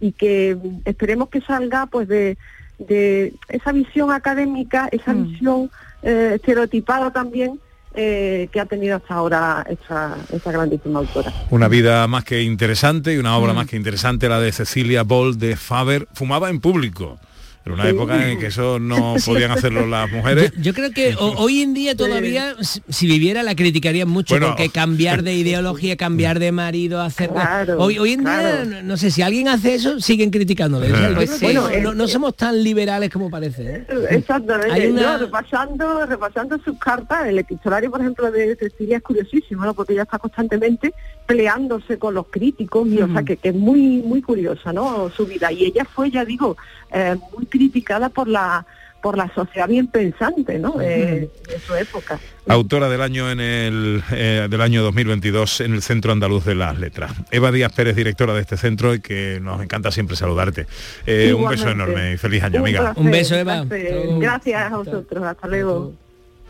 y 0.00 0.12
que 0.12 0.56
mm, 0.56 0.80
esperemos 0.86 1.28
que 1.28 1.42
salga 1.42 1.86
pues 1.86 2.08
de, 2.08 2.38
de 2.78 3.34
esa 3.48 3.72
visión 3.72 4.10
académica, 4.10 4.88
esa 4.90 5.12
visión 5.12 5.70
eh, 6.02 6.32
estereotipada 6.36 7.12
también 7.12 7.60
eh, 7.94 8.48
que 8.52 8.60
ha 8.60 8.66
tenido 8.66 8.96
hasta 8.96 9.14
ahora 9.14 9.66
esta, 9.68 10.16
esta 10.32 10.52
grandísima 10.52 11.00
autora. 11.00 11.32
Una 11.50 11.68
vida 11.68 12.06
más 12.06 12.24
que 12.24 12.42
interesante 12.42 13.14
y 13.14 13.16
una 13.16 13.36
obra 13.36 13.52
más 13.52 13.66
que 13.66 13.76
interesante, 13.76 14.28
la 14.28 14.40
de 14.40 14.52
Cecilia 14.52 15.02
Boll 15.02 15.38
de 15.38 15.56
Faber. 15.56 16.06
Fumaba 16.14 16.50
en 16.50 16.60
público. 16.60 17.18
Era 17.64 17.74
una 17.74 17.82
Sí. 17.84 17.90
época 17.90 18.30
en 18.30 18.38
que 18.38 18.46
eso 18.46 18.78
no 18.78 19.14
podían 19.26 19.50
hacerlo 19.50 19.86
las 19.86 20.10
mujeres. 20.10 20.50
Yo 20.56 20.72
creo 20.72 20.92
que 20.92 21.14
ho- 21.14 21.34
hoy 21.36 21.60
en 21.60 21.74
día 21.74 21.94
todavía, 21.94 22.54
si- 22.62 22.80
si 22.88 23.06
viviera, 23.06 23.42
la 23.42 23.54
criticarían 23.54 24.08
mucho, 24.08 24.34
Bueno. 24.34 24.48
porque 24.48 24.70
cambiar 24.70 25.22
de 25.22 25.34
ideología, 25.34 25.96
cambiar 25.96 26.38
de 26.38 26.52
marido, 26.52 27.02
hacer... 27.02 27.28
Claro, 27.30 27.76
hoy, 27.78 27.98
hoy 27.98 28.12
en 28.12 28.20
día, 28.20 28.40
claro. 28.40 28.64
no, 28.64 28.82
no 28.82 28.96
sé, 28.96 29.10
si 29.10 29.20
alguien 29.20 29.48
hace 29.48 29.74
eso, 29.74 30.00
siguen 30.00 30.30
criticándole. 30.30 30.88
Pues 31.14 31.30
sí. 31.32 31.44
Bueno, 31.44 31.62
no, 31.82 31.92
eh, 31.92 31.94
no 31.94 32.08
somos 32.08 32.34
tan 32.34 32.62
liberales 32.64 33.10
como 33.10 33.28
parece. 33.28 33.62
¿eh? 33.76 33.86
Exactamente. 34.10 34.72
Hay 34.72 34.86
una- 34.90 35.12
No, 35.12 35.18
repasando, 35.18 36.06
repasando 36.06 36.58
sus 36.64 36.78
cartas, 36.78 37.26
el 37.28 37.38
epistolario, 37.38 37.90
por 37.90 38.00
ejemplo, 38.00 38.30
de 38.30 38.56
Cecilia 38.56 38.96
es 38.96 39.02
curiosísimo, 39.02 39.64
¿no? 39.66 39.74
Porque 39.74 39.92
ella 39.92 40.02
está 40.04 40.18
constantemente 40.18 40.94
peleándose 41.26 41.98
con 41.98 42.14
los 42.14 42.26
críticos 42.28 42.88
y, 42.88 43.00
o 43.00 43.12
sea, 43.12 43.22
que, 43.22 43.36
que 43.36 43.50
es 43.50 43.54
muy, 43.54 44.02
muy 44.02 44.20
curiosa, 44.22 44.72
¿no? 44.72 45.10
Su 45.16 45.26
vida. 45.26 45.52
Y 45.52 45.64
ella 45.66 45.84
fue, 45.84 46.10
ya 46.10 46.24
digo, 46.24 46.56
eh, 46.92 47.16
muy 47.36 47.46
criticada 47.46 48.08
por 48.08 48.28
la 48.28 48.66
por 49.00 49.16
la 49.16 49.32
sociedad 49.34 49.68
bien 49.68 49.86
pensante, 49.86 50.58
¿no? 50.58 50.80
Eh, 50.80 51.30
de 51.48 51.60
su 51.60 51.74
época. 51.74 52.18
Autora 52.48 52.88
del 52.88 53.00
año 53.00 53.30
en 53.30 53.40
el 53.40 54.02
eh, 54.10 54.46
del 54.50 54.60
año 54.60 54.82
2022 54.82 55.60
en 55.62 55.74
el 55.74 55.82
Centro 55.82 56.12
Andaluz 56.12 56.44
de 56.44 56.54
las 56.54 56.78
Letras. 56.78 57.12
Eva 57.30 57.50
Díaz 57.50 57.72
Pérez, 57.72 57.96
directora 57.96 58.34
de 58.34 58.40
este 58.40 58.56
centro 58.56 58.94
y 58.94 59.00
que 59.00 59.38
nos 59.40 59.62
encanta 59.62 59.90
siempre 59.90 60.16
saludarte. 60.16 60.66
Eh, 61.06 61.32
un 61.32 61.48
beso 61.48 61.70
enorme 61.70 62.12
y 62.12 62.16
feliz 62.18 62.42
año, 62.42 62.60
Un 62.60 62.66
amiga. 62.66 62.94
placer, 62.94 63.44
placer. 63.44 64.06
Gracias 64.18 64.72
a 64.72 64.76
vosotros. 64.76 65.24
Hasta 65.24 65.48
luego. 65.48 65.92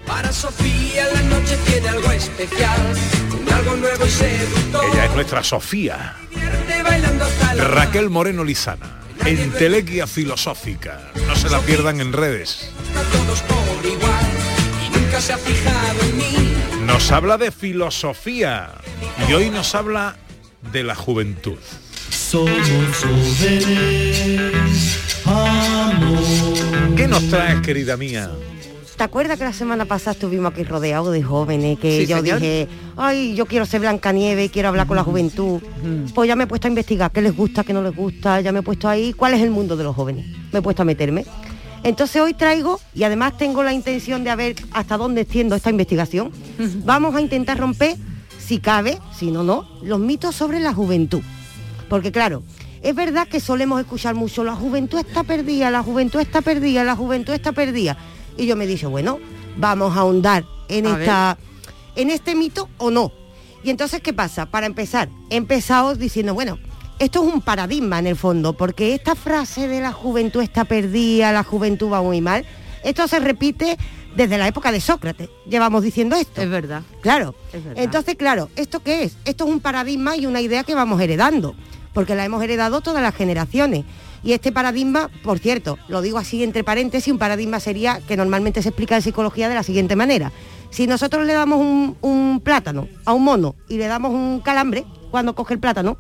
Para 0.06 0.32
Sofía 0.32 1.04
la 1.12 1.22
noche 1.22 1.58
tiene 1.66 1.88
algo 1.88 2.10
especial, 2.10 2.80
un 3.38 3.52
algo 3.52 3.76
nuevo 3.76 4.06
y 4.06 4.08
seductor. 4.08 4.84
Ella 4.92 5.04
es 5.04 5.14
nuestra 5.14 5.42
Sofía. 5.44 6.16
Raquel 7.56 8.08
Moreno 8.08 8.42
Lizana. 8.42 8.99
Entelequia 9.26 10.06
filosófica. 10.06 11.12
No 11.26 11.36
se 11.36 11.48
la 11.50 11.60
pierdan 11.60 12.00
en 12.00 12.12
redes. 12.12 12.70
Nos 16.84 17.12
habla 17.12 17.36
de 17.38 17.50
filosofía 17.50 18.70
y 19.28 19.32
hoy 19.32 19.50
nos 19.50 19.74
habla 19.74 20.16
de 20.72 20.82
la 20.82 20.94
juventud. 20.94 21.58
¿Qué 26.96 27.08
nos 27.08 27.28
traes, 27.28 27.60
querida 27.60 27.96
mía? 27.96 28.30
¿Te 29.00 29.04
acuerdas 29.04 29.38
que 29.38 29.44
la 29.44 29.54
semana 29.54 29.86
pasada 29.86 30.12
estuvimos 30.12 30.52
aquí 30.52 30.62
rodeados 30.62 31.10
de 31.14 31.22
jóvenes? 31.22 31.78
Que 31.78 32.00
Sí, 32.02 32.06
yo 32.06 32.18
señor. 32.18 32.38
dije, 32.38 32.68
ay, 32.98 33.34
yo 33.34 33.46
quiero 33.46 33.64
ser 33.64 33.80
Blancanieves, 33.80 34.50
quiero 34.50 34.68
hablar 34.68 34.86
con 34.86 34.94
la 34.94 35.04
juventud. 35.04 35.62
Pues 36.14 36.28
ya 36.28 36.36
me 36.36 36.44
he 36.44 36.46
puesto 36.46 36.68
a 36.68 36.68
investigar 36.68 37.10
qué 37.10 37.22
les 37.22 37.34
gusta, 37.34 37.64
qué 37.64 37.72
no 37.72 37.80
les 37.80 37.96
gusta, 37.96 38.42
ya 38.42 38.52
me 38.52 38.58
he 38.58 38.62
puesto 38.62 38.90
ahí 38.90 39.14
cuál 39.14 39.32
es 39.32 39.40
el 39.40 39.50
mundo 39.52 39.74
de 39.74 39.84
los 39.84 39.96
jóvenes. 39.96 40.26
Me 40.52 40.58
he 40.58 40.62
puesto 40.62 40.82
a 40.82 40.84
meterme. 40.84 41.24
Entonces 41.82 42.20
hoy 42.20 42.34
traigo, 42.34 42.78
y 42.94 43.04
además 43.04 43.38
tengo 43.38 43.62
la 43.62 43.72
intención 43.72 44.22
de 44.22 44.36
ver 44.36 44.56
hasta 44.72 44.98
dónde 44.98 45.22
extiendo 45.22 45.56
esta 45.56 45.70
investigación, 45.70 46.30
vamos 46.84 47.14
a 47.14 47.22
intentar 47.22 47.56
romper, 47.58 47.96
si 48.38 48.58
cabe, 48.58 48.98
si 49.18 49.30
no, 49.30 49.42
no, 49.42 49.66
los 49.82 49.98
mitos 49.98 50.34
sobre 50.34 50.60
la 50.60 50.74
juventud. 50.74 51.22
Porque 51.88 52.12
claro, 52.12 52.42
es 52.82 52.94
verdad 52.94 53.26
que 53.28 53.40
solemos 53.40 53.80
escuchar 53.80 54.14
mucho, 54.14 54.44
la 54.44 54.54
juventud 54.56 54.98
está 54.98 55.22
perdida, 55.22 55.70
la 55.70 55.82
juventud 55.82 56.20
está 56.20 56.42
perdida, 56.42 56.84
la 56.84 56.96
juventud 56.96 57.32
está 57.32 57.52
perdida. 57.52 57.96
Y 58.36 58.46
yo 58.46 58.56
me 58.56 58.66
dije, 58.66 58.86
bueno, 58.86 59.18
vamos 59.56 59.96
a 59.96 60.00
ahondar 60.00 60.44
en 60.68 60.86
A 60.86 60.98
esta 60.98 61.38
en 61.96 62.10
este 62.10 62.34
mito 62.34 62.68
o 62.78 62.90
no. 62.90 63.12
Y 63.62 63.70
entonces, 63.70 64.00
¿qué 64.00 64.12
pasa? 64.12 64.46
Para 64.46 64.66
empezar, 64.66 65.08
he 65.28 65.36
empezado 65.36 65.94
diciendo, 65.94 66.34
bueno, 66.34 66.58
esto 66.98 67.22
es 67.22 67.32
un 67.32 67.42
paradigma 67.42 67.98
en 67.98 68.06
el 68.06 68.16
fondo, 68.16 68.54
porque 68.54 68.94
esta 68.94 69.14
frase 69.14 69.68
de 69.68 69.80
la 69.80 69.92
juventud 69.92 70.42
está 70.42 70.64
perdida, 70.64 71.32
la 71.32 71.44
juventud 71.44 71.90
va 71.90 72.02
muy 72.02 72.20
mal, 72.20 72.44
esto 72.84 73.06
se 73.08 73.20
repite 73.20 73.76
desde 74.16 74.38
la 74.38 74.48
época 74.48 74.72
de 74.72 74.80
Sócrates. 74.80 75.28
Llevamos 75.48 75.82
diciendo 75.82 76.16
esto. 76.16 76.40
Es 76.40 76.48
verdad. 76.48 76.82
Claro. 77.00 77.34
Es 77.52 77.64
verdad. 77.64 77.82
Entonces, 77.82 78.16
claro, 78.16 78.48
¿esto 78.56 78.80
qué 78.80 79.04
es? 79.04 79.16
Esto 79.24 79.44
es 79.44 79.50
un 79.50 79.60
paradigma 79.60 80.16
y 80.16 80.26
una 80.26 80.40
idea 80.40 80.64
que 80.64 80.74
vamos 80.74 81.00
heredando, 81.00 81.54
porque 81.92 82.14
la 82.14 82.24
hemos 82.24 82.42
heredado 82.42 82.80
todas 82.80 83.02
las 83.02 83.14
generaciones. 83.14 83.84
Y 84.22 84.32
este 84.32 84.52
paradigma, 84.52 85.10
por 85.22 85.38
cierto, 85.38 85.78
lo 85.88 86.02
digo 86.02 86.18
así 86.18 86.42
entre 86.42 86.64
paréntesis, 86.64 87.12
un 87.12 87.18
paradigma 87.18 87.58
sería 87.60 88.00
que 88.06 88.16
normalmente 88.16 88.62
se 88.62 88.68
explica 88.68 88.96
en 88.96 89.02
psicología 89.02 89.48
de 89.48 89.54
la 89.54 89.62
siguiente 89.62 89.96
manera. 89.96 90.30
Si 90.70 90.86
nosotros 90.86 91.26
le 91.26 91.32
damos 91.32 91.58
un, 91.58 91.96
un 92.00 92.40
plátano 92.40 92.88
a 93.04 93.12
un 93.12 93.24
mono 93.24 93.56
y 93.68 93.78
le 93.78 93.86
damos 93.86 94.12
un 94.12 94.40
calambre 94.40 94.84
cuando 95.10 95.34
coge 95.34 95.54
el 95.54 95.60
plátano, 95.60 95.96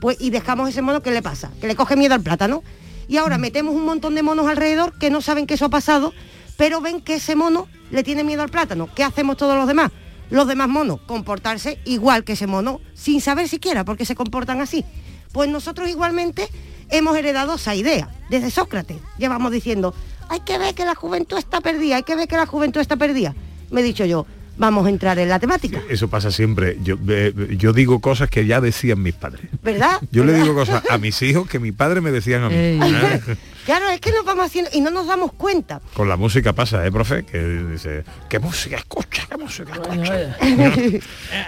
pues 0.00 0.16
y 0.20 0.30
dejamos 0.30 0.68
ese 0.68 0.82
mono, 0.82 1.02
¿qué 1.02 1.10
le 1.10 1.22
pasa? 1.22 1.50
Que 1.60 1.66
le 1.66 1.76
coge 1.76 1.96
miedo 1.96 2.14
al 2.14 2.22
plátano. 2.22 2.62
Y 3.06 3.16
ahora 3.16 3.38
metemos 3.38 3.74
un 3.74 3.84
montón 3.84 4.14
de 4.14 4.22
monos 4.22 4.46
alrededor 4.48 4.98
que 4.98 5.10
no 5.10 5.20
saben 5.20 5.46
que 5.46 5.54
eso 5.54 5.66
ha 5.66 5.70
pasado, 5.70 6.12
pero 6.56 6.80
ven 6.80 7.00
que 7.00 7.14
ese 7.14 7.36
mono 7.36 7.68
le 7.90 8.02
tiene 8.02 8.24
miedo 8.24 8.42
al 8.42 8.50
plátano. 8.50 8.88
¿Qué 8.94 9.04
hacemos 9.04 9.36
todos 9.36 9.56
los 9.56 9.66
demás? 9.66 9.90
Los 10.30 10.46
demás 10.46 10.68
monos, 10.68 11.00
comportarse 11.06 11.78
igual 11.86 12.24
que 12.24 12.34
ese 12.34 12.46
mono, 12.46 12.80
sin 12.94 13.20
saber 13.20 13.48
siquiera 13.48 13.84
por 13.84 13.96
qué 13.96 14.04
se 14.04 14.14
comportan 14.14 14.60
así. 14.60 14.84
Pues 15.32 15.48
nosotros 15.48 15.88
igualmente 15.88 16.48
hemos 16.90 17.16
heredado 17.16 17.54
esa 17.54 17.74
idea. 17.74 18.08
Desde 18.30 18.50
Sócrates 18.50 18.98
llevamos 19.18 19.52
diciendo, 19.52 19.94
hay 20.28 20.40
que 20.40 20.58
ver 20.58 20.74
que 20.74 20.84
la 20.84 20.94
juventud 20.94 21.38
está 21.38 21.60
perdida, 21.60 21.96
hay 21.96 22.02
que 22.02 22.16
ver 22.16 22.28
que 22.28 22.36
la 22.36 22.46
juventud 22.46 22.80
está 22.80 22.96
perdida. 22.96 23.34
Me 23.70 23.80
he 23.80 23.84
dicho 23.84 24.04
yo, 24.04 24.26
vamos 24.58 24.86
a 24.86 24.90
entrar 24.90 25.18
en 25.18 25.28
la 25.28 25.38
temática, 25.38 25.80
Eso 25.88 26.08
pasa 26.08 26.30
siempre. 26.30 26.76
Yo, 26.82 26.96
eh, 27.08 27.32
yo 27.56 27.72
digo 27.72 28.00
cosas 28.00 28.28
que 28.28 28.44
ya 28.46 28.60
decían 28.60 29.02
mis 29.02 29.14
padres. 29.14 29.42
¿verdad? 29.62 30.00
Yo 30.10 30.24
le 30.24 30.34
digo 30.34 30.54
cosas 30.54 30.82
a 30.90 30.98
mis 30.98 31.20
hijos 31.22 31.48
que 31.48 31.58
mi 31.58 31.72
padre 31.72 32.00
me 32.00 32.10
decían 32.10 32.42
a 32.44 32.48
mí. 32.48 32.54
¿eh? 32.56 33.20
Claro, 33.68 33.90
es 33.90 34.00
que 34.00 34.10
nos 34.12 34.24
vamos 34.24 34.46
haciendo 34.46 34.70
y 34.72 34.80
no 34.80 34.90
nos 34.90 35.06
damos 35.06 35.30
cuenta. 35.34 35.82
Con 35.92 36.08
la 36.08 36.16
música 36.16 36.54
pasa, 36.54 36.86
¿eh, 36.86 36.90
profe? 36.90 37.24
Que 37.26 37.38
dice, 37.38 38.02
¿qué 38.30 38.38
música 38.38 38.76
escucha? 38.76 39.26
¿Qué 39.28 39.36
música 39.36 39.72
escucha? 39.74 40.36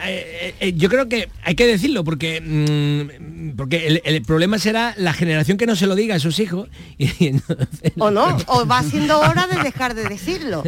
Eh, 0.06 0.54
eh, 0.60 0.72
yo 0.76 0.88
creo 0.90 1.08
que 1.08 1.28
hay 1.44 1.54
que 1.54 1.66
decirlo 1.66 2.04
porque 2.04 2.40
mm, 2.42 3.56
porque 3.56 3.86
el, 3.86 4.02
el 4.04 4.22
problema 4.22 4.58
será 4.58 4.94
la 4.98 5.12
generación 5.14 5.56
que 5.56 5.66
no 5.66 5.76
se 5.76 5.86
lo 5.86 5.94
diga 5.94 6.14
a 6.16 6.18
sus 6.18 6.38
hijos 6.40 6.68
y, 6.98 7.06
y 7.24 7.28
entonces- 7.28 7.92
O 7.98 8.10
no, 8.10 8.36
o 8.46 8.66
va 8.66 8.82
siendo 8.82 9.18
hora 9.20 9.46
de 9.46 9.62
dejar 9.62 9.94
de 9.94 10.04
decirlo. 10.04 10.62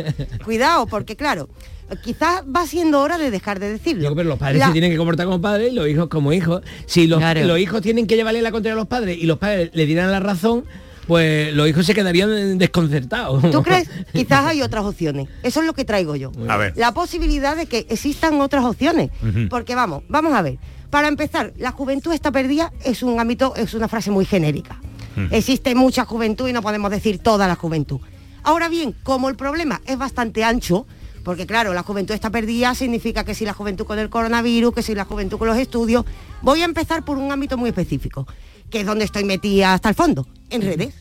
Cuidado, 0.45 0.87
porque 0.87 1.17
claro, 1.17 1.49
quizás 1.97 2.43
va 2.45 2.67
siendo 2.67 3.01
hora 3.01 3.19
de 3.19 3.31
dejar 3.31 3.59
de 3.61 3.71
decirlo. 3.71 4.03
Yo, 4.03 4.15
pero 4.15 4.29
los 4.29 4.39
padres 4.39 4.59
La- 4.59 4.67
se 4.67 4.73
tienen 4.73 4.91
que 4.91 4.97
comportar 4.97 5.27
como 5.27 5.41
padres 5.41 5.73
y 5.73 5.75
los 5.75 5.89
hijos 5.89 6.09
como 6.09 6.33
hijos. 6.33 6.63
Si 6.87 7.07
los, 7.07 7.19
Claro. 7.19 7.45
los 7.45 7.59
hijos 7.59 7.83
tienen 7.83 8.07
que 8.07 8.17
llevarle 8.17 8.43
la 8.43 8.51
contraria 8.53 8.75
a 8.75 8.79
los 8.79 8.89
padres 8.89 9.19
y 9.21 9.27
los 9.27 9.39
padres 9.39 9.71
le 9.75 9.87
dieran 9.87 10.11
la 10.11 10.21
razón, 10.21 10.65
pues 11.07 11.53
los 11.55 11.69
hijos 11.69 11.85
se 11.85 11.95
quedarían 11.95 12.59
desconcertados. 12.59 13.51
¿Tú 13.51 13.63
crees? 13.65 13.89
Quizás 14.13 14.47
hay 14.47 14.63
otras 14.63 14.85
opciones. 14.85 15.29
Eso 15.43 15.61
es 15.61 15.67
lo 15.67 15.73
que 15.75 15.85
traigo 15.85 16.15
yo. 16.17 16.31
A 16.49 16.57
ver. 16.57 16.73
La 16.77 16.93
posibilidad 16.95 17.57
de 17.57 17.67
que 17.67 17.87
existan 17.91 18.41
otras 18.41 18.65
opciones. 18.65 19.11
Porque 19.51 19.75
vamos, 19.75 20.05
vamos 20.09 20.33
a 20.35 20.43
ver. 20.43 20.59
Para 20.91 21.09
empezar, 21.09 21.53
la 21.57 21.73
juventud 21.73 22.13
está 22.13 22.31
perdida 22.31 22.73
es 22.85 23.03
un 23.03 23.19
ámbito, 23.19 23.55
es 23.57 23.75
una 23.75 23.89
frase 23.89 24.11
muy 24.11 24.25
genérica. 24.27 24.81
Existe 25.31 25.75
mucha 25.75 26.05
juventud 26.05 26.49
y 26.49 26.53
no 26.53 26.63
podemos 26.63 26.91
decir 26.91 27.19
toda 27.19 27.47
la 27.49 27.55
juventud. 27.55 28.01
Ahora 28.45 28.69
bien, 28.69 28.95
como 29.03 29.29
el 29.29 29.37
problema 29.37 29.81
es 29.87 29.99
bastante 29.99 30.43
ancho, 30.45 30.87
porque 31.23 31.47
claro, 31.47 31.73
la 31.75 31.83
juventud 31.83 32.15
está 32.15 32.31
perdida 32.31 32.75
significa 32.75 33.25
que 33.25 33.35
si 33.35 33.45
la 33.45 33.53
juventud 33.53 33.87
con 33.87 33.99
el 33.99 34.11
coronavirus, 34.11 34.75
que 34.75 34.83
si 34.83 34.95
la 34.95 35.05
juventud 35.05 35.39
con 35.39 35.49
los 35.49 35.57
estudios, 35.57 36.05
voy 36.43 36.63
a 36.63 36.65
empezar 36.65 37.05
por 37.05 37.19
un 37.19 37.31
ámbito 37.33 37.57
muy 37.57 37.71
específico, 37.71 38.27
que 38.71 38.81
es 38.81 38.87
donde 38.87 39.05
estoy 39.05 39.25
metida 39.25 39.75
hasta 39.75 39.89
el 39.89 39.95
fondo, 39.95 40.27
en 40.51 40.63
redes. 40.63 40.95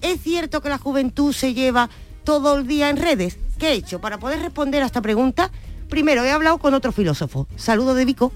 ¿Es 0.00 0.20
cierto 0.20 0.60
que 0.60 0.68
la 0.68 0.78
juventud 0.78 1.32
se 1.32 1.54
lleva 1.54 1.90
todo 2.24 2.56
el 2.56 2.66
día 2.66 2.88
en 2.88 2.96
redes? 2.96 3.38
¿Qué 3.58 3.70
he 3.70 3.72
hecho? 3.74 4.00
Para 4.00 4.18
poder 4.18 4.40
responder 4.40 4.82
a 4.82 4.86
esta 4.86 5.02
pregunta, 5.02 5.50
primero 5.88 6.24
he 6.24 6.30
hablado 6.30 6.58
con 6.58 6.74
otro 6.74 6.92
filósofo. 6.92 7.48
Saludo 7.56 7.94
de 7.94 8.04
Vico. 8.04 8.32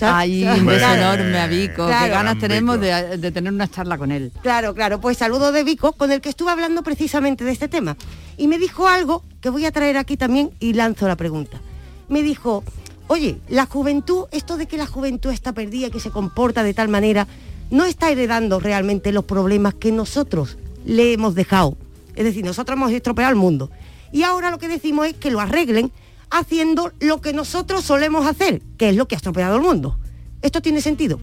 Ay, 0.00 0.44
un 0.58 0.66
beso 0.66 0.92
enorme 0.92 1.38
a 1.38 1.46
Vico. 1.46 1.86
Claro. 1.86 2.04
Qué 2.04 2.10
ganas 2.10 2.38
tenemos 2.38 2.80
de, 2.80 3.18
de 3.18 3.30
tener 3.30 3.52
una 3.52 3.68
charla 3.68 3.98
con 3.98 4.10
él. 4.12 4.32
Claro, 4.42 4.74
claro, 4.74 5.00
pues 5.00 5.18
saludo 5.18 5.52
de 5.52 5.64
Vico, 5.64 5.92
con 5.92 6.12
el 6.12 6.20
que 6.20 6.28
estuve 6.28 6.50
hablando 6.50 6.82
precisamente 6.82 7.44
de 7.44 7.52
este 7.52 7.68
tema. 7.68 7.96
Y 8.36 8.48
me 8.48 8.58
dijo 8.58 8.88
algo 8.88 9.22
que 9.40 9.50
voy 9.50 9.64
a 9.64 9.72
traer 9.72 9.96
aquí 9.96 10.16
también 10.16 10.50
y 10.60 10.72
lanzo 10.72 11.06
la 11.06 11.16
pregunta. 11.16 11.60
Me 12.08 12.22
dijo, 12.22 12.64
oye, 13.06 13.38
la 13.48 13.66
juventud, 13.66 14.26
esto 14.32 14.56
de 14.56 14.66
que 14.66 14.76
la 14.76 14.86
juventud 14.86 15.30
está 15.30 15.52
perdida, 15.52 15.90
que 15.90 16.00
se 16.00 16.10
comporta 16.10 16.62
de 16.62 16.74
tal 16.74 16.88
manera, 16.88 17.26
no 17.70 17.84
está 17.84 18.10
heredando 18.10 18.60
realmente 18.60 19.12
los 19.12 19.24
problemas 19.24 19.74
que 19.74 19.92
nosotros 19.92 20.58
le 20.84 21.12
hemos 21.12 21.34
dejado. 21.34 21.76
Es 22.14 22.24
decir, 22.24 22.44
nosotros 22.44 22.76
hemos 22.76 22.92
estropeado 22.92 23.30
el 23.30 23.36
mundo. 23.36 23.70
Y 24.12 24.22
ahora 24.22 24.50
lo 24.50 24.58
que 24.58 24.68
decimos 24.68 25.06
es 25.06 25.14
que 25.14 25.30
lo 25.30 25.40
arreglen 25.40 25.90
haciendo 26.34 26.92
lo 26.98 27.20
que 27.20 27.32
nosotros 27.32 27.84
solemos 27.84 28.26
hacer, 28.26 28.60
que 28.76 28.88
es 28.88 28.96
lo 28.96 29.06
que 29.06 29.14
ha 29.14 29.18
estropeado 29.18 29.54
el 29.54 29.62
mundo. 29.62 29.98
¿Esto 30.42 30.60
tiene 30.60 30.80
sentido? 30.80 31.20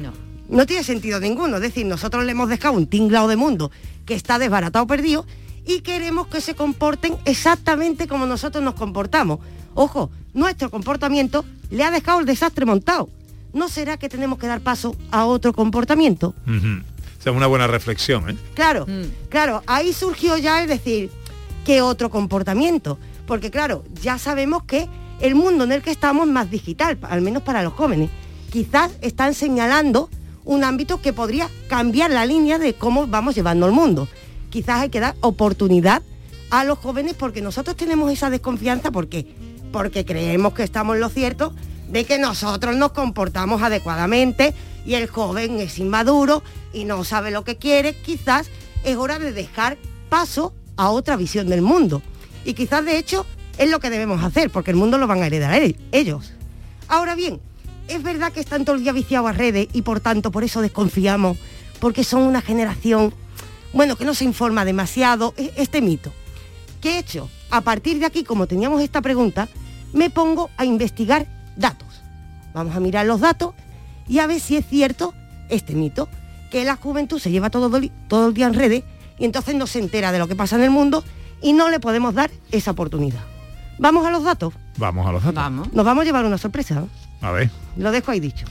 No. 0.00 0.12
No 0.48 0.64
tiene 0.64 0.84
sentido 0.84 1.18
ninguno. 1.18 1.56
Es 1.56 1.62
decir, 1.62 1.84
nosotros 1.84 2.24
le 2.24 2.30
hemos 2.30 2.48
dejado 2.48 2.74
un 2.74 2.86
tinglado 2.86 3.26
de 3.26 3.34
mundo 3.34 3.72
que 4.06 4.14
está 4.14 4.38
desbaratado, 4.38 4.86
perdido, 4.86 5.26
y 5.66 5.80
queremos 5.80 6.28
que 6.28 6.40
se 6.40 6.54
comporten 6.54 7.16
exactamente 7.24 8.06
como 8.06 8.26
nosotros 8.26 8.62
nos 8.62 8.74
comportamos. 8.74 9.40
Ojo, 9.74 10.10
nuestro 10.34 10.70
comportamiento 10.70 11.44
le 11.70 11.82
ha 11.82 11.90
dejado 11.90 12.20
el 12.20 12.26
desastre 12.26 12.64
montado. 12.64 13.10
¿No 13.52 13.68
será 13.68 13.96
que 13.96 14.08
tenemos 14.08 14.38
que 14.38 14.46
dar 14.46 14.60
paso 14.60 14.94
a 15.10 15.26
otro 15.26 15.52
comportamiento? 15.52 16.34
Es 17.18 17.26
una 17.26 17.48
buena 17.48 17.66
reflexión, 17.66 18.30
¿eh? 18.30 18.36
Claro, 18.54 18.86
claro, 19.28 19.64
ahí 19.66 19.92
surgió 19.92 20.38
ya 20.38 20.62
el 20.62 20.68
decir, 20.68 21.10
¿qué 21.66 21.82
otro 21.82 22.08
comportamiento? 22.08 22.98
Porque 23.28 23.50
claro, 23.50 23.84
ya 24.02 24.18
sabemos 24.18 24.64
que 24.64 24.88
el 25.20 25.34
mundo 25.34 25.64
en 25.64 25.72
el 25.72 25.82
que 25.82 25.90
estamos 25.90 26.26
es 26.26 26.32
más 26.32 26.50
digital, 26.50 26.98
al 27.02 27.20
menos 27.20 27.42
para 27.42 27.62
los 27.62 27.74
jóvenes. 27.74 28.10
Quizás 28.50 28.90
están 29.02 29.34
señalando 29.34 30.08
un 30.46 30.64
ámbito 30.64 31.02
que 31.02 31.12
podría 31.12 31.50
cambiar 31.68 32.10
la 32.10 32.24
línea 32.24 32.58
de 32.58 32.72
cómo 32.72 33.06
vamos 33.06 33.34
llevando 33.34 33.66
el 33.66 33.72
mundo. 33.72 34.08
Quizás 34.48 34.80
hay 34.80 34.88
que 34.88 35.00
dar 35.00 35.14
oportunidad 35.20 36.02
a 36.48 36.64
los 36.64 36.78
jóvenes 36.78 37.14
porque 37.14 37.42
nosotros 37.42 37.76
tenemos 37.76 38.10
esa 38.10 38.30
desconfianza, 38.30 38.90
¿por 38.90 39.08
qué? 39.08 39.26
Porque 39.72 40.06
creemos 40.06 40.54
que 40.54 40.62
estamos 40.62 40.94
en 40.94 41.02
lo 41.02 41.10
cierto 41.10 41.54
de 41.90 42.04
que 42.04 42.18
nosotros 42.18 42.76
nos 42.76 42.92
comportamos 42.92 43.60
adecuadamente 43.62 44.54
y 44.86 44.94
el 44.94 45.06
joven 45.06 45.60
es 45.60 45.78
inmaduro 45.78 46.42
y 46.72 46.84
no 46.84 47.04
sabe 47.04 47.30
lo 47.30 47.44
que 47.44 47.56
quiere, 47.56 47.94
quizás 47.94 48.48
es 48.84 48.96
hora 48.96 49.18
de 49.18 49.32
dejar 49.32 49.76
paso 50.08 50.54
a 50.78 50.88
otra 50.88 51.16
visión 51.16 51.48
del 51.50 51.60
mundo. 51.60 52.00
Y 52.48 52.54
quizás 52.54 52.82
de 52.82 52.96
hecho 52.96 53.26
es 53.58 53.70
lo 53.70 53.78
que 53.78 53.90
debemos 53.90 54.24
hacer, 54.24 54.48
porque 54.48 54.70
el 54.70 54.76
mundo 54.78 54.96
lo 54.96 55.06
van 55.06 55.22
a 55.22 55.26
heredar 55.26 55.52
e- 55.60 55.76
ellos. 55.92 56.32
Ahora 56.88 57.14
bien, 57.14 57.40
es 57.88 58.02
verdad 58.02 58.32
que 58.32 58.40
están 58.40 58.64
todo 58.64 58.76
el 58.76 58.82
día 58.82 58.92
viciados 58.92 59.28
a 59.28 59.34
redes 59.34 59.68
y 59.74 59.82
por 59.82 60.00
tanto 60.00 60.30
por 60.30 60.44
eso 60.44 60.62
desconfiamos, 60.62 61.36
porque 61.78 62.04
son 62.04 62.22
una 62.22 62.40
generación, 62.40 63.12
bueno, 63.74 63.96
que 63.96 64.06
no 64.06 64.14
se 64.14 64.24
informa 64.24 64.64
demasiado, 64.64 65.34
e- 65.36 65.52
este 65.56 65.82
mito. 65.82 66.10
¿Qué 66.80 66.92
he 66.94 66.98
hecho? 67.00 67.28
A 67.50 67.60
partir 67.60 67.98
de 67.98 68.06
aquí, 68.06 68.24
como 68.24 68.46
teníamos 68.46 68.80
esta 68.80 69.02
pregunta, 69.02 69.46
me 69.92 70.08
pongo 70.08 70.48
a 70.56 70.64
investigar 70.64 71.26
datos. 71.54 72.00
Vamos 72.54 72.74
a 72.74 72.80
mirar 72.80 73.04
los 73.04 73.20
datos 73.20 73.52
y 74.08 74.20
a 74.20 74.26
ver 74.26 74.40
si 74.40 74.56
es 74.56 74.64
cierto 74.66 75.12
este 75.50 75.74
mito, 75.74 76.08
que 76.50 76.64
la 76.64 76.76
juventud 76.76 77.18
se 77.18 77.30
lleva 77.30 77.50
todo, 77.50 77.70
todo 78.08 78.28
el 78.28 78.32
día 78.32 78.46
en 78.46 78.54
redes 78.54 78.84
y 79.18 79.26
entonces 79.26 79.54
no 79.54 79.66
se 79.66 79.80
entera 79.80 80.12
de 80.12 80.18
lo 80.18 80.28
que 80.28 80.34
pasa 80.34 80.56
en 80.56 80.62
el 80.62 80.70
mundo 80.70 81.04
y 81.42 81.52
no 81.52 81.68
le 81.68 81.80
podemos 81.80 82.14
dar 82.14 82.30
esa 82.50 82.70
oportunidad. 82.72 83.20
Vamos 83.78 84.06
a 84.06 84.10
los 84.10 84.24
datos. 84.24 84.54
Vamos 84.76 85.06
a 85.06 85.12
los 85.12 85.22
datos. 85.22 85.72
Nos 85.72 85.84
vamos 85.84 86.02
a 86.02 86.04
llevar 86.04 86.24
una 86.24 86.38
sorpresa. 86.38 86.74
¿no? 86.74 86.88
A 87.20 87.30
ver. 87.30 87.50
Lo 87.76 87.90
dejo 87.92 88.10
ahí 88.10 88.20
dicho. 88.20 88.46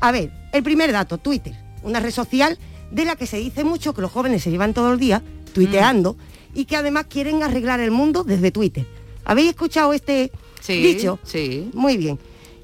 A 0.00 0.10
ver, 0.12 0.30
el 0.52 0.62
primer 0.62 0.92
dato, 0.92 1.18
Twitter, 1.18 1.54
una 1.82 2.00
red 2.00 2.10
social 2.10 2.58
de 2.90 3.04
la 3.04 3.16
que 3.16 3.26
se 3.26 3.38
dice 3.38 3.64
mucho 3.64 3.94
que 3.94 4.00
los 4.02 4.10
jóvenes 4.12 4.42
se 4.42 4.50
llevan 4.50 4.74
todo 4.74 4.92
el 4.92 4.98
día 4.98 5.22
tuiteando 5.54 6.16
y 6.54 6.64
que 6.66 6.76
además 6.76 7.06
quieren 7.08 7.42
arreglar 7.42 7.80
el 7.80 7.90
mundo 7.90 8.24
desde 8.24 8.50
Twitter. 8.50 8.86
¿Habéis 9.24 9.50
escuchado 9.50 9.92
este 9.92 10.30
Sí, 10.60 10.82
dicho? 10.82 11.18
sí. 11.24 11.70
Muy 11.74 11.96
bien. 11.96 12.18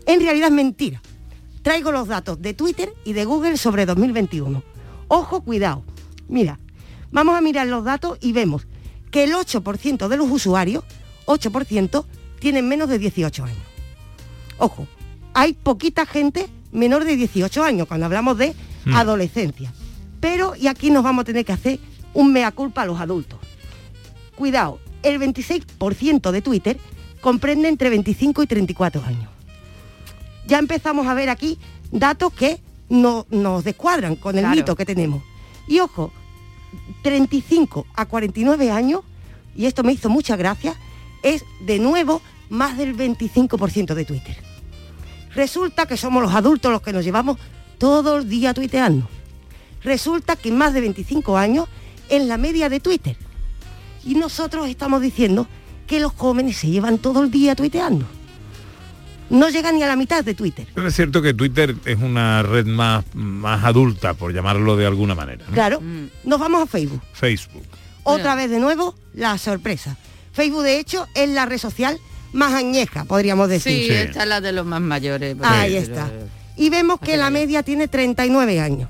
En 0.07 0.21
realidad 0.21 0.49
es 0.49 0.55
mentira. 0.55 1.03
Traigo 1.63 1.93
los 1.93 2.09
datos 2.09 2.41
de 2.41 2.55
Twitter 2.55 2.93
y 3.05 3.13
de 3.13 3.25
Google 3.27 3.57
sobre 3.59 3.85
2021. 3.87 4.63
Ojo, 5.09 5.43
cuidado. 5.43 5.83
Mira, 6.29 6.59
vamos 7.11 7.37
a 7.37 7.41
mirar 7.41 7.67
los 7.67 7.85
datos 7.85 8.17
y 8.21 8.33
vemos 8.33 8.67
que 9.11 9.25
el 9.25 9.33
8% 9.33 10.09
de 10.09 10.17
los 10.17 10.31
usuarios, 10.31 10.85
8%, 11.27 12.05
tienen 12.39 12.69
menos 12.69 12.89
de 12.89 12.99
18 12.99 13.45
años. 13.45 13.59
Ojo, 14.59 14.87
hay 15.35 15.53
poquita 15.53 16.07
gente 16.07 16.49
menor 16.73 17.05
de 17.05 17.17
18 17.17 17.63
años 17.65 17.87
cuando 17.89 18.07
hablamos 18.07 18.39
de 18.39 18.55
Mm. 18.85 18.95
adolescencia. 18.95 19.73
Pero, 20.21 20.55
y 20.57 20.67
aquí 20.69 20.91
nos 20.91 21.03
vamos 21.05 21.23
a 21.23 21.25
tener 21.27 21.45
que 21.45 21.53
hacer 21.53 21.79
un 22.15 22.33
mea 22.33 22.51
culpa 22.51 22.83
a 22.83 22.87
los 22.87 23.01
adultos. 23.01 23.39
Cuidado, 24.37 24.79
el 25.03 25.19
26% 25.19 26.31
de 26.33 26.43
Twitter 26.43 26.79
comprende 27.21 27.69
entre 27.69 27.91
25 27.91 28.43
y 28.43 28.47
34 28.47 29.03
años. 29.05 29.29
Ya 30.47 30.59
empezamos 30.59 31.07
a 31.07 31.15
ver 31.15 31.29
aquí 31.29 31.59
datos 31.91 32.33
que 32.33 32.61
no, 32.89 33.27
nos 33.31 33.65
descuadran 33.65 34.17
con 34.17 34.37
el 34.37 34.43
Claro. 34.45 34.57
mito 34.57 34.77
que 34.77 34.87
tenemos. 34.87 35.23
Y 35.69 35.81
ojo, 35.81 36.13
35 37.03 37.87
a 37.95 38.07
49 38.07 38.71
años, 38.71 39.01
y 39.57 39.67
esto 39.67 39.83
me 39.83 39.93
hizo 39.93 40.09
mucha 40.09 40.37
gracia, 40.37 40.75
es 41.23 41.45
de 41.61 41.79
nuevo 41.79 42.23
más 42.49 42.77
del 42.77 42.97
25% 42.97 43.95
de 43.95 44.05
Twitter. 44.05 44.37
Resulta 45.35 45.87
que 45.87 45.97
somos 45.97 46.23
los 46.23 46.35
adultos 46.35 46.73
los 46.73 46.83
que 46.83 46.93
nos 46.93 47.05
llevamos 47.05 47.39
todo 47.79 48.19
el 48.19 48.29
día 48.29 48.53
tuiteando. 48.53 49.09
Resulta 49.83 50.37
que 50.37 50.51
más 50.53 50.75
de 50.75 50.81
25 50.81 51.37
años 51.37 51.69
es 52.09 52.25
la 52.25 52.37
media 52.37 52.69
de 52.69 52.81
Twitter. 52.81 53.17
Y 54.05 54.15
nosotros 54.15 54.69
estamos 54.69 55.01
diciendo 55.01 55.47
que 55.87 56.01
los 56.01 56.13
jóvenes 56.13 56.57
se 56.57 56.69
llevan 56.69 56.99
todo 56.99 57.23
el 57.23 57.31
día 57.31 57.55
tuiteando. 57.55 58.07
No 59.31 59.49
llega 59.49 59.71
ni 59.73 59.83
a 59.83 59.87
la 59.87 59.97
mitad 59.97 60.25
de 60.25 60.35
Twitter. 60.35 60.67
Pero 60.75 60.89
es 60.89 60.95
cierto 60.95 61.23
que 61.23 61.33
Twitter 61.33 61.75
es 61.85 61.99
una 61.99 62.43
red 62.43 62.67
más, 62.67 63.05
más 63.15 63.65
adulta, 63.65 64.15
por 64.15 64.35
llamarlo 64.35 64.77
de 64.77 64.87
alguna 64.87 65.15
manera. 65.15 65.45
¿no? 65.49 65.55
Claro, 65.55 65.81
nos 66.25 66.41
vamos 66.41 66.63
a 66.63 66.67
Facebook. 66.67 67.01
Facebook. 67.13 67.63
Otra 68.03 68.35
vez 68.35 68.51
de 68.51 68.59
nuevo, 68.59 68.95
la 69.15 69.39
sorpresa. 69.39 69.97
Facebook, 70.33 70.65
de 70.65 70.79
hecho, 70.79 71.07
es 71.15 71.29
la 71.29 71.47
red 71.47 71.59
social 71.59 71.99
más 72.33 72.55
añeja, 72.55 73.05
podríamos 73.05 73.49
decir. 73.49 73.73
Sí, 73.73 73.91
esta 73.91 74.23
es 74.23 74.29
la 74.29 74.41
de 74.41 74.53
los 74.53 74.67
más 74.67 74.81
mayores. 74.81 75.37
Ahí 75.43 75.77
está. 75.77 76.11
Y 76.57 76.71
vemos 76.71 77.01
que 77.01 77.17
la 77.17 77.31
media 77.31 77.63
tiene 77.63 77.89
39 77.89 78.61
años. 78.61 78.89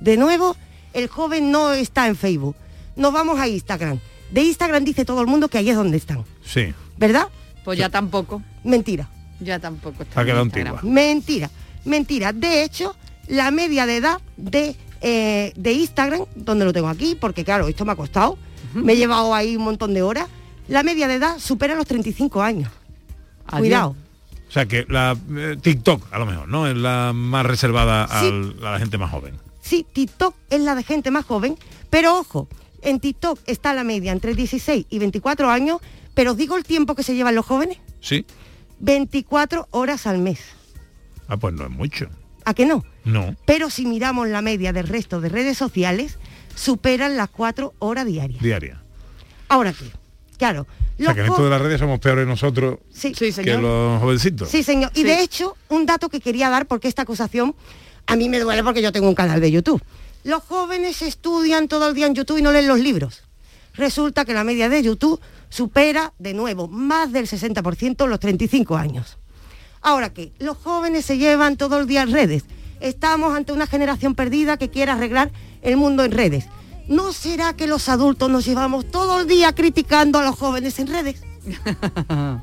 De 0.00 0.16
nuevo, 0.16 0.56
el 0.92 1.08
joven 1.08 1.50
no 1.50 1.72
está 1.72 2.06
en 2.06 2.16
Facebook. 2.16 2.56
Nos 2.96 3.12
vamos 3.12 3.38
a 3.38 3.48
Instagram. 3.48 3.98
De 4.30 4.42
Instagram 4.42 4.84
dice 4.84 5.04
todo 5.04 5.20
el 5.20 5.26
mundo 5.26 5.48
que 5.48 5.58
ahí 5.58 5.68
es 5.68 5.76
donde 5.76 5.96
están. 5.96 6.24
Sí. 6.44 6.72
¿Verdad? 6.96 7.28
Pues 7.64 7.78
ya 7.78 7.88
tampoco. 7.88 8.42
Mentira. 8.64 9.08
Ya 9.40 9.58
tampoco 9.58 10.02
está. 10.02 10.20
Ha 10.20 10.22
en 10.22 10.26
quedado 10.26 10.44
Instagram. 10.44 10.74
antigua. 10.76 10.92
Mentira. 10.94 11.50
Mentira. 11.84 12.32
De 12.32 12.62
hecho, 12.62 12.94
la 13.28 13.50
media 13.50 13.86
de 13.86 13.96
edad 13.96 14.20
de, 14.36 14.76
eh, 15.00 15.52
de 15.56 15.72
Instagram, 15.72 16.22
donde 16.36 16.64
lo 16.64 16.72
tengo 16.72 16.88
aquí, 16.88 17.16
porque 17.18 17.44
claro, 17.44 17.68
esto 17.68 17.84
me 17.84 17.92
ha 17.92 17.96
costado, 17.96 18.36
me 18.74 18.92
he 18.92 18.96
llevado 18.96 19.34
ahí 19.34 19.56
un 19.56 19.64
montón 19.64 19.94
de 19.94 20.02
horas, 20.02 20.28
la 20.68 20.82
media 20.82 21.08
de 21.08 21.14
edad 21.14 21.38
supera 21.38 21.74
los 21.74 21.86
35 21.86 22.42
años. 22.42 22.70
Cuidado. 23.48 23.96
O 24.48 24.52
sea 24.52 24.66
que 24.66 24.84
la 24.88 25.16
eh, 25.36 25.56
TikTok, 25.60 26.12
a 26.12 26.18
lo 26.18 26.26
mejor, 26.26 26.48
¿no? 26.48 26.66
Es 26.66 26.76
la 26.76 27.12
más 27.14 27.46
reservada 27.46 28.04
al- 28.04 28.56
a 28.64 28.72
la 28.72 28.78
gente 28.78 28.98
más 28.98 29.10
joven. 29.10 29.34
Sí, 29.60 29.86
TikTok 29.92 30.34
es 30.50 30.60
la 30.60 30.74
de 30.74 30.82
gente 30.82 31.10
más 31.10 31.24
joven, 31.24 31.56
pero 31.88 32.18
ojo, 32.18 32.48
en 32.82 32.98
TikTok 32.98 33.38
está 33.46 33.72
la 33.74 33.84
media 33.84 34.10
entre 34.12 34.34
16 34.34 34.86
y 34.90 34.98
24 34.98 35.50
años, 35.50 35.78
pero 36.14 36.32
os 36.32 36.36
digo 36.36 36.56
el 36.56 36.64
tiempo 36.64 36.94
que 36.96 37.02
se 37.04 37.14
llevan 37.14 37.34
los 37.36 37.46
jóvenes, 37.46 37.78
¿Sí? 38.00 38.24
24 38.80 39.68
horas 39.70 40.06
al 40.06 40.18
mes. 40.18 40.40
Ah, 41.28 41.36
pues 41.36 41.54
no 41.54 41.64
es 41.64 41.70
mucho. 41.70 42.08
¿A 42.44 42.54
que 42.54 42.66
no? 42.66 42.84
No. 43.04 43.36
Pero 43.44 43.70
si 43.70 43.86
miramos 43.86 44.28
la 44.28 44.42
media 44.42 44.72
del 44.72 44.88
resto 44.88 45.20
de 45.20 45.28
redes 45.28 45.56
sociales, 45.56 46.18
superan 46.54 47.16
las 47.16 47.28
4 47.30 47.74
horas 47.78 48.06
diarias. 48.06 48.42
Diaria. 48.42 48.82
Ahora 49.48 49.72
qué, 49.72 49.90
claro. 50.38 50.62
O 50.62 51.02
sea 51.02 51.06
los 51.06 51.14
que 51.14 51.20
en 51.20 51.26
esto 51.28 51.44
de 51.44 51.50
las 51.50 51.62
redes 51.62 51.80
somos 51.80 51.98
peores 51.98 52.26
nosotros 52.26 52.78
Sí, 52.92 53.12
que 53.12 53.32
señor. 53.32 53.60
los 53.62 54.00
jovencitos. 54.00 54.48
Sí, 54.50 54.62
señor. 54.62 54.90
Y 54.94 55.02
de 55.02 55.22
hecho, 55.22 55.56
un 55.68 55.86
dato 55.86 56.08
que 56.08 56.20
quería 56.20 56.50
dar, 56.50 56.66
porque 56.66 56.88
esta 56.88 57.02
acusación 57.02 57.54
a 58.06 58.16
mí 58.16 58.28
me 58.28 58.38
duele 58.38 58.62
porque 58.62 58.82
yo 58.82 58.92
tengo 58.92 59.08
un 59.08 59.14
canal 59.14 59.40
de 59.40 59.50
YouTube. 59.50 59.82
Los 60.24 60.42
jóvenes 60.42 61.00
estudian 61.02 61.68
todo 61.68 61.88
el 61.88 61.94
día 61.94 62.06
en 62.06 62.14
YouTube 62.14 62.38
y 62.38 62.42
no 62.42 62.52
leen 62.52 62.68
los 62.68 62.78
libros. 62.80 63.22
Resulta 63.74 64.24
que 64.24 64.34
la 64.34 64.44
media 64.44 64.68
de 64.68 64.82
YouTube 64.82 65.20
supera, 65.50 66.14
de 66.18 66.32
nuevo, 66.32 66.68
más 66.68 67.12
del 67.12 67.26
60% 67.26 68.06
los 68.06 68.20
35 68.20 68.76
años. 68.76 69.18
Ahora 69.82 70.12
que 70.12 70.32
los 70.38 70.56
jóvenes 70.56 71.04
se 71.04 71.18
llevan 71.18 71.56
todo 71.56 71.78
el 71.78 71.86
día 71.86 72.02
en 72.02 72.12
redes. 72.12 72.44
Estamos 72.80 73.36
ante 73.36 73.52
una 73.52 73.66
generación 73.66 74.14
perdida 74.14 74.56
que 74.56 74.70
quiere 74.70 74.92
arreglar 74.92 75.30
el 75.60 75.76
mundo 75.76 76.04
en 76.04 76.12
redes. 76.12 76.46
¿No 76.88 77.12
será 77.12 77.52
que 77.54 77.66
los 77.66 77.88
adultos 77.88 78.30
nos 78.30 78.46
llevamos 78.46 78.90
todo 78.90 79.20
el 79.20 79.26
día 79.26 79.54
criticando 79.54 80.18
a 80.18 80.24
los 80.24 80.36
jóvenes 80.36 80.78
en 80.78 80.86
redes? 80.86 81.22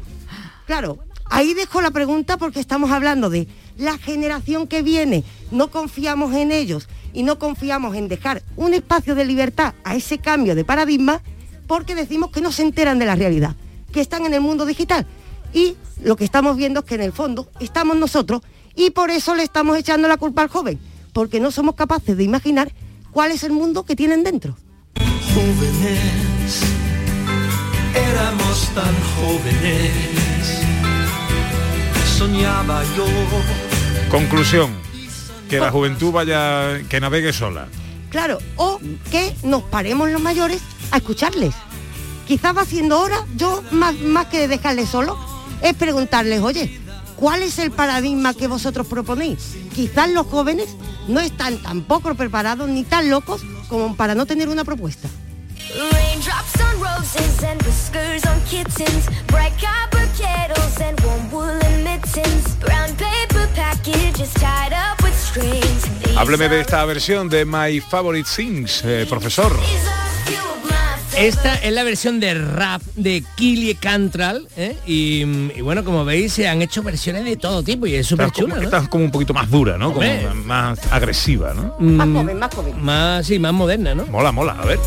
Claro, 0.68 1.00
ahí 1.30 1.54
dejo 1.54 1.80
la 1.80 1.92
pregunta 1.92 2.36
porque 2.36 2.60
estamos 2.60 2.92
hablando 2.92 3.30
de 3.30 3.48
la 3.78 3.98
generación 3.98 4.68
que 4.68 4.82
viene. 4.82 5.24
No 5.50 5.72
confiamos 5.72 6.36
en 6.36 6.52
ellos 6.52 6.90
y 7.14 7.24
no 7.24 7.40
confiamos 7.40 7.96
en 7.96 8.10
dejar 8.10 8.44
un 8.58 8.74
espacio 8.74 9.16
de 9.16 9.24
libertad 9.24 9.76
a 9.86 9.96
ese 9.96 10.18
cambio 10.18 10.56
de 10.56 10.66
paradigma 10.66 11.22
porque 11.68 11.96
decimos 11.96 12.32
que 12.32 12.42
no 12.42 12.52
se 12.52 12.64
enteran 12.64 12.98
de 13.00 13.06
la 13.06 13.16
realidad, 13.16 13.56
que 13.92 14.02
están 14.02 14.26
en 14.26 14.34
el 14.34 14.42
mundo 14.42 14.66
digital. 14.66 15.06
Y 15.54 15.76
lo 16.04 16.16
que 16.16 16.24
estamos 16.24 16.58
viendo 16.58 16.80
es 16.80 16.86
que 16.86 16.96
en 16.96 17.02
el 17.02 17.12
fondo 17.12 17.50
estamos 17.60 17.98
nosotros 17.98 18.42
y 18.76 18.92
por 18.92 19.12
eso 19.12 19.36
le 19.36 19.44
estamos 19.44 19.78
echando 19.78 20.08
la 20.08 20.18
culpa 20.18 20.42
al 20.42 20.50
joven, 20.50 20.80
porque 21.14 21.40
no 21.40 21.52
somos 21.52 21.76
capaces 21.76 22.16
de 22.18 22.24
imaginar 22.24 22.72
cuál 23.12 23.32
es 23.32 23.44
el 23.44 23.52
mundo 23.52 23.84
que 23.84 23.96
tienen 23.96 24.24
dentro. 24.24 24.56
Jóvenes, 25.34 26.62
éramos 27.94 28.70
tan 28.74 28.96
jóvenes, 29.16 30.62
soñaba 32.18 32.84
yo. 32.96 33.06
Conclusión. 34.10 34.88
Que 35.50 35.60
la 35.60 35.72
juventud 35.72 36.12
vaya, 36.12 36.82
que 36.90 37.00
navegue 37.00 37.32
sola. 37.32 37.68
Claro, 38.10 38.38
o 38.58 38.80
que 39.10 39.34
nos 39.44 39.64
paremos 39.64 40.10
los 40.12 40.22
mayores 40.22 40.62
a 40.98 41.00
escucharles. 41.00 41.56
Quizás 42.28 42.58
va 42.58 42.66
siendo 42.66 43.00
hora, 43.00 43.26
yo 43.36 43.64
más, 43.72 43.96
más 43.96 44.28
que 44.28 44.48
dejarles 44.48 44.90
solo, 44.90 45.18
es 45.62 45.74
preguntarles, 45.76 46.42
oye, 46.42 46.80
¿cuál 47.16 47.42
es 47.42 47.58
el 47.60 47.72
paradigma 47.72 48.34
que 48.34 48.48
vosotros 48.48 48.86
proponéis? 48.88 49.56
Quizás 49.74 50.10
los 50.10 50.28
jóvenes 50.28 50.76
no 51.08 51.20
están 51.20 51.58
tampoco 51.62 52.14
preparados 52.16 52.68
ni 52.68 52.84
tan 52.84 53.10
locos 53.10 53.42
como 53.70 53.96
para 53.96 54.14
no 54.14 54.26
tener 54.26 54.50
una 54.50 54.66
propuesta. 54.66 55.08
Raindrops 55.92 56.62
on 56.62 56.82
roses 56.82 57.44
and 57.44 57.62
whiskers 57.64 58.26
on 58.26 58.40
kittens. 58.50 59.06
Bright 59.28 59.54
copper 59.60 60.08
kettles 60.18 60.80
and 60.80 61.00
warm 61.02 61.32
woolen 61.32 61.84
mittens. 61.84 62.56
Brown 62.60 62.96
paper 62.96 63.48
packages 63.54 64.34
tied 64.34 64.74
up 64.74 65.02
with 65.04 65.14
strings. 65.14 65.84
These 66.04 66.18
Hábleme 66.18 66.50
de 66.50 66.62
esta 66.62 66.84
versión 66.86 67.30
de 67.30 67.46
My 67.46 67.82
Favorite 67.82 68.28
Things, 68.34 68.82
eh, 68.84 69.06
profesor. 69.10 69.52
Esta 71.18 71.56
es 71.56 71.74
la 71.74 71.84
versión 71.84 72.20
de 72.20 72.36
rap 72.36 72.82
de 72.96 73.24
Killy 73.36 73.74
Cantral 73.74 74.48
¿eh? 74.56 74.78
y, 74.86 75.22
y 75.58 75.62
bueno, 75.62 75.84
como 75.84 76.06
veis 76.06 76.34
se 76.34 76.48
han 76.48 76.62
hecho 76.62 76.84
versiones 76.84 77.26
de 77.26 77.36
todo 77.38 77.64
tipo 77.64 77.88
y 77.88 77.96
es 77.96 78.06
súper 78.06 78.30
chula, 78.32 78.56
¿no? 78.58 78.62
esta 78.62 78.78
es 78.78 78.88
como 78.88 79.04
un 79.06 79.10
poquito 79.12 79.34
más 79.34 79.50
dura, 79.50 79.80
¿no? 79.80 79.94
Como 79.94 80.08
más 80.46 80.80
agresiva, 80.92 81.56
¿no? 81.56 81.76
Más 81.80 82.08
Mm, 82.08 82.16
joven, 82.18 82.38
más 82.40 82.54
joven. 82.54 82.84
Más, 82.86 83.26
sí, 83.26 83.40
más 83.40 83.54
moderna, 83.54 83.96
¿no? 83.96 84.06
Mola, 84.06 84.32
mola, 84.32 84.58
a 84.62 84.66
ver. 84.66 84.80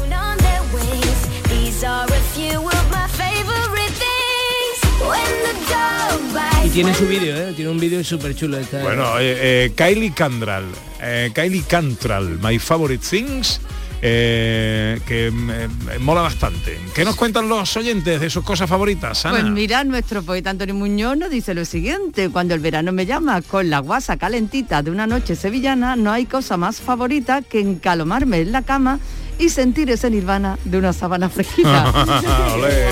Y 6.64 6.68
tiene 6.70 6.94
su 6.94 7.06
vídeo, 7.06 7.34
¿eh? 7.36 7.52
Tiene 7.56 7.70
un 7.70 7.80
vídeo 7.80 8.04
súper 8.04 8.34
chulo. 8.34 8.58
esta- 8.58 8.82
Bueno, 8.82 9.18
eh, 9.18 9.64
eh, 9.66 9.72
Kylie 9.74 10.12
Cantral, 10.12 10.64
eh, 11.00 11.30
Kylie 11.34 11.62
Cantral, 11.62 12.38
My 12.42 12.58
Favorite 12.58 13.04
Things, 13.08 13.60
eh, 14.02 14.98
que 15.06 15.30
me- 15.30 15.68
me 15.68 15.98
mola 15.98 16.22
bastante. 16.22 16.78
¿Qué 16.94 17.04
nos 17.04 17.16
cuentan 17.16 17.48
los 17.48 17.76
oyentes 17.76 18.20
de 18.20 18.30
sus 18.30 18.42
cosas 18.44 18.68
favoritas, 18.68 19.26
Ana? 19.26 19.40
Pues 19.40 19.50
mira, 19.52 19.84
nuestro 19.84 20.22
poeta 20.22 20.50
Antonio 20.50 20.74
Muñoz 20.74 21.16
nos 21.18 21.30
dice 21.30 21.52
lo 21.54 21.64
siguiente, 21.64 22.30
cuando 22.30 22.54
el 22.54 22.60
verano 22.60 22.92
me 22.92 23.04
llama 23.06 23.42
con 23.42 23.68
la 23.68 23.80
guasa 23.80 24.16
calentita 24.16 24.82
de 24.82 24.90
una 24.90 25.06
noche 25.06 25.36
sevillana, 25.36 25.96
no 25.96 26.12
hay 26.12 26.24
cosa 26.26 26.56
más 26.56 26.80
favorita 26.80 27.42
que 27.42 27.60
encalomarme 27.60 28.40
en 28.40 28.52
la 28.52 28.62
cama 28.62 28.98
y 29.38 29.48
sentir 29.50 29.90
ese 29.90 30.10
nirvana 30.10 30.58
de 30.64 30.78
una 30.78 30.92
sábana 30.92 31.28
fresquita. 31.28 31.90
Olé. 32.54 32.88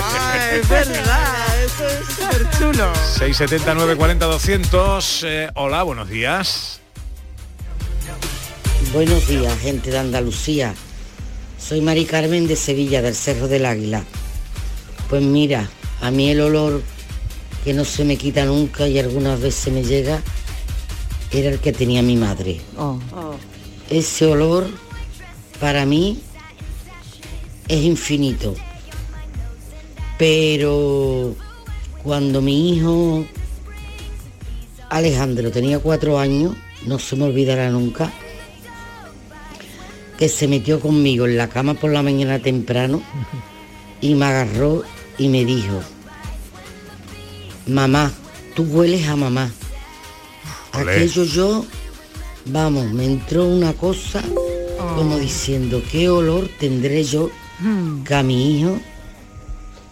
es 0.61 0.69
verdad, 0.69 1.63
eso 1.65 1.87
es 1.87 2.07
súper 2.07 2.51
chulo. 2.59 2.93
679 2.95 3.97
40 3.97 4.27
200 4.27 5.25
eh, 5.27 5.49
hola, 5.55 5.83
buenos 5.85 6.09
días. 6.11 6.81
Buenos 8.93 9.27
días, 9.27 9.59
gente 9.61 9.91
de 9.91 9.99
Andalucía. 9.99 10.75
Soy 11.59 11.81
Mari 11.81 12.05
Carmen 12.05 12.47
de 12.47 12.57
Sevilla, 12.57 13.03
del 13.03 13.15
Cerro 13.15 13.49
del 13.49 13.67
Águila. 13.67 14.05
Pues 15.11 15.23
mira, 15.23 15.69
a 16.01 16.11
mí 16.11 16.31
el 16.31 16.41
olor 16.41 16.83
que 17.65 17.75
no 17.75 17.85
se 17.85 18.05
me 18.05 18.17
quita 18.17 18.45
nunca 18.45 18.87
y 18.89 18.99
algunas 18.99 19.41
veces 19.41 19.73
me 19.73 19.83
llega 19.83 20.23
era 21.31 21.51
el 21.51 21.59
que 21.59 21.73
tenía 21.73 22.03
mi 22.03 22.17
madre. 22.17 22.61
Oh. 22.77 22.99
Ese 23.91 24.27
olor 24.27 24.67
para 25.61 25.85
mí 25.85 26.21
es 27.69 27.85
infinito. 27.85 28.55
Pero 30.19 31.35
cuando 32.03 32.41
mi 32.41 32.71
hijo 32.71 33.27
Alejandro 34.89 35.51
tenía 35.51 35.79
cuatro 35.79 36.19
años, 36.19 36.57
no 36.87 36.99
se 36.99 37.17
me 37.17 37.25
olvidará 37.25 37.71
nunca, 37.71 38.13
que 40.19 40.29
se 40.29 40.49
metió 40.49 40.81
conmigo 40.81 41.27
en 41.27 41.37
la 41.37 41.49
cama 41.49 41.75
por 41.75 41.93
la 41.93 42.03
mañana 42.03 42.41
temprano 42.41 43.01
y 44.01 44.15
me 44.15 44.27
agarró 44.27 44.83
y 45.17 45.29
me 45.29 45.45
dijo, 45.45 45.81
mamá, 47.67 48.13
tú 48.55 48.65
hueles 48.65 49.07
a 49.07 49.17
mamá. 49.17 49.51
Olé. 50.75 50.97
Aquello 50.97 51.25
yo, 51.25 51.65
vamos, 52.47 52.93
me 52.93 53.05
entró 53.05 53.47
una 53.47 53.73
cosa 53.73 54.23
como 54.97 55.19
diciendo, 55.19 55.83
¿qué 55.91 56.09
olor 56.09 56.49
tendré 56.59 57.05
yo 57.05 57.31
que 58.05 58.15
a 58.15 58.23
mi 58.23 58.59
hijo 58.59 58.79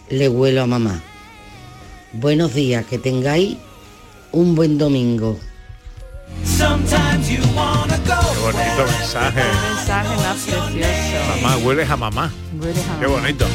le 0.09 0.27
huelo 0.27 0.63
a 0.63 0.67
mamá? 0.67 1.01
Buenos 2.11 2.53
días, 2.53 2.85
que 2.85 2.97
tengáis 2.97 3.57
un 4.31 4.55
buen 4.55 4.77
domingo. 4.77 5.39
Sometimes 6.43 7.29
you 7.29 7.43
wanna 7.55 7.97
go. 8.05 8.19
Qué 8.33 8.39
bonito 8.41 8.85
mensaje. 8.99 9.43
mensaje 9.75 10.15
más 10.15 10.37
precioso. 10.37 11.41
Mamá, 11.41 11.57
hueles 11.57 11.89
a 11.89 11.97
mamá. 11.97 12.31
Hueles 12.59 12.85
a 12.87 12.99
Qué 12.99 13.05
bonito. 13.07 13.47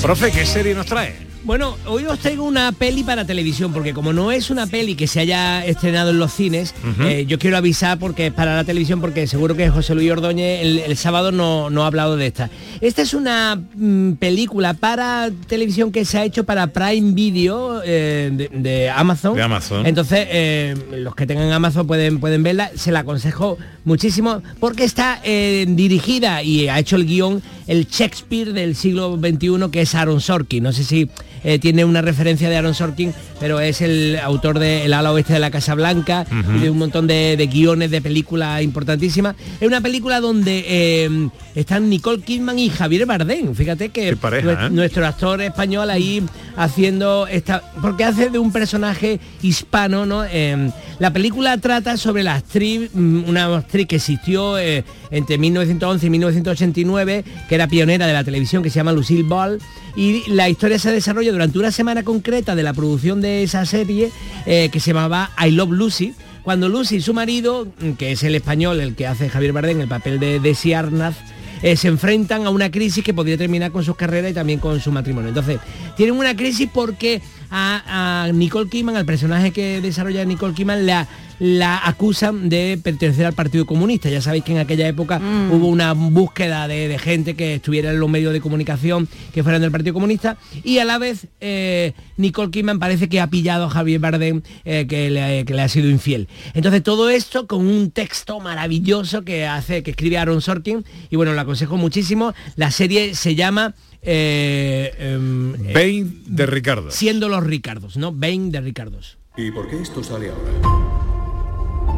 Profe, 0.00 0.32
¿qué 0.32 0.44
serie 0.44 0.74
nos 0.74 0.86
trae? 0.86 1.31
Bueno, 1.44 1.76
hoy 1.86 2.04
os 2.04 2.20
traigo 2.20 2.44
una 2.44 2.70
peli 2.70 3.02
para 3.02 3.24
televisión, 3.24 3.72
porque 3.72 3.92
como 3.92 4.12
no 4.12 4.30
es 4.30 4.50
una 4.50 4.68
peli 4.68 4.94
que 4.94 5.08
se 5.08 5.18
haya 5.18 5.66
estrenado 5.66 6.10
en 6.10 6.18
los 6.20 6.32
cines, 6.32 6.72
eh, 7.00 7.24
yo 7.26 7.40
quiero 7.40 7.56
avisar 7.56 7.98
porque 7.98 8.28
es 8.28 8.32
para 8.32 8.54
la 8.54 8.62
televisión, 8.62 9.00
porque 9.00 9.26
seguro 9.26 9.56
que 9.56 9.68
José 9.68 9.96
Luis 9.96 10.12
Ordóñez 10.12 10.62
el, 10.62 10.78
el 10.78 10.96
sábado 10.96 11.32
no, 11.32 11.68
no 11.68 11.82
ha 11.82 11.88
hablado 11.88 12.16
de 12.16 12.28
esta. 12.28 12.48
Esta 12.80 13.02
es 13.02 13.12
una 13.12 13.56
mm, 13.56 14.12
película 14.12 14.74
para 14.74 15.30
televisión 15.48 15.90
que 15.90 16.04
se 16.04 16.18
ha 16.18 16.24
hecho 16.24 16.44
para 16.44 16.68
Prime 16.68 17.12
Video 17.12 17.82
eh, 17.84 18.30
de, 18.32 18.48
de 18.52 18.90
Amazon. 18.90 19.34
De 19.34 19.42
Amazon. 19.42 19.84
Entonces, 19.84 20.28
eh, 20.30 20.76
los 20.92 21.16
que 21.16 21.26
tengan 21.26 21.50
Amazon 21.50 21.88
pueden, 21.88 22.20
pueden 22.20 22.44
verla. 22.44 22.70
Se 22.76 22.92
la 22.92 23.00
aconsejo 23.00 23.58
muchísimo 23.84 24.42
porque 24.60 24.84
está 24.84 25.20
dirigida 25.24 26.44
y 26.44 26.68
ha 26.68 26.78
hecho 26.78 26.94
el 26.94 27.04
guion 27.04 27.42
el 27.72 27.88
Shakespeare 27.88 28.52
del 28.52 28.76
siglo 28.76 29.18
XXI, 29.18 29.70
que 29.70 29.80
es 29.80 29.94
Aaron 29.94 30.20
Sorkin. 30.20 30.62
No 30.62 30.72
sé 30.72 30.84
si 30.84 31.08
eh, 31.42 31.58
tiene 31.58 31.86
una 31.86 32.02
referencia 32.02 32.50
de 32.50 32.56
Aaron 32.56 32.74
Sorkin, 32.74 33.14
pero 33.40 33.60
es 33.60 33.80
el 33.80 34.18
autor 34.22 34.58
de 34.58 34.84
El 34.84 34.92
ala 34.92 35.10
oeste 35.10 35.32
de 35.32 35.38
la 35.38 35.50
Casa 35.50 35.74
Blanca 35.74 36.26
y 36.54 36.60
de 36.60 36.70
un 36.70 36.76
montón 36.76 37.06
de, 37.06 37.36
de 37.38 37.46
guiones 37.46 37.90
de 37.90 38.02
películas 38.02 38.62
importantísimas. 38.62 39.36
Es 39.58 39.66
una 39.66 39.80
película 39.80 40.20
donde 40.20 40.64
eh, 40.66 41.28
están 41.54 41.88
Nicole 41.88 42.20
Kidman 42.20 42.58
y 42.58 42.68
Javier 42.68 43.06
Bardem. 43.06 43.54
Fíjate 43.54 43.88
que 43.88 44.16
pareja, 44.16 44.66
¿eh? 44.66 44.70
nuestro 44.70 45.06
actor 45.06 45.40
español 45.40 45.88
ahí 45.88 46.22
haciendo 46.56 47.26
esta 47.26 47.62
porque 47.80 48.04
hace 48.04 48.28
de 48.28 48.38
un 48.38 48.52
personaje 48.52 49.18
hispano 49.42 50.04
no 50.04 50.22
Eh, 50.24 50.70
la 50.98 51.12
película 51.12 51.58
trata 51.58 51.96
sobre 51.96 52.22
la 52.22 52.36
actriz 52.36 52.90
mm, 52.94 53.24
una 53.28 53.56
actriz 53.56 53.86
que 53.86 53.96
existió 53.96 54.56
entre 54.58 55.36
1911 55.36 56.06
y 56.06 56.10
1989 56.10 57.24
que 57.48 57.54
era 57.54 57.61
pionera 57.68 58.06
de 58.06 58.12
la 58.12 58.24
televisión 58.24 58.62
que 58.62 58.70
se 58.70 58.76
llama 58.76 58.92
Lucille 58.92 59.22
Ball 59.22 59.60
y 59.96 60.28
la 60.30 60.48
historia 60.48 60.78
se 60.78 60.90
desarrolla 60.90 61.32
durante 61.32 61.58
una 61.58 61.70
semana 61.70 62.02
concreta 62.02 62.54
de 62.54 62.62
la 62.62 62.72
producción 62.72 63.20
de 63.20 63.42
esa 63.42 63.66
serie 63.66 64.10
eh, 64.46 64.68
que 64.72 64.80
se 64.80 64.92
llamaba 64.92 65.30
I 65.44 65.50
Love 65.50 65.72
Lucy 65.72 66.14
cuando 66.42 66.68
Lucy 66.68 66.96
y 66.96 67.00
su 67.00 67.14
marido, 67.14 67.66
mm, 67.66 67.92
que 67.92 68.12
es 68.12 68.22
el 68.24 68.34
español, 68.34 68.80
el 68.80 68.94
que 68.94 69.06
hace 69.06 69.28
Javier 69.28 69.52
Bardem, 69.52 69.80
el 69.80 69.88
papel 69.88 70.18
de 70.18 70.40
Desi 70.40 70.72
Arnaz, 70.72 71.16
eh, 71.62 71.76
se 71.76 71.86
enfrentan 71.86 72.44
a 72.44 72.50
una 72.50 72.70
crisis 72.70 73.04
que 73.04 73.14
podría 73.14 73.38
terminar 73.38 73.70
con 73.70 73.84
sus 73.84 73.94
carreras 73.94 74.32
y 74.32 74.34
también 74.34 74.58
con 74.58 74.80
su 74.80 74.90
matrimonio. 74.90 75.28
Entonces, 75.28 75.60
tienen 75.96 76.16
una 76.16 76.34
crisis 76.34 76.68
porque 76.72 77.22
a, 77.52 78.24
a 78.24 78.32
Nicole 78.32 78.68
Kidman, 78.68 78.96
al 78.96 79.04
personaje 79.04 79.52
que 79.52 79.80
desarrolla 79.80 80.24
Nicole 80.24 80.54
Kidman, 80.54 80.86
la, 80.86 81.06
la 81.38 81.86
acusan 81.86 82.48
de 82.48 82.80
pertenecer 82.82 83.26
al 83.26 83.34
Partido 83.34 83.66
Comunista. 83.66 84.08
Ya 84.08 84.20
sabéis 84.20 84.44
que 84.44 84.52
en 84.52 84.58
aquella 84.58 84.88
época 84.88 85.20
hubo 85.50 85.66
una 85.66 85.92
búsqueda 85.92 86.66
de, 86.66 86.88
de 86.88 86.98
gente 86.98 87.34
que 87.34 87.54
estuviera 87.54 87.90
en 87.90 88.00
los 88.00 88.08
medios 88.08 88.32
de 88.32 88.40
comunicación 88.40 89.08
que 89.34 89.42
fueran 89.42 89.60
del 89.60 89.70
Partido 89.70 89.92
Comunista 89.92 90.36
y 90.64 90.78
a 90.78 90.84
la 90.84 90.98
vez 90.98 91.26
eh, 91.40 91.92
Nicole 92.16 92.50
Kidman 92.50 92.78
parece 92.78 93.08
que 93.08 93.20
ha 93.20 93.26
pillado 93.26 93.66
a 93.66 93.70
Javier 93.70 94.00
Bardem 94.00 94.42
eh, 94.64 94.86
que, 94.88 95.10
le, 95.10 95.44
que 95.44 95.54
le 95.54 95.62
ha 95.62 95.68
sido 95.68 95.90
infiel. 95.90 96.28
Entonces 96.54 96.82
todo 96.82 97.10
esto 97.10 97.46
con 97.46 97.66
un 97.66 97.90
texto 97.90 98.40
maravilloso 98.40 99.24
que 99.24 99.46
hace, 99.46 99.82
que 99.82 99.90
escribe 99.90 100.18
Aaron 100.18 100.40
Sorkin 100.40 100.84
y 101.10 101.16
bueno, 101.16 101.32
lo 101.32 101.40
aconsejo 101.40 101.76
muchísimo. 101.76 102.32
La 102.56 102.70
serie 102.70 103.14
se 103.14 103.34
llama 103.34 103.74
eh, 104.02 104.94
em, 104.98 105.54
eh, 105.54 105.72
Bane 105.72 106.06
de 106.26 106.46
Ricardo. 106.46 106.90
Siendo 106.90 107.28
los 107.28 107.42
Ricardos, 107.44 107.96
¿no? 107.96 108.12
Bane 108.12 108.50
de 108.50 108.60
Ricardos. 108.60 109.16
¿Y 109.36 109.50
por 109.50 109.68
qué 109.68 109.80
esto 109.80 110.02
sale 110.02 110.30
ahora? 110.30 110.50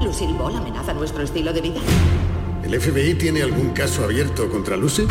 Lucille 0.05 0.35
Ball 0.35 0.55
amenaza 0.57 0.93
nuestro 0.93 1.23
estilo 1.23 1.53
de 1.53 1.61
vida. 1.63 1.81
¿El 2.65 2.81
FBI 2.81 3.15
tiene 3.15 3.43
algún 3.43 3.71
caso 3.71 4.05
abierto 4.05 4.49
contra 4.51 4.77
Lucy? 4.77 5.05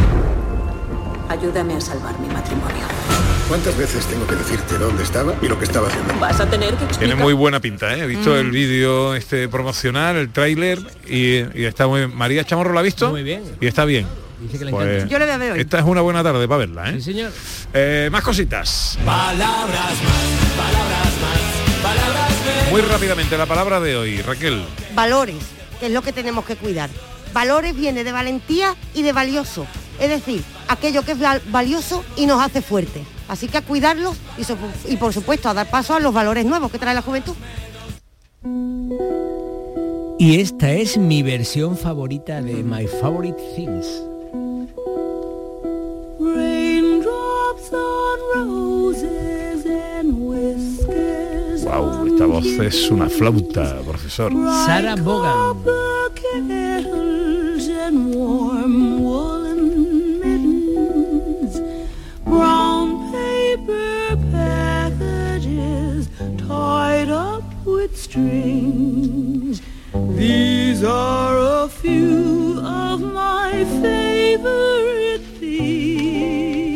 Ayúdame 1.29 1.73
a 1.75 1.81
salvar 1.81 2.19
mi 2.19 2.27
matrimonio. 2.27 2.83
¿Cuántas 3.47 3.77
veces 3.77 4.05
tengo 4.05 4.25
que 4.25 4.35
decirte 4.35 4.77
dónde 4.77 5.03
estaba 5.03 5.35
y 5.41 5.47
lo 5.47 5.57
que 5.59 5.65
estaba 5.65 5.87
haciendo? 5.87 6.13
Vas 6.19 6.39
a 6.39 6.49
tener 6.49 6.69
que 6.71 6.75
Tiene 6.77 6.89
explicar. 6.91 7.17
muy 7.17 7.33
buena 7.33 7.59
pinta, 7.59 7.95
¿eh? 7.95 8.03
He 8.03 8.07
visto 8.07 8.31
Mm. 8.31 8.37
el 8.37 8.51
vídeo 8.51 9.15
este 9.15 9.47
promocional, 9.49 10.15
el 10.15 10.29
tráiler 10.29 10.79
y, 11.07 11.39
y 11.59 11.65
está 11.65 11.87
muy 11.87 12.01
bien. 12.01 12.15
María 12.15 12.43
Chamorro 12.45 12.73
la 12.73 12.79
ha 12.79 12.83
visto 12.83 13.09
Muy 13.11 13.23
bien. 13.23 13.43
y 13.59 13.67
está 13.67 13.85
bien. 13.85 14.05
Dice 14.43 14.59
que 14.59 14.65
le 14.65 14.71
Pues, 14.71 14.87
encanta. 14.87 15.07
Yo 15.11 15.19
le 15.19 15.25
voy 15.25 15.33
a 15.33 15.37
ver 15.37 15.51
hoy. 15.53 15.59
Esta 15.61 15.79
es 15.79 15.85
una 15.85 16.01
buena 16.01 16.23
tarde 16.23 16.47
para 16.47 16.57
verla, 16.59 16.89
¿eh? 16.89 16.93
Sí, 16.95 17.01
señor. 17.13 17.31
Eh, 17.73 18.09
más 18.11 18.21
cositas. 18.23 18.97
Palabras 19.05 19.69
más, 19.69 20.57
palabras 20.57 21.13
más, 21.21 21.81
palabras 21.83 22.31
menos. 22.45 22.71
Muy 22.71 22.81
rápidamente 22.81 23.37
la 23.37 23.45
palabra 23.45 23.79
de 23.79 23.95
hoy, 23.95 24.21
Raquel. 24.21 24.63
Valores, 24.95 25.35
que 25.79 25.87
es 25.87 25.91
lo 25.91 26.01
que 26.01 26.11
tenemos 26.11 26.45
que 26.45 26.55
cuidar. 26.55 26.89
Valores 27.33 27.75
viene 27.75 28.03
de 28.03 28.11
valentía 28.11 28.75
y 28.93 29.01
de 29.01 29.11
valioso. 29.13 29.65
Es 29.99 30.09
decir, 30.09 30.43
aquello 30.67 31.03
que 31.03 31.13
es 31.13 31.19
val- 31.19 31.41
valioso 31.49 32.03
y 32.15 32.25
nos 32.25 32.41
hace 32.41 32.61
fuerte. 32.61 33.03
Así 33.27 33.47
que 33.47 33.57
a 33.57 33.61
cuidarlos 33.61 34.17
y, 34.37 34.43
so- 34.43 34.57
y 34.87 34.97
por 34.97 35.13
supuesto 35.13 35.49
a 35.49 35.53
dar 35.53 35.69
paso 35.69 35.95
a 35.95 35.99
los 35.99 36.13
valores 36.13 36.45
nuevos 36.45 36.71
que 36.71 36.77
trae 36.79 36.93
la 36.93 37.01
juventud. 37.01 37.33
Y 40.19 40.39
esta 40.39 40.71
es 40.71 40.97
mi 40.97 41.23
versión 41.23 41.77
favorita 41.77 42.41
de 42.41 42.63
My 42.63 42.87
Favorite 42.87 43.41
Things. 43.55 43.87
Voz 52.57 52.65
es 52.65 52.91
una 52.91 53.09
flauta, 53.09 53.79
profesor. 53.85 54.31
Sarah 54.65 54.95
Vaughan. 54.95 55.57
kettles 56.15 57.67
and 57.67 58.13
warm 58.13 59.01
woolen 59.01 60.19
mittens, 60.19 61.59
brown 62.23 63.11
paper 63.11 64.17
packages 64.31 66.07
tied 66.47 67.09
up 67.09 67.43
with 67.65 67.97
strings. 67.97 69.61
These 70.15 70.83
are 70.83 71.63
a 71.63 71.67
few 71.69 72.59
of 72.59 73.01
my 73.01 73.65
favorite 73.81 75.23
things. 75.39 76.73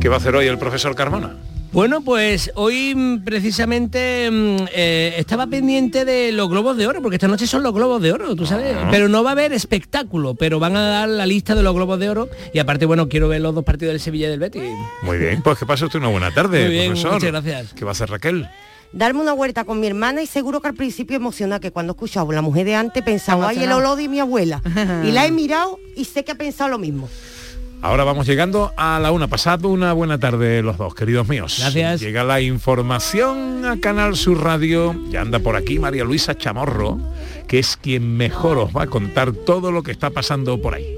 ¿Qué 0.00 0.08
va 0.08 0.16
a 0.16 0.18
hacer 0.18 0.34
hoy 0.36 0.46
el 0.46 0.58
profesor 0.58 0.94
Carmona? 0.94 1.47
Bueno, 1.78 2.00
pues 2.00 2.50
hoy 2.56 2.92
mm, 2.92 3.22
precisamente 3.22 4.28
mm, 4.28 4.66
eh, 4.74 5.14
estaba 5.16 5.46
pendiente 5.46 6.04
de 6.04 6.32
los 6.32 6.48
globos 6.48 6.76
de 6.76 6.88
oro, 6.88 7.00
porque 7.00 7.14
esta 7.14 7.28
noche 7.28 7.46
son 7.46 7.62
los 7.62 7.72
globos 7.72 8.02
de 8.02 8.10
oro, 8.10 8.34
tú 8.34 8.46
sabes. 8.46 8.74
Ah. 8.76 8.88
Pero 8.90 9.08
no 9.08 9.22
va 9.22 9.30
a 9.30 9.32
haber 9.34 9.52
espectáculo, 9.52 10.34
pero 10.34 10.58
van 10.58 10.76
a 10.76 10.88
dar 10.88 11.08
la 11.08 11.24
lista 11.24 11.54
de 11.54 11.62
los 11.62 11.72
globos 11.72 12.00
de 12.00 12.10
oro. 12.10 12.28
Y 12.52 12.58
aparte, 12.58 12.84
bueno, 12.84 13.08
quiero 13.08 13.28
ver 13.28 13.42
los 13.42 13.54
dos 13.54 13.62
partidos 13.62 13.92
del 13.92 14.00
Sevilla 14.00 14.26
y 14.26 14.30
del 14.30 14.40
Betis. 14.40 14.60
Muy 15.02 15.18
bien, 15.18 15.40
pues 15.40 15.56
que 15.56 15.66
pase 15.66 15.84
usted 15.84 16.00
una 16.00 16.08
buena 16.08 16.34
tarde, 16.34 16.64
Muy 16.64 16.72
bien, 16.72 16.86
profesor. 16.88 17.12
muchas 17.12 17.30
gracias. 17.30 17.74
¿Qué 17.74 17.84
va 17.84 17.92
a 17.92 17.92
hacer 17.92 18.10
Raquel? 18.10 18.48
Darme 18.92 19.20
una 19.20 19.34
vuelta 19.34 19.62
con 19.62 19.78
mi 19.78 19.86
hermana 19.86 20.20
y 20.20 20.26
seguro 20.26 20.60
que 20.60 20.66
al 20.66 20.74
principio 20.74 21.14
emociona 21.14 21.60
que 21.60 21.70
cuando 21.70 21.92
escuchaba 21.92 22.34
la 22.34 22.42
mujer 22.42 22.66
de 22.66 22.74
antes 22.74 23.04
pensaba, 23.04 23.50
ay, 23.50 23.62
el 23.62 23.70
olor 23.70 23.96
de 23.96 24.08
mi 24.08 24.18
abuela. 24.18 24.62
y 25.04 25.12
la 25.12 25.26
he 25.26 25.30
mirado 25.30 25.78
y 25.94 26.06
sé 26.06 26.24
que 26.24 26.32
ha 26.32 26.34
pensado 26.34 26.70
lo 26.70 26.78
mismo. 26.78 27.08
Ahora 27.80 28.04
vamos 28.04 28.26
llegando 28.26 28.72
a 28.76 28.98
la 28.98 29.12
una. 29.12 29.28
Pasad 29.28 29.64
una 29.64 29.92
buena 29.92 30.18
tarde 30.18 30.62
los 30.62 30.78
dos, 30.78 30.94
queridos 30.94 31.28
míos. 31.28 31.56
Gracias. 31.60 32.00
Llega 32.00 32.24
la 32.24 32.40
información 32.40 33.64
a 33.64 33.78
Canal 33.78 34.16
Sur 34.16 34.42
Radio. 34.42 34.94
Ya 35.10 35.20
anda 35.20 35.38
por 35.38 35.54
aquí 35.54 35.78
María 35.78 36.04
Luisa 36.04 36.36
Chamorro, 36.36 36.98
que 37.46 37.58
es 37.60 37.76
quien 37.76 38.16
mejor 38.16 38.58
os 38.58 38.76
va 38.76 38.82
a 38.82 38.86
contar 38.88 39.32
todo 39.32 39.70
lo 39.70 39.82
que 39.82 39.92
está 39.92 40.10
pasando 40.10 40.60
por 40.60 40.74
ahí. 40.74 40.96